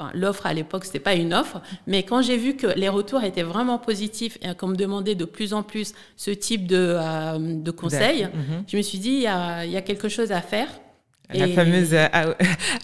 Enfin, 0.00 0.10
l'offre 0.14 0.46
à 0.46 0.54
l'époque, 0.54 0.84
ce 0.84 0.88
n'était 0.88 1.00
pas 1.00 1.14
une 1.14 1.34
offre, 1.34 1.60
mais 1.86 2.04
quand 2.04 2.22
j'ai 2.22 2.38
vu 2.38 2.56
que 2.56 2.66
les 2.66 2.88
retours 2.88 3.22
étaient 3.22 3.42
vraiment 3.42 3.78
positifs 3.78 4.38
et 4.40 4.54
qu'on 4.54 4.68
me 4.68 4.76
demandait 4.76 5.14
de 5.14 5.26
plus 5.26 5.52
en 5.52 5.62
plus 5.62 5.92
ce 6.16 6.30
type 6.30 6.66
de, 6.66 6.96
euh, 6.98 7.38
de 7.38 7.70
conseils, 7.70 8.24
mhm. 8.24 8.64
je 8.66 8.76
me 8.76 8.82
suis 8.82 8.98
dit, 8.98 9.10
il 9.10 9.22
y 9.22 9.26
a, 9.26 9.66
y 9.66 9.76
a 9.76 9.82
quelque 9.82 10.08
chose 10.08 10.32
à 10.32 10.40
faire. 10.40 10.68
La 11.34 11.48
fameuse 11.48 11.90
euh, 11.92 12.06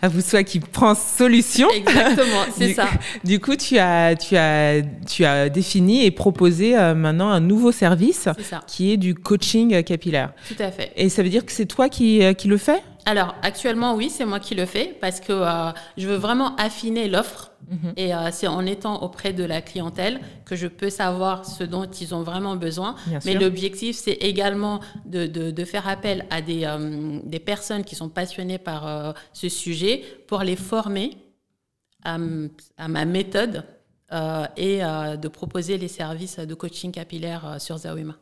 à, 0.02 0.08
vous 0.08 0.20
soit 0.20 0.44
qui 0.44 0.60
prend 0.60 0.94
solution. 0.94 1.68
Exactement, 1.70 2.44
c'est 2.56 2.74
ça. 2.74 2.88
Du 3.24 3.40
coup, 3.40 3.56
tu 3.56 3.78
as, 3.78 4.14
tu 4.14 4.36
as, 4.36 4.82
tu 5.08 5.24
as 5.24 5.48
défini 5.48 6.04
et 6.04 6.10
proposé 6.10 6.76
euh, 6.76 6.94
maintenant 6.94 7.30
un 7.30 7.40
nouveau 7.40 7.72
service 7.72 8.28
qui 8.66 8.92
est 8.92 8.96
du 8.96 9.14
coaching 9.14 9.82
capillaire. 9.82 10.32
Tout 10.48 10.62
à 10.62 10.70
fait. 10.70 10.92
Et 10.96 11.08
ça 11.08 11.22
veut 11.22 11.28
dire 11.28 11.44
que 11.44 11.52
c'est 11.52 11.66
toi 11.66 11.88
qui, 11.88 12.22
euh, 12.22 12.34
qui 12.34 12.48
le 12.48 12.56
fais? 12.56 12.82
Alors, 13.08 13.36
actuellement, 13.42 13.94
oui, 13.94 14.10
c'est 14.10 14.24
moi 14.24 14.40
qui 14.40 14.56
le 14.56 14.66
fais 14.66 14.96
parce 15.00 15.20
que 15.20 15.32
euh, 15.32 15.70
je 15.96 16.08
veux 16.08 16.16
vraiment 16.16 16.56
affiner 16.56 17.08
l'offre. 17.08 17.52
Mhm. 17.70 17.92
Et 17.96 18.12
euh, 18.12 18.30
c'est 18.32 18.48
en 18.48 18.66
étant 18.66 19.00
auprès 19.02 19.32
de 19.32 19.44
la 19.44 19.62
clientèle 19.62 20.20
que 20.44 20.56
je 20.56 20.66
peux 20.66 20.90
savoir 20.90 21.46
ce 21.46 21.62
dont 21.62 21.84
ils 21.84 22.16
ont 22.16 22.22
vraiment 22.22 22.56
besoin. 22.56 22.96
Mais 23.24 23.34
l'objectif, 23.34 23.96
c'est 23.96 24.12
également 24.14 24.80
de, 25.04 25.26
de, 25.26 25.64
faire 25.64 25.86
appel 25.86 26.26
à 26.30 26.42
des, 26.42 26.64
euh, 26.64 27.20
des, 27.22 27.38
personnes 27.38 27.84
qui 27.84 27.94
sont 27.94 28.08
passionnées 28.08 28.58
par 28.58 29.14
ce 29.32 29.48
sujet 29.48 30.02
pour 30.26 30.42
les 30.42 30.56
former 30.56 31.16
à, 32.04 32.18
à 32.76 32.88
ma 32.88 33.04
méthode 33.04 33.64
et 34.56 34.78
de 34.80 35.28
proposer 35.28 35.78
les 35.78 35.88
services 35.88 36.38
de 36.40 36.54
coaching 36.54 36.90
capillaire 36.90 37.56
sur 37.60 37.78
Zawema. 37.78 38.16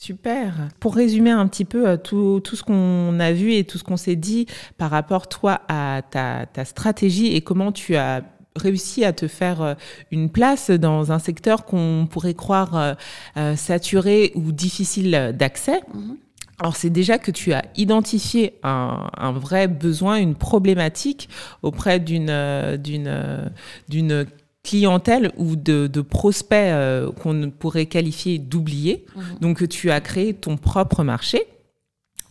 Super. 0.00 0.68
Pour 0.78 0.94
résumer 0.94 1.32
un 1.32 1.48
petit 1.48 1.64
peu 1.64 1.88
euh, 1.88 1.96
tout, 1.96 2.40
tout 2.44 2.54
ce 2.54 2.62
qu'on 2.62 3.18
a 3.18 3.32
vu 3.32 3.54
et 3.54 3.64
tout 3.64 3.78
ce 3.78 3.84
qu'on 3.84 3.96
s'est 3.96 4.14
dit 4.14 4.46
par 4.76 4.92
rapport, 4.92 5.28
toi, 5.28 5.62
à 5.66 6.02
ta, 6.08 6.46
ta, 6.46 6.64
stratégie 6.64 7.34
et 7.34 7.40
comment 7.40 7.72
tu 7.72 7.96
as 7.96 8.22
réussi 8.54 9.04
à 9.04 9.12
te 9.12 9.26
faire 9.26 9.60
euh, 9.60 9.74
une 10.12 10.30
place 10.30 10.70
dans 10.70 11.10
un 11.10 11.18
secteur 11.18 11.64
qu'on 11.64 12.06
pourrait 12.08 12.34
croire 12.34 12.94
euh, 13.36 13.56
saturé 13.56 14.30
ou 14.36 14.52
difficile 14.52 15.34
d'accès. 15.36 15.80
Mm-hmm. 15.92 16.16
Alors 16.60 16.76
c'est 16.76 16.90
déjà 16.90 17.18
que 17.18 17.32
tu 17.32 17.52
as 17.52 17.64
identifié 17.76 18.54
un, 18.62 19.10
un, 19.16 19.32
vrai 19.32 19.66
besoin, 19.66 20.16
une 20.16 20.36
problématique 20.36 21.28
auprès 21.62 21.98
d'une 21.98 22.76
d'une 22.76 23.50
d'une 23.88 24.26
clientèle 24.68 25.32
ou 25.38 25.56
de, 25.56 26.00
prospects 26.02 26.52
euh, 26.52 27.10
qu'on 27.12 27.50
pourrait 27.50 27.86
qualifier 27.86 28.38
d'oubliés. 28.38 29.06
Mhm. 29.16 29.22
Donc 29.40 29.68
tu 29.68 29.90
as 29.90 30.00
créé 30.00 30.34
ton 30.34 30.56
propre 30.56 31.04
marché. 31.04 31.42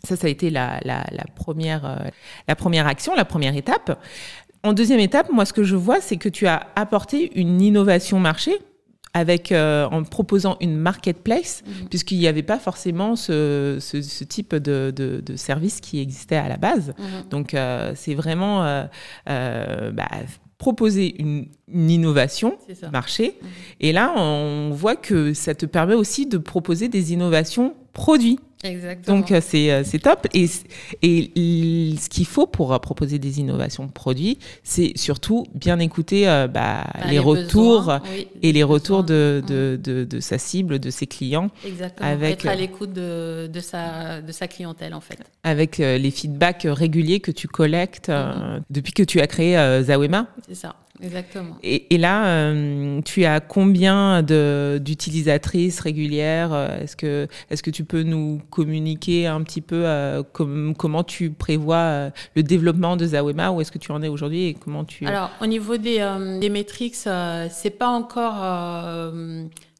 Ça, 0.03 0.15
ça 0.15 0.27
a 0.27 0.29
été 0.29 0.49
la, 0.51 0.79
première, 1.35 1.85
euh, 1.85 1.95
la 2.47 2.55
première 2.55 2.87
action, 2.87 3.15
la 3.15 3.25
première 3.25 3.55
étape. 3.55 3.99
En 4.63 4.73
deuxième 4.73 4.99
étape, 4.99 5.31
moi, 5.31 5.45
ce 5.45 5.53
que 5.53 5.63
je 5.63 5.75
vois, 5.75 5.99
c'est 5.99 6.17
que 6.17 6.29
tu 6.29 6.45
as 6.47 6.67
apporté 6.75 7.37
une 7.39 7.61
innovation 7.61 8.19
marché 8.19 8.57
avec, 9.13 9.51
euh, 9.51 9.87
en 9.89 10.03
proposant 10.03 10.57
une 10.61 10.77
marketplace, 10.77 11.63
mhm. 11.65 11.89
puisqu'il 11.89 12.19
n'y 12.19 12.27
avait 12.27 12.43
pas 12.43 12.59
forcément 12.59 13.15
ce, 13.15 13.79
type 14.25 14.55
de, 14.55 15.23
service 15.35 15.81
qui 15.81 15.99
existait 15.99 16.35
à 16.35 16.47
la 16.47 16.57
base. 16.57 16.93
Mhm. 16.97 17.29
Donc, 17.31 17.55
c'est 17.95 18.13
vraiment 18.13 18.85
bah, 19.25 20.09
proposer 20.57 21.21
une, 21.21 21.47
innovation 21.69 22.57
marché. 22.91 23.35
Mhm. 23.41 23.47
Et 23.81 23.91
là, 23.91 24.13
on 24.15 24.71
voit 24.71 24.95
que 24.95 25.33
ça 25.33 25.53
te 25.53 25.65
permet 25.65 25.93
aussi 25.93 26.25
de 26.25 26.37
proposer 26.37 26.87
des 26.87 27.13
innovations 27.13 27.75
produits. 27.93 28.39
Exactement. 28.63 29.17
Donc, 29.17 29.31
euh, 29.31 29.39
euh, 29.53 29.83
c'est 29.85 29.99
top. 29.99 30.27
Et, 30.33 30.45
et 31.03 31.95
ce 31.97 32.09
qu'il 32.09 32.25
faut 32.25 32.47
pour 32.47 32.73
euh, 32.73 32.79
proposer 32.79 33.19
des 33.19 33.39
innovations 33.39 33.87
produits, 33.87 34.39
c'est 34.63 34.93
surtout 34.97 35.45
bien 35.53 35.79
écouter 35.79 36.25
bah, 36.25 36.47
bah, 36.53 36.85
les, 37.09 37.19
retours 37.19 37.99
et 38.41 38.51
les, 38.51 38.63
retours 38.63 39.03
de, 39.03 39.43
de, 39.45 39.79
de, 39.81 40.03
de, 40.03 40.19
sa 40.19 40.37
cible, 40.37 40.79
de 40.79 40.89
ses 40.89 41.07
clients. 41.07 41.49
Exactement. 41.65 42.09
Avec, 42.09 42.33
Être 42.33 42.47
à 42.47 42.55
l'écoute 42.55 42.93
de, 42.93 43.47
de, 43.47 43.59
sa, 43.59 44.21
de 44.21 44.31
sa 44.31 44.47
clientèle, 44.47 44.93
en 44.93 45.01
fait. 45.01 45.19
Avec 45.43 45.77
les 45.77 46.11
feedbacks 46.11 46.65
réguliers 46.67 47.19
que 47.19 47.31
tu 47.31 47.47
collectes 47.47 48.09
mhm. 48.09 48.63
depuis 48.69 48.93
que 48.93 49.03
tu 49.03 49.21
as 49.21 49.27
créé 49.27 49.55
Zawema. 49.83 50.27
C'est 50.47 50.55
ça. 50.55 50.75
Exactement. 51.01 51.57
Et, 51.63 51.93
et 51.93 51.97
là, 51.97 52.27
euh, 52.27 53.01
tu 53.01 53.25
as 53.25 53.39
combien 53.39 54.23
d'utilisatrices 54.23 55.79
régulières 55.79 56.55
Est-ce 56.81 56.95
que, 56.95 57.27
est 57.49 57.61
que 57.61 57.69
tu 57.69 57.83
peux 57.83 58.03
nous 58.03 58.41
communiquer 58.49 59.27
un 59.27 59.41
petit 59.43 59.61
peu 59.61 59.83
euh, 59.85 60.23
comment 60.33 61.03
tu 61.03 61.29
prévois 61.29 61.75
euh, 61.77 62.09
le 62.35 62.43
développement 62.43 62.97
de 62.97 63.05
Zawema 63.05 63.51
Où 63.51 63.61
est-ce 63.61 63.71
que 63.71 63.77
tu 63.77 63.91
en 63.91 64.01
es 64.01 64.07
aujourd'hui 64.07 64.47
et 64.47 64.53
comment 64.53 64.85
tu... 64.85 65.05
Alors, 65.05 65.29
au 65.41 65.45
niveau 65.45 65.77
des, 65.77 66.05
des 66.39 66.49
métriques, 66.49 66.95
c'est 66.95 67.77
pas 67.77 67.89
encore 67.89 69.13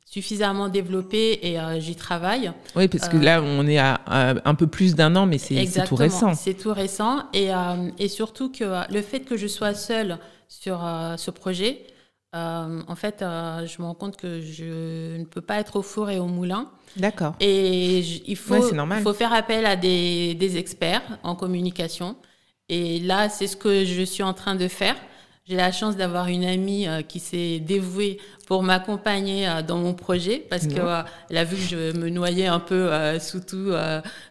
suffisamment 0.06 0.70
développé 0.70 1.40
et 1.48 1.58
j'y 1.80 1.96
travaille. 1.96 2.52
Oui, 2.76 2.88
parce 2.88 3.10
que 3.10 3.18
là, 3.18 3.42
on 3.42 3.68
est 3.68 3.78
à, 3.78 4.00
un 4.06 4.56
peu 4.56 4.68
plus 4.68 4.96
d'un 4.96 5.16
an, 5.16 5.26
mais 5.26 5.38
c'est 5.38 5.84
tout 5.86 5.96
récent. 5.96 6.34
C'est 6.36 6.54
tout 6.54 6.74
récent. 6.74 7.24
Et, 7.34 7.50
et, 7.98 8.08
surtout 8.08 8.52
que 8.52 8.92
le 8.92 9.02
fait 9.02 9.22
que 9.22 9.38
je 9.38 9.48
sois 9.48 9.74
seule 9.74 10.18
sur 10.48 10.86
euh, 10.86 11.18
ce 11.18 11.32
projet, 11.32 11.86
euh, 12.36 12.82
en 12.88 12.96
fait, 12.96 13.22
euh, 13.22 13.66
je 13.66 13.82
me 13.82 13.88
rends 13.88 13.94
compte 13.94 14.18
que 14.18 14.42
je 14.42 15.18
ne 15.18 15.26
peux 15.26 15.42
pas 15.42 15.60
être 15.60 15.78
au 15.78 15.82
four 15.82 16.10
et 16.10 16.20
au 16.20 16.28
moulin. 16.28 16.70
D'accord. 16.98 17.36
Et 17.40 18.00
il 18.00 18.36
faut, 18.36 18.62
faut 19.04 19.14
faire 19.14 19.34
appel 19.34 19.66
à 19.66 19.76
des, 19.76 20.36
des, 20.36 20.58
experts 20.58 21.04
en 21.24 21.36
communication. 21.36 22.16
Et 22.70 23.00
là, 23.00 23.30
c'est 23.30 23.48
ce 23.48 23.56
que 23.56 23.86
je 23.86 24.02
suis 24.02 24.24
en 24.24 24.34
train 24.34 24.56
de 24.56 24.68
faire. 24.68 24.96
J'ai 25.48 25.56
la 25.56 25.72
chance 25.72 25.96
d'avoir 25.96 26.28
une 26.28 26.44
amie 26.44 26.88
qui 27.08 27.22
s'est 27.22 27.60
dévouée 27.60 28.18
pour 28.48 28.64
m'accompagner 28.64 29.48
dans 29.66 29.78
mon 29.78 29.94
projet 29.94 30.46
parce 30.50 30.68
qu'elle 30.68 31.38
a 31.38 31.44
vu 31.46 31.56
que 31.56 31.62
je 31.62 31.98
me 31.98 32.10
noyais 32.10 32.48
un 32.48 32.60
peu 32.60 32.92
sous 33.22 33.40
tout, 33.40 33.72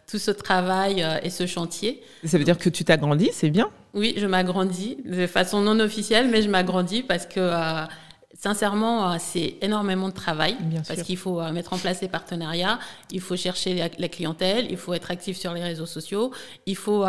tout 0.07 0.19
ce 0.19 0.29
travail 0.29 1.03
et 1.23 1.31
ce 1.31 1.47
chantier. 1.47 2.03
Ça 2.23 2.37
veut 2.37 2.43
dire 2.43 2.59
que 2.59 2.69
tu 2.69 2.85
t'agrandis, 2.85 3.31
c'est 3.33 3.49
bien 3.49 3.71
oui, 3.97 4.13
je 4.15 4.27
m'agrandis 4.27 4.97
de 5.05 5.25
façon 5.27 5.61
non 5.61 5.79
officielle, 5.79 6.29
mais 6.29 6.41
je 6.41 6.49
m'agrandis 6.49 7.01
parce 7.01 7.25
que 7.25 7.39
euh, 7.39 7.85
sincèrement, 8.33 9.11
euh, 9.11 9.15
c'est 9.19 9.55
énormément 9.61 10.07
de 10.07 10.13
travail 10.13 10.55
parce 10.87 11.01
qu'il 11.01 11.17
faut 11.17 11.41
euh, 11.41 11.51
mettre 11.51 11.73
en 11.73 11.77
place 11.77 11.99
des 11.99 12.07
partenariats, 12.07 12.79
il 13.11 13.21
faut 13.21 13.35
chercher 13.35 13.89
la, 13.97 14.07
clientèle, 14.07 14.67
il 14.69 14.77
faut 14.77 14.93
être 14.93 15.09
actif 15.09 15.35
sur 15.35 15.53
les 15.53 15.63
réseaux 15.63 15.87
sociaux, 15.87 16.31
il 16.67 16.75
faut, 16.75 17.05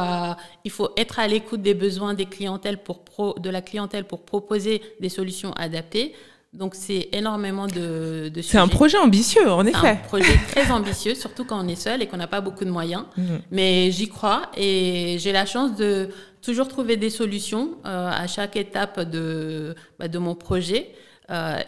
il 0.64 0.70
faut 0.70 0.90
être 0.96 1.18
à 1.18 1.29
l'écoute 1.29 1.61
des 1.61 1.74
besoins 1.74 2.14
des 2.14 2.27
clientèles 2.27 2.79
pour 2.79 3.38
de 3.38 3.51
la 3.51 3.61
clientèle 3.61 4.05
pour 4.05 4.24
proposer 4.24 4.81
des 5.01 5.11
solutions 5.11 5.53
adaptées. 5.53 6.14
Donc 6.54 6.74
c'est 6.74 7.11
énormément 7.12 7.66
de, 7.66 8.30
de 8.32 8.42
C'est 8.42 8.56
un 8.58 8.68
projet 8.68 8.96
ambitieux, 8.96 9.50
en 9.50 9.66
effet. 9.66 9.88
un 9.88 9.96
projet 9.96 10.38
très 10.50 10.70
ambitieux, 10.70 11.14
surtout 11.16 11.44
quand 11.44 11.62
on 11.62 11.68
est 11.68 11.76
seul 11.76 12.02
et 12.02 12.06
qu'on 12.06 12.16
n'a 12.16 12.26
pas 12.26 12.40
beaucoup 12.40 12.64
de 12.64 12.70
moyens. 12.70 13.04
Mhm. 13.16 13.40
Mais 13.50 13.90
j'y 13.90 14.08
crois 14.08 14.50
et 14.56 15.16
j'ai 15.18 15.32
la 15.32 15.44
chance 15.44 15.76
de 15.76 16.08
toujours 16.40 16.68
trouver 16.68 16.96
des 16.96 17.11
solutions 17.11 17.72
euh, 17.84 18.11
à 18.11 18.26
chaque 18.26 18.56
étape 18.56 19.00
de, 19.00 19.74
bah, 19.98 20.08
de 20.08 20.18
mon 20.18 20.34
projet. 20.34 20.92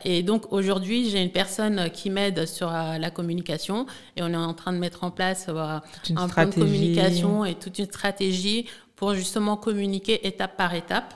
et 0.05 0.23
donc 0.23 0.51
aujourd'hui, 0.53 1.11
j'ai 1.11 1.21
une 1.21 1.33
personne 1.33 1.91
qui 1.91 2.09
m'aide 2.09 2.47
sur 2.47 2.71
la 2.71 3.11
communication 3.11 3.85
et 4.17 4.23
on 4.23 4.29
est 4.29 4.37
en 4.37 4.55
train 4.55 4.73
de 4.73 4.79
mettre 4.79 5.05
en 5.05 5.11
place 5.11 5.49
un 5.51 6.29
plan 6.29 6.47
de 6.47 6.55
communication 6.55 7.45
et 7.45 7.55
toute 7.57 7.79
une 7.79 7.85
stratégie 7.85 8.65
pour 8.97 9.15
justement 9.15 9.57
communiquer 9.57 10.27
étape 10.27 10.57
par 10.57 10.75
étape. 10.75 11.13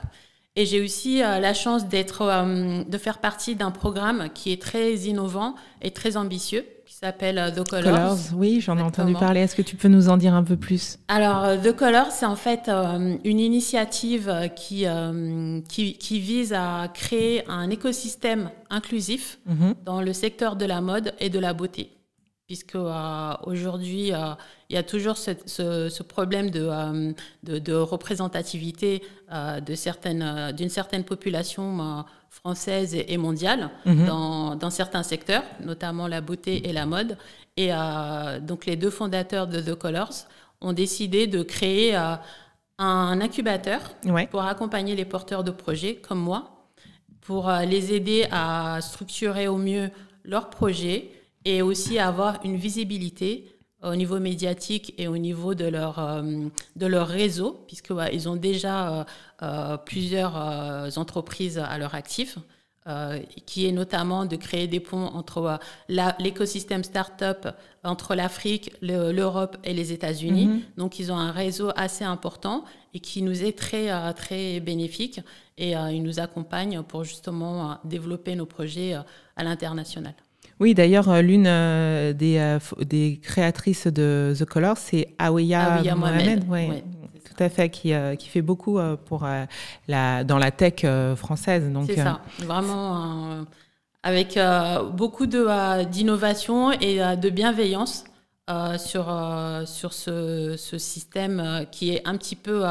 Et 0.55 0.65
j'ai 0.65 0.81
aussi 0.81 1.19
la 1.19 1.53
chance 1.53 1.87
d'être, 1.87 2.85
de 2.87 2.97
faire 2.97 3.17
partie 3.17 3.55
d'un 3.55 3.71
programme 3.71 4.29
qui 4.33 4.53
est 4.53 4.61
très 4.61 4.93
innovant 4.95 5.55
et 5.81 5.91
très 5.91 6.15
ambitieux 6.15 6.65
qui 6.85 6.93
s'appelle 6.93 7.37
euh, 7.37 7.51
The 7.51 7.67
Colors. 7.67 8.17
oui, 8.35 8.61
j'en 8.61 8.77
ai 8.77 8.81
entendu 8.81 9.13
parler. 9.13 9.41
Est-ce 9.41 9.55
que 9.55 9.61
tu 9.61 9.75
peux 9.75 9.87
nous 9.87 10.07
en 10.07 10.17
dire 10.17 10.33
un 10.33 10.43
peu 10.43 10.55
plus? 10.55 10.97
Alors, 11.07 11.43
euh, 11.43 11.57
The 11.57 11.75
Colors, 11.75 12.11
c'est 12.11 12.25
en 12.25 12.35
fait 12.35 12.69
euh, 12.69 13.17
une 13.23 13.39
initiative 13.39 14.31
qui, 14.55 14.85
qui, 15.67 15.97
qui, 15.97 16.19
vise 16.19 16.53
à 16.53 16.87
créer 16.93 17.43
un 17.49 17.69
écosystème 17.69 18.49
inclusif 18.69 19.39
mhm. 19.45 19.75
dans 19.83 20.01
le 20.01 20.13
secteur 20.13 20.55
de 20.55 20.65
la 20.65 20.79
mode 20.79 21.13
et 21.19 21.29
de 21.29 21.39
la 21.39 21.53
beauté 21.53 21.94
puisque 22.47 22.75
euh, 22.75 23.33
aujourd'hui, 23.43 24.13
euh, 24.13 24.33
il 24.69 24.75
y 24.75 24.77
a 24.77 24.83
toujours 24.83 25.17
ce, 25.17 25.31
ce, 25.45 26.03
problème 26.03 26.51
de, 26.51 26.67
euh, 26.69 27.11
de, 27.43 27.59
de, 27.59 27.73
représentativité 27.73 29.01
de 29.31 29.75
certaines, 29.75 30.51
d'une 30.51 30.69
certaine 30.69 31.03
population 31.03 32.05
française 32.29 32.95
et, 32.95 33.17
mondiale 33.17 33.71
mhm. 33.85 34.05
dans, 34.05 34.55
dans, 34.55 34.69
certains 34.69 35.03
secteurs, 35.03 35.43
notamment 35.63 36.07
la 36.07 36.21
beauté 36.21 36.69
et 36.69 36.73
la 36.73 36.85
mode. 36.85 37.17
Et 37.57 37.71
donc 38.41 38.65
les 38.65 38.75
deux 38.75 38.89
fondateurs 38.89 39.47
de 39.47 39.61
The 39.61 39.75
Colors 39.75 40.27
ont 40.61 40.73
décidé 40.73 41.25
de 41.25 41.41
créer 41.41 41.95
un 42.77 43.21
incubateur 43.21 43.79
pour 44.29 44.43
accompagner 44.43 44.95
les 44.95 45.05
porteurs 45.05 45.43
de 45.43 45.51
projets 45.51 45.95
comme 45.95 46.19
moi, 46.19 46.67
pour 47.21 47.49
les 47.49 47.93
aider 47.93 48.27
à 48.31 48.79
structurer 48.81 49.47
au 49.47 49.57
mieux 49.57 49.89
leurs 50.23 50.49
projets, 50.49 51.09
et 51.45 51.61
aussi 51.61 51.99
avoir 51.99 52.43
une 52.43 52.57
visibilité 52.57 53.55
au 53.85 53.95
niveau 53.95 54.19
médiatique 54.19 54.93
et 54.97 55.07
au 55.07 55.17
niveau 55.17 55.53
de 55.53 55.65
leur, 55.65 55.99
euh, 55.99 56.47
de 56.75 56.85
leur 56.85 57.07
réseau, 57.07 57.63
puisque 57.67 57.93
ils 58.11 58.27
ont 58.27 58.35
déjà 58.35 58.89
euh, 58.89 59.03
euh, 59.43 59.77
plusieurs 59.77 60.35
entreprises 60.97 61.57
à 61.57 61.77
leur 61.77 61.95
actif, 61.95 62.37
qui 63.47 63.65
est 63.65 63.71
notamment 63.71 64.25
de 64.25 64.35
créer 64.35 64.67
des 64.67 64.79
ponts 64.79 65.07
entre 65.07 65.59
l'écosystème 65.89 66.83
start-up 66.83 67.47
entre 67.83 68.13
l'Afrique, 68.13 68.73
l'Europe 68.79 69.57
et 69.63 69.73
les 69.73 69.91
États-Unis. 69.91 70.45
Mm-hmm. 70.45 70.77
Donc, 70.77 70.99
ils 70.99 71.11
ont 71.11 71.17
un 71.17 71.31
réseau 71.31 71.71
assez 71.75 72.03
important 72.03 72.63
et 72.93 72.99
qui 72.99 73.23
nous 73.23 73.43
est 73.43 73.57
très, 73.57 74.13
très 74.13 74.59
bénéfique 74.59 75.19
et 75.57 75.71
ils 75.71 76.03
nous 76.03 76.19
accompagnent 76.19 76.83
pour 76.83 77.03
justement 77.03 77.79
développer 77.85 78.35
nos 78.35 78.45
projets 78.45 78.93
à 79.35 79.43
l'international. 79.43 80.13
Oui, 80.59 80.73
d'ailleurs, 80.73 81.09
euh, 81.09 81.21
l'une 81.21 81.47
euh, 81.47 82.13
des, 82.13 82.37
euh, 82.37 82.59
des, 82.83 83.19
créatrices 83.21 83.87
de 83.87 84.33
The 84.37 84.45
Color, 84.45 84.77
c'est 84.77 85.13
Aouya, 85.17 85.81
Mohamed. 85.95 86.45
Tout 86.47 87.43
à 87.43 87.49
fait, 87.49 87.69
qui, 87.69 87.91
qui 88.17 88.29
fait 88.29 88.41
beaucoup 88.41 88.79
pour, 89.05 89.27
la, 89.89 90.23
dans 90.23 90.37
la 90.37 90.51
tech 90.51 90.85
française. 91.17 91.69
C'est 91.87 91.97
ça, 91.97 92.21
vraiment 92.39 93.45
avec 94.03 94.39
beaucoup 94.93 95.25
d'innovation 95.25 96.71
et 96.71 96.99
de 97.17 97.29
bienveillance 97.29 98.05
sur, 98.77 99.13
sur 99.65 99.91
ce, 99.91 100.55
ce, 100.55 100.77
système 100.77 101.65
qui 101.71 101.93
est 101.93 102.07
un 102.07 102.15
petit 102.15 102.37
peu 102.37 102.63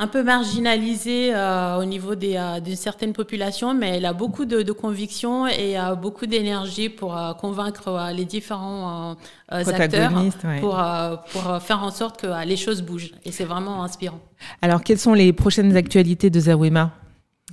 un 0.00 0.08
peu 0.08 0.24
marginalisée 0.24 1.32
euh, 1.32 1.76
au 1.76 1.84
niveau 1.84 2.12
euh, 2.12 2.60
d'une 2.60 2.76
certaine 2.76 3.12
population, 3.12 3.74
mais 3.74 3.96
elle 3.96 4.06
a 4.06 4.12
beaucoup 4.12 4.44
de, 4.44 4.62
de 4.62 4.72
convictions 4.72 5.46
et 5.46 5.76
a 5.76 5.94
beaucoup 5.94 6.26
d'énergie 6.26 6.88
pour 6.88 7.16
euh, 7.16 7.32
convaincre 7.34 8.10
les 8.12 8.24
différents 8.24 9.16
acteurs 9.48 10.12
pour, 10.60 10.82
pour 11.30 11.62
faire 11.62 11.82
en 11.82 11.90
sorte 11.90 12.20
que 12.20 12.44
les 12.44 12.56
choses 12.56 12.82
bougent. 12.82 13.12
Et 13.24 13.30
c'est 13.30 13.44
vraiment 13.44 13.84
inspirant. 13.84 14.18
Alors, 14.62 14.82
quelles 14.82 14.98
sont 14.98 15.14
les 15.14 15.32
prochaines 15.32 15.76
actualités 15.76 16.28
de 16.28 16.40
Zawema 16.40 16.90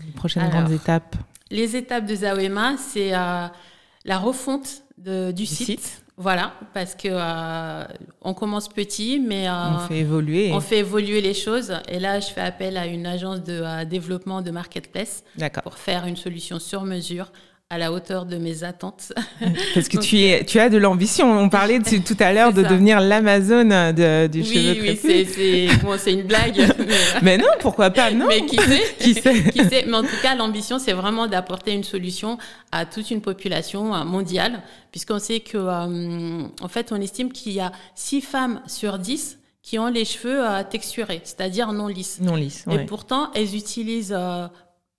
Les 0.03 0.11
prochaines 0.11 0.49
grandes 0.49 0.71
étapes? 0.71 1.15
Les 1.51 1.75
étapes 1.75 2.05
de 2.05 2.15
Zawema, 2.15 2.75
c'est 2.77 3.11
la 3.11 4.17
refonte 4.17 4.83
du, 4.97 5.45
site 5.45 6.03
voilà, 6.22 6.53
parce 6.76 6.93
que 6.93 7.07
euh, 7.09 7.84
on 8.22 8.36
commence 8.36 8.69
petit, 8.69 9.19
mais 9.19 9.49
euh, 9.49 9.51
on 9.74 9.80
fait 9.88 9.99
évoluer. 9.99 10.51
On 10.53 10.59
fait 10.59 10.78
évoluer 10.78 11.19
les 11.19 11.34
choses. 11.34 11.74
Et 11.89 11.99
là, 11.99 12.19
je 12.19 12.28
fais 12.28 12.41
appel 12.41 12.78
à 12.78 12.86
une 12.86 13.07
agence 13.07 13.41
de 13.43 13.59
euh, 13.61 13.86
développement 13.86 14.43
de 14.43 14.51
marketplace 14.51 15.24
pour 15.63 15.80
faire 15.80 16.05
une 16.05 16.15
solution 16.15 16.59
sur 16.59 16.84
mesure 16.84 17.32
à 17.72 17.78
la 17.78 17.93
hauteur 17.93 18.26
de 18.26 18.36
mes 18.36 18.65
attentes. 18.65 19.13
Parce 19.74 19.88
que 19.88 19.97
tu, 19.97 20.19
es, 20.19 20.43
tu 20.43 20.59
as 20.59 20.67
de 20.67 20.78
l'ambition. 20.78 21.32
On 21.39 21.47
parlait 21.47 21.80
tout 21.80 22.17
à 22.19 22.34
l'heure 22.34 22.51
de 22.51 22.63
devenir 22.63 22.99
l'Amazon 22.99 23.93
du 24.28 24.43
cheveu 24.43 24.82
Oui, 24.82 24.99
c'est 25.01 25.78
bon, 25.82 25.95
une 26.05 26.24
blague. 26.24 26.67
Mais, 27.22 27.38
non, 27.38 27.47
pourquoi 27.61 27.89
pas 27.89 28.11
non 28.11 28.28
Mais 28.28 28.45
qui 28.45 28.57
sait, 28.57 28.84
qui 28.99 29.13
sait, 29.13 29.43
qui 29.51 29.63
sait 29.63 29.86
Mais 29.88 29.95
en 29.95 30.03
tout 30.03 30.19
cas, 30.22 30.36
l'ambition, 30.36 30.80
c'est 30.80 30.91
vraiment 30.91 31.28
d'apporter 31.28 31.72
une 31.72 31.86
solution 31.86 32.38
à 32.74 32.86
toute 32.86 33.09
une 33.09 33.22
population 33.22 33.95
euh, 33.95 34.03
mondiale, 34.03 34.61
puisqu'on 34.91 35.19
sait 35.19 35.39
que, 35.39 35.57
euh, 35.57 36.43
en 36.61 36.67
fait, 36.67 36.91
on 36.91 36.99
estime 36.99 37.32
qu'il 37.32 37.53
y 37.53 37.61
a 37.61 37.72
6 37.95 38.19
femmes 38.19 38.61
sur 38.67 38.99
10 38.99 39.39
qui 39.63 39.80
ont 39.80 39.88
les 39.88 40.03
cheveux 40.03 40.45
euh, 40.45 40.63
texturés, 40.69 41.22
c'est-à-dire 41.24 41.72
non 41.72 41.88
lisses. 41.88 42.19
Non 42.19 42.36
lisses. 42.36 42.65
Et 42.69 42.80
pourtant, 42.80 43.32
elles 43.34 43.55
utilisent 43.55 44.17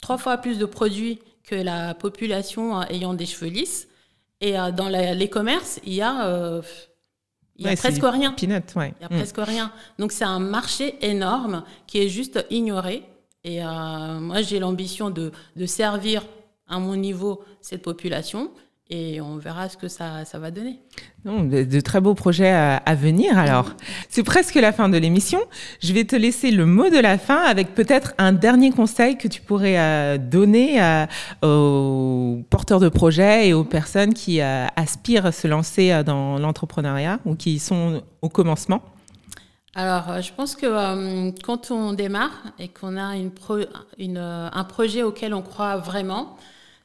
trois 0.01 0.17
fois 0.17 0.39
plus 0.39 0.57
de 0.57 0.65
produits 0.65 1.19
que 1.45 1.55
la 1.55 1.95
population 1.95 2.81
euh, 2.81 2.85
ayant 2.91 3.15
des 3.15 3.27
cheveux 3.27 3.51
lisses. 3.51 3.89
Et 4.41 4.59
euh, 4.59 4.71
dans 4.73 4.89
les 4.89 5.29
commerces, 5.29 5.81
il 5.85 5.95
y 5.95 6.03
a, 6.03 6.27
euh, 6.27 6.63
il 7.57 7.67
y 7.67 7.69
a 7.69 7.77
presque 7.77 8.03
rien. 8.03 8.35
Il 8.99 9.03
y 9.03 9.05
a 9.05 9.09
mm. 9.09 9.17
presque 9.19 9.39
rien. 9.39 9.73
Donc 9.99 10.13
c'est 10.13 10.25
un 10.25 10.41
marché 10.41 10.97
énorme 11.01 11.65
qui 11.87 12.01
est 12.01 12.09
juste 12.09 12.45
ignoré. 12.51 13.05
Et 13.45 13.61
moi, 13.61 14.41
j'ai 14.41 14.61
l'ambition 14.61 15.11
de, 15.11 15.33
de 15.57 15.67
servir 15.67 16.25
à 16.69 16.79
mon 16.79 16.95
niveau 16.95 17.43
cette 17.61 17.83
population 17.83 18.53
et 18.93 19.23
on 19.23 19.39
verra 19.39 19.71
ce 19.71 19.79
que 19.79 19.89
ça, 19.89 20.27
ça 20.27 20.39
va 20.39 20.51
donner. 20.51 20.79
de, 21.25 21.81
très 21.81 22.03
beaux 22.03 22.15
projets 22.15 22.51
à, 22.51 22.95
venir 22.95 23.39
alors. 23.39 23.71
C'est 24.11 24.23
presque 24.23 24.55
la 24.57 24.71
fin 24.71 24.91
de 24.91 24.99
l'émission. 24.99 25.41
Je 25.81 25.95
vais 25.95 26.05
te 26.05 26.15
laisser 26.15 26.51
le 26.51 26.67
mot 26.67 26.91
de 26.91 26.99
la 26.99 27.17
fin 27.17 27.39
avec 27.39 27.75
peut-être 27.75 28.13
un 28.19 28.33
dernier 28.33 28.71
conseil 28.71 29.17
que 29.17 29.29
tu 29.29 29.41
pourrais 29.41 29.79
euh, 29.79 30.19
donner 30.19 30.83
euh, 30.83 31.07
aux 31.43 32.43
porteurs 32.51 32.81
de 32.81 32.91
projets 32.91 33.49
et 33.49 33.55
aux 33.55 33.65
personnes 33.65 34.13
qui 34.13 34.43
euh, 34.43 34.67
aspirent 34.77 35.25
à 35.25 35.33
se 35.33 35.49
lancer 35.49 36.05
dans 36.05 36.39
l'entrepreneuriat 36.39 37.19
ou 37.25 37.35
qui 37.35 37.59
sont 37.61 38.03
au 38.21 38.29
commencement. 38.29 38.83
Alors, 39.75 40.21
je 40.21 40.35
pense 40.35 40.55
que 40.55 41.31
quand 41.41 41.71
on 41.71 41.95
démarre 41.95 42.53
et 42.59 42.69
qu'on 42.69 42.99
a 42.99 43.17
une 43.17 43.31
une, 43.97 44.19
un 44.19 44.65
projet 44.65 45.03
auquel 45.03 45.33
on 45.33 45.41
croit 45.41 45.79
vraiment, 45.79 46.37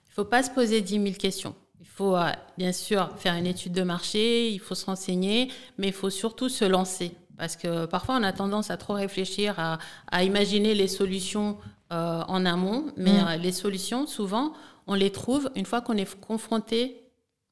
il 0.06 0.12
ne 0.12 0.24
faut 0.24 0.30
pas 0.30 0.42
se 0.42 0.50
poser 0.50 0.80
10 0.80 1.04
000 1.04 1.16
questions. 1.20 1.54
Faut 1.98 2.16
euh, 2.16 2.30
bien 2.60 2.74
sûr 2.74 3.10
faire 3.18 3.34
une 3.34 3.48
étude 3.48 3.74
de 3.74 3.82
marché, 3.82 4.52
il 4.52 4.60
faut 4.60 4.76
se 4.76 4.86
renseigner, 4.86 5.50
mais 5.80 5.88
il 5.88 5.94
faut 5.94 6.12
surtout 6.12 6.48
se 6.48 6.64
lancer. 6.64 7.12
Parce 7.40 7.56
que 7.56 7.88
parfois, 7.88 8.18
on 8.20 8.24
a 8.24 8.32
tendance 8.34 8.70
à 8.70 8.78
trop 8.78 8.94
réfléchir, 8.94 9.56
à, 9.58 10.24
imaginer 10.24 10.76
les 10.76 10.88
solutions 10.88 11.58
euh, 11.92 12.22
en 12.28 12.46
amont, 12.46 12.86
mais 12.98 13.14
mm. 13.14 13.28
euh, 13.28 13.38
les 13.38 13.52
solutions, 13.52 14.06
souvent, 14.06 14.54
on 14.86 14.94
les 14.94 15.12
trouve 15.12 15.50
une 15.56 15.66
fois 15.66 15.82
qu'on 15.82 15.98
est 15.98 16.20
confronté 16.20 17.02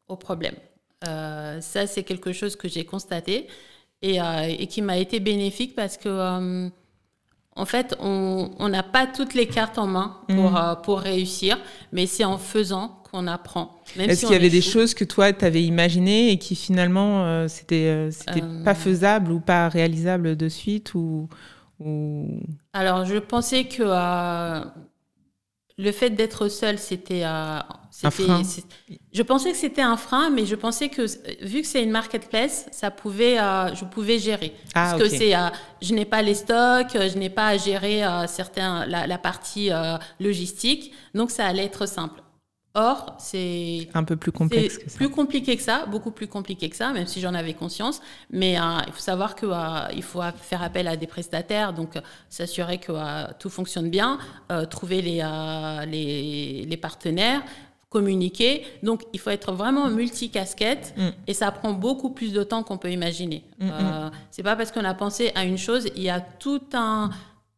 au 0.08 0.16
problème. 0.16 0.56
ça, 1.02 1.88
c'est 1.88 2.04
quelque 2.04 2.32
chose 2.32 2.56
que 2.56 2.68
j'ai 2.68 2.86
constaté 2.86 3.48
et, 4.04 4.20
et 4.60 4.68
qui 4.68 4.84
m'a 4.84 4.98
été 4.98 5.20
bénéfique 5.20 5.76
parce 5.76 5.98
que 5.98 6.70
en 7.58 7.66
fait, 7.66 7.96
on 8.00 8.70
n'a 8.70 8.84
pas 8.84 9.08
toutes 9.08 9.34
les 9.34 9.48
cartes 9.48 9.78
en 9.78 9.88
main 9.88 10.18
pour, 10.28 10.52
mm. 10.52 10.56
euh, 10.58 10.76
pour 10.76 11.00
réussir, 11.00 11.58
mais 11.92 12.06
c'est 12.06 12.26
en 12.26 12.38
faisant 12.38 13.02
qu'on 13.16 13.28
apprend. 13.28 13.82
Est-ce 13.98 14.22
qu'il 14.26 14.34
y 14.34 14.36
avait 14.36 14.50
des 14.50 14.62
choses 14.62 14.94
que 14.94 15.06
toi, 15.06 15.32
tu 15.32 15.46
avais 15.46 15.64
imaginées 15.64 16.32
et 16.32 16.38
qui 16.38 16.56
finalement, 16.56 17.26
euh, 17.26 17.48
c'était 17.48 17.88
euh, 17.88 18.12
c'était 18.12 18.44
pas 18.64 18.76
faisable 18.76 19.32
ou 19.32 19.40
pas 19.40 19.70
réalisable 19.70 20.36
de 20.36 20.50
suite 20.50 20.94
ou, 20.96 21.30
ou... 21.80 22.28
Alors, 22.74 23.06
je 23.06 23.18
pensais 23.18 23.66
que 23.66 23.84
le 25.78 25.92
fait 25.92 26.10
d'être 26.10 26.48
seul, 26.48 26.78
c'était 26.78 27.24
un 27.24 27.64
frein. 28.10 28.42
Je 29.14 29.22
pensais 29.22 29.52
que 29.52 29.58
c'était 29.58 29.82
un 29.82 29.98
frein, 29.98 30.30
mais 30.30 30.46
je 30.46 30.56
pensais 30.56 30.90
que 30.90 31.06
vu 31.46 31.62
que 31.62 31.68
c'est 31.68 31.84
une 31.84 31.92
marketplace, 31.92 32.68
ça 32.72 32.92
pouvait, 32.92 33.40
euh, 33.40 33.74
je 33.76 33.84
pouvais 33.86 34.20
gérer. 34.20 34.54
Ah, 34.74 34.92
Parce 34.92 35.04
que 35.04 35.10
c'est, 35.10 35.36
euh, 35.36 35.50
je 35.82 35.94
n'ai 35.94 36.06
pas 36.06 36.22
les 36.22 36.36
stocks, 36.36 36.94
je 36.94 37.18
n'ai 37.18 37.30
pas 37.30 37.48
à 37.48 37.58
gérer 37.58 38.06
euh, 38.06 38.26
certains 38.28 38.86
la, 38.86 39.06
la 39.08 39.18
partie 39.18 39.70
logistique, 40.20 40.94
donc 41.14 41.32
ça 41.32 41.46
allait 41.46 41.66
être 41.66 41.86
simple. 41.86 42.22
Or, 42.76 43.16
c'est 43.20 43.88
un 43.94 44.04
peu 44.04 44.18
plus 44.18 44.32
complexe 44.32 44.78
que 44.78 44.90
ça. 44.90 44.98
Plus 44.98 45.10
compliqué 45.10 45.56
que 45.56 45.64
ça, 45.64 45.86
beaucoup 45.86 46.12
plus 46.12 46.28
compliqué 46.28 46.70
que 46.70 46.76
ça, 46.76 46.92
même 46.92 47.08
si 47.08 47.22
j'en 47.22 47.34
avais 47.34 47.54
conscience. 47.54 48.02
Mais 48.30 48.60
euh, 48.60 48.62
il 48.86 48.94
faut 48.94 49.00
savoir 49.00 49.36
qu'il 49.36 49.50
euh, 49.50 50.02
faut 50.02 50.22
faire 50.36 50.62
appel 50.62 50.88
à 50.88 50.98
des 50.98 51.08
prestataires, 51.08 51.74
donc 51.74 51.94
s'assurer 52.30 52.78
que 52.78 52.92
tout 53.40 53.50
fonctionne 53.50 53.90
bien, 53.90 54.20
trouver 54.70 55.02
les, 55.02 55.24
les, 55.88 56.66
les, 56.66 56.78
partenaires, 56.78 57.42
communiquer. 57.90 58.66
Donc, 58.84 59.04
il 59.14 59.20
faut 59.22 59.30
être 59.30 59.54
vraiment 59.54 59.90
multicasquette 59.90 60.94
mm. 60.98 61.10
et 61.28 61.34
ça 61.34 61.52
prend 61.52 61.72
beaucoup 61.72 62.10
plus 62.10 62.34
de 62.34 62.44
temps 62.44 62.62
qu'on 62.62 62.78
peut 62.78 62.92
imaginer. 62.92 63.44
Mm, 63.60 63.68
mm. 63.68 64.12
c'est 64.32 64.44
pas 64.44 64.58
parce 64.58 64.74
qu'on 64.74 64.84
a 64.84 64.94
pensé 64.94 65.32
à 65.34 65.46
une 65.46 65.58
chose, 65.58 65.88
il 65.96 66.04
y 66.04 66.10
a 66.10 66.20
tout 66.20 66.62
un 66.74 67.10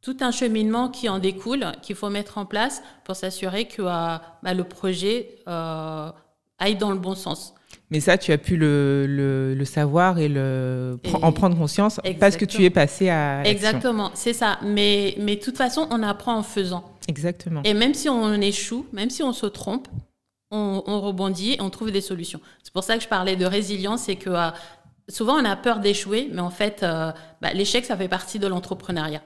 tout 0.01 0.17
un 0.21 0.31
cheminement 0.31 0.89
qui 0.89 1.09
en 1.09 1.19
découle, 1.19 1.65
qu'il 1.81 1.95
faut 1.95 2.09
mettre 2.09 2.37
en 2.37 2.45
place 2.45 2.83
pour 3.03 3.15
s'assurer 3.15 3.65
que 3.65 3.81
euh, 3.81 4.17
bah, 4.43 4.53
le 4.53 4.63
projet 4.63 5.35
euh, 5.47 6.11
aille 6.59 6.75
dans 6.75 6.91
le 6.91 6.99
bon 6.99 7.15
sens. 7.15 7.53
Mais 7.89 7.99
ça, 8.01 8.17
tu 8.17 8.31
as 8.31 8.37
pu 8.37 8.57
le, 8.57 9.05
le, 9.07 9.65
savoir 9.65 10.19
et, 10.19 10.27
le, 10.27 10.99
en 11.21 11.31
prendre 11.31 11.57
conscience 11.57 12.01
parce 12.19 12.35
que 12.35 12.43
tu 12.43 12.63
es 12.65 12.69
passé 12.69 13.09
à. 13.09 13.43
Exactement, 13.45 14.11
c'est 14.13 14.33
ça. 14.33 14.59
Mais, 14.61 15.15
mais 15.19 15.37
de 15.37 15.41
toute 15.41 15.55
façon, 15.55 15.87
on 15.89 16.03
apprend 16.03 16.37
en 16.37 16.43
faisant. 16.43 16.83
Exactement. 17.07 17.61
Et 17.63 17.73
même 17.73 17.93
si 17.93 18.09
on 18.09 18.33
échoue, 18.33 18.85
même 18.91 19.09
si 19.09 19.23
on 19.23 19.31
se 19.31 19.45
trompe, 19.45 19.87
on, 20.51 20.81
rebondit 21.01 21.53
et 21.53 21.61
on 21.61 21.69
trouve 21.69 21.91
des 21.91 22.01
solutions. 22.01 22.41
C'est 22.61 22.73
pour 22.73 22.83
ça 22.83 22.97
que 22.97 23.03
je 23.03 23.07
parlais 23.07 23.37
de 23.37 23.45
résilience, 23.45 24.03
c'est 24.03 24.17
que 24.17 24.29
euh, 24.29 24.49
souvent 25.07 25.35
on 25.35 25.45
a 25.45 25.55
peur 25.55 25.79
d'échouer, 25.79 26.29
mais 26.31 26.41
en 26.41 26.49
fait, 26.49 26.81
bah, 26.81 27.53
l'échec, 27.53 27.85
ça 27.85 27.95
fait 27.95 28.09
partie 28.09 28.39
de 28.39 28.47
l'entrepreneuriat. 28.47 29.21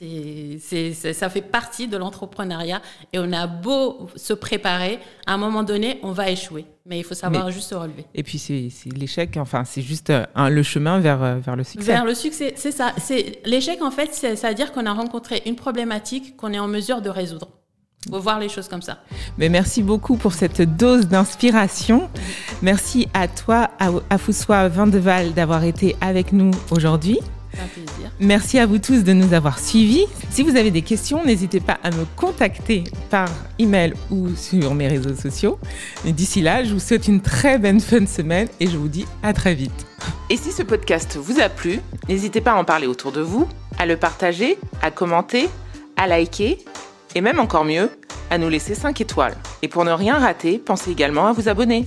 C'est, 0.00 0.92
ça 0.92 1.28
fait 1.28 1.42
partie 1.42 1.88
de 1.88 1.96
l'entrepreneuriat 1.96 2.82
et 3.12 3.18
on 3.18 3.32
a 3.32 3.46
beau 3.46 4.08
se 4.16 4.32
préparer, 4.32 4.98
à 5.26 5.34
un 5.34 5.38
moment 5.38 5.62
donné, 5.62 5.98
on 6.02 6.12
va 6.12 6.30
échouer. 6.30 6.66
Mais 6.86 6.98
il 6.98 7.04
faut 7.04 7.14
savoir 7.14 7.50
juste 7.50 7.70
se 7.70 7.74
relever. 7.74 8.04
Et 8.14 8.22
puis 8.22 8.38
c'est, 8.38 8.68
l'échec, 8.94 9.38
enfin 9.38 9.64
c'est 9.64 9.80
juste 9.80 10.10
euh, 10.10 10.26
le 10.36 10.62
chemin 10.62 11.00
vers, 11.00 11.22
euh, 11.22 11.36
vers 11.36 11.56
le 11.56 11.64
succès. 11.64 11.86
Vers 11.86 12.04
le 12.04 12.14
succès, 12.14 12.52
c'est 12.56 12.72
ça. 12.72 12.92
C'est, 12.98 13.40
l'échec, 13.46 13.80
en 13.82 13.90
fait, 13.90 14.10
c'est, 14.12 14.36
ça 14.36 14.50
veut 14.50 14.54
dire 14.54 14.72
qu'on 14.72 14.84
a 14.84 14.92
rencontré 14.92 15.42
une 15.46 15.56
problématique 15.56 16.36
qu'on 16.36 16.52
est 16.52 16.58
en 16.58 16.68
mesure 16.68 17.00
de 17.00 17.08
résoudre. 17.08 17.48
Il 18.06 18.12
faut 18.12 18.20
voir 18.20 18.38
les 18.38 18.50
choses 18.50 18.68
comme 18.68 18.82
ça. 18.82 18.98
Mais 19.38 19.48
merci 19.48 19.82
beaucoup 19.82 20.16
pour 20.16 20.34
cette 20.34 20.60
dose 20.60 21.08
d'inspiration. 21.08 22.10
Merci 22.60 23.08
à 23.14 23.28
toi, 23.28 23.70
à, 23.78 23.90
à 24.10 24.18
Foussois 24.18 24.68
Vindeval, 24.68 25.32
d'avoir 25.32 25.64
été 25.64 25.96
avec 26.02 26.34
nous 26.34 26.50
aujourd'hui. 26.70 27.18
Merci 28.20 28.58
à 28.58 28.66
vous 28.66 28.78
tous 28.78 29.04
de 29.04 29.12
nous 29.12 29.32
avoir 29.32 29.58
suivis. 29.58 30.06
Si 30.30 30.42
vous 30.42 30.56
avez 30.56 30.70
des 30.70 30.82
questions, 30.82 31.24
n'hésitez 31.24 31.60
pas 31.60 31.78
à 31.82 31.90
me 31.90 32.04
contacter 32.16 32.84
par 33.10 33.28
email 33.58 33.94
ou 34.10 34.34
sur 34.36 34.74
mes 34.74 34.88
réseaux 34.88 35.14
sociaux. 35.14 35.58
Et 36.06 36.12
d'ici 36.12 36.40
là, 36.40 36.64
je 36.64 36.74
vous 36.74 36.80
souhaite 36.80 37.08
une 37.08 37.20
très 37.20 37.58
bonne 37.58 37.80
fin 37.80 38.00
de 38.00 38.08
semaine 38.08 38.48
et 38.60 38.66
je 38.66 38.76
vous 38.76 38.88
dis 38.88 39.06
à 39.22 39.32
très 39.32 39.54
vite. 39.54 39.86
Et 40.30 40.36
si 40.36 40.52
ce 40.52 40.62
podcast 40.62 41.16
vous 41.20 41.40
a 41.40 41.48
plu, 41.48 41.80
n'hésitez 42.08 42.40
pas 42.40 42.52
à 42.52 42.56
en 42.56 42.64
parler 42.64 42.86
autour 42.86 43.12
de 43.12 43.20
vous, 43.20 43.48
à 43.78 43.86
le 43.86 43.96
partager, 43.96 44.58
à 44.82 44.90
commenter, 44.90 45.48
à 45.96 46.06
liker 46.06 46.58
et 47.14 47.20
même 47.20 47.38
encore 47.38 47.64
mieux, 47.64 47.90
à 48.30 48.38
nous 48.38 48.48
laisser 48.48 48.74
5 48.74 49.00
étoiles. 49.00 49.36
Et 49.62 49.68
pour 49.68 49.84
ne 49.84 49.92
rien 49.92 50.18
rater, 50.18 50.58
pensez 50.58 50.90
également 50.90 51.26
à 51.26 51.32
vous 51.32 51.48
abonner. 51.48 51.86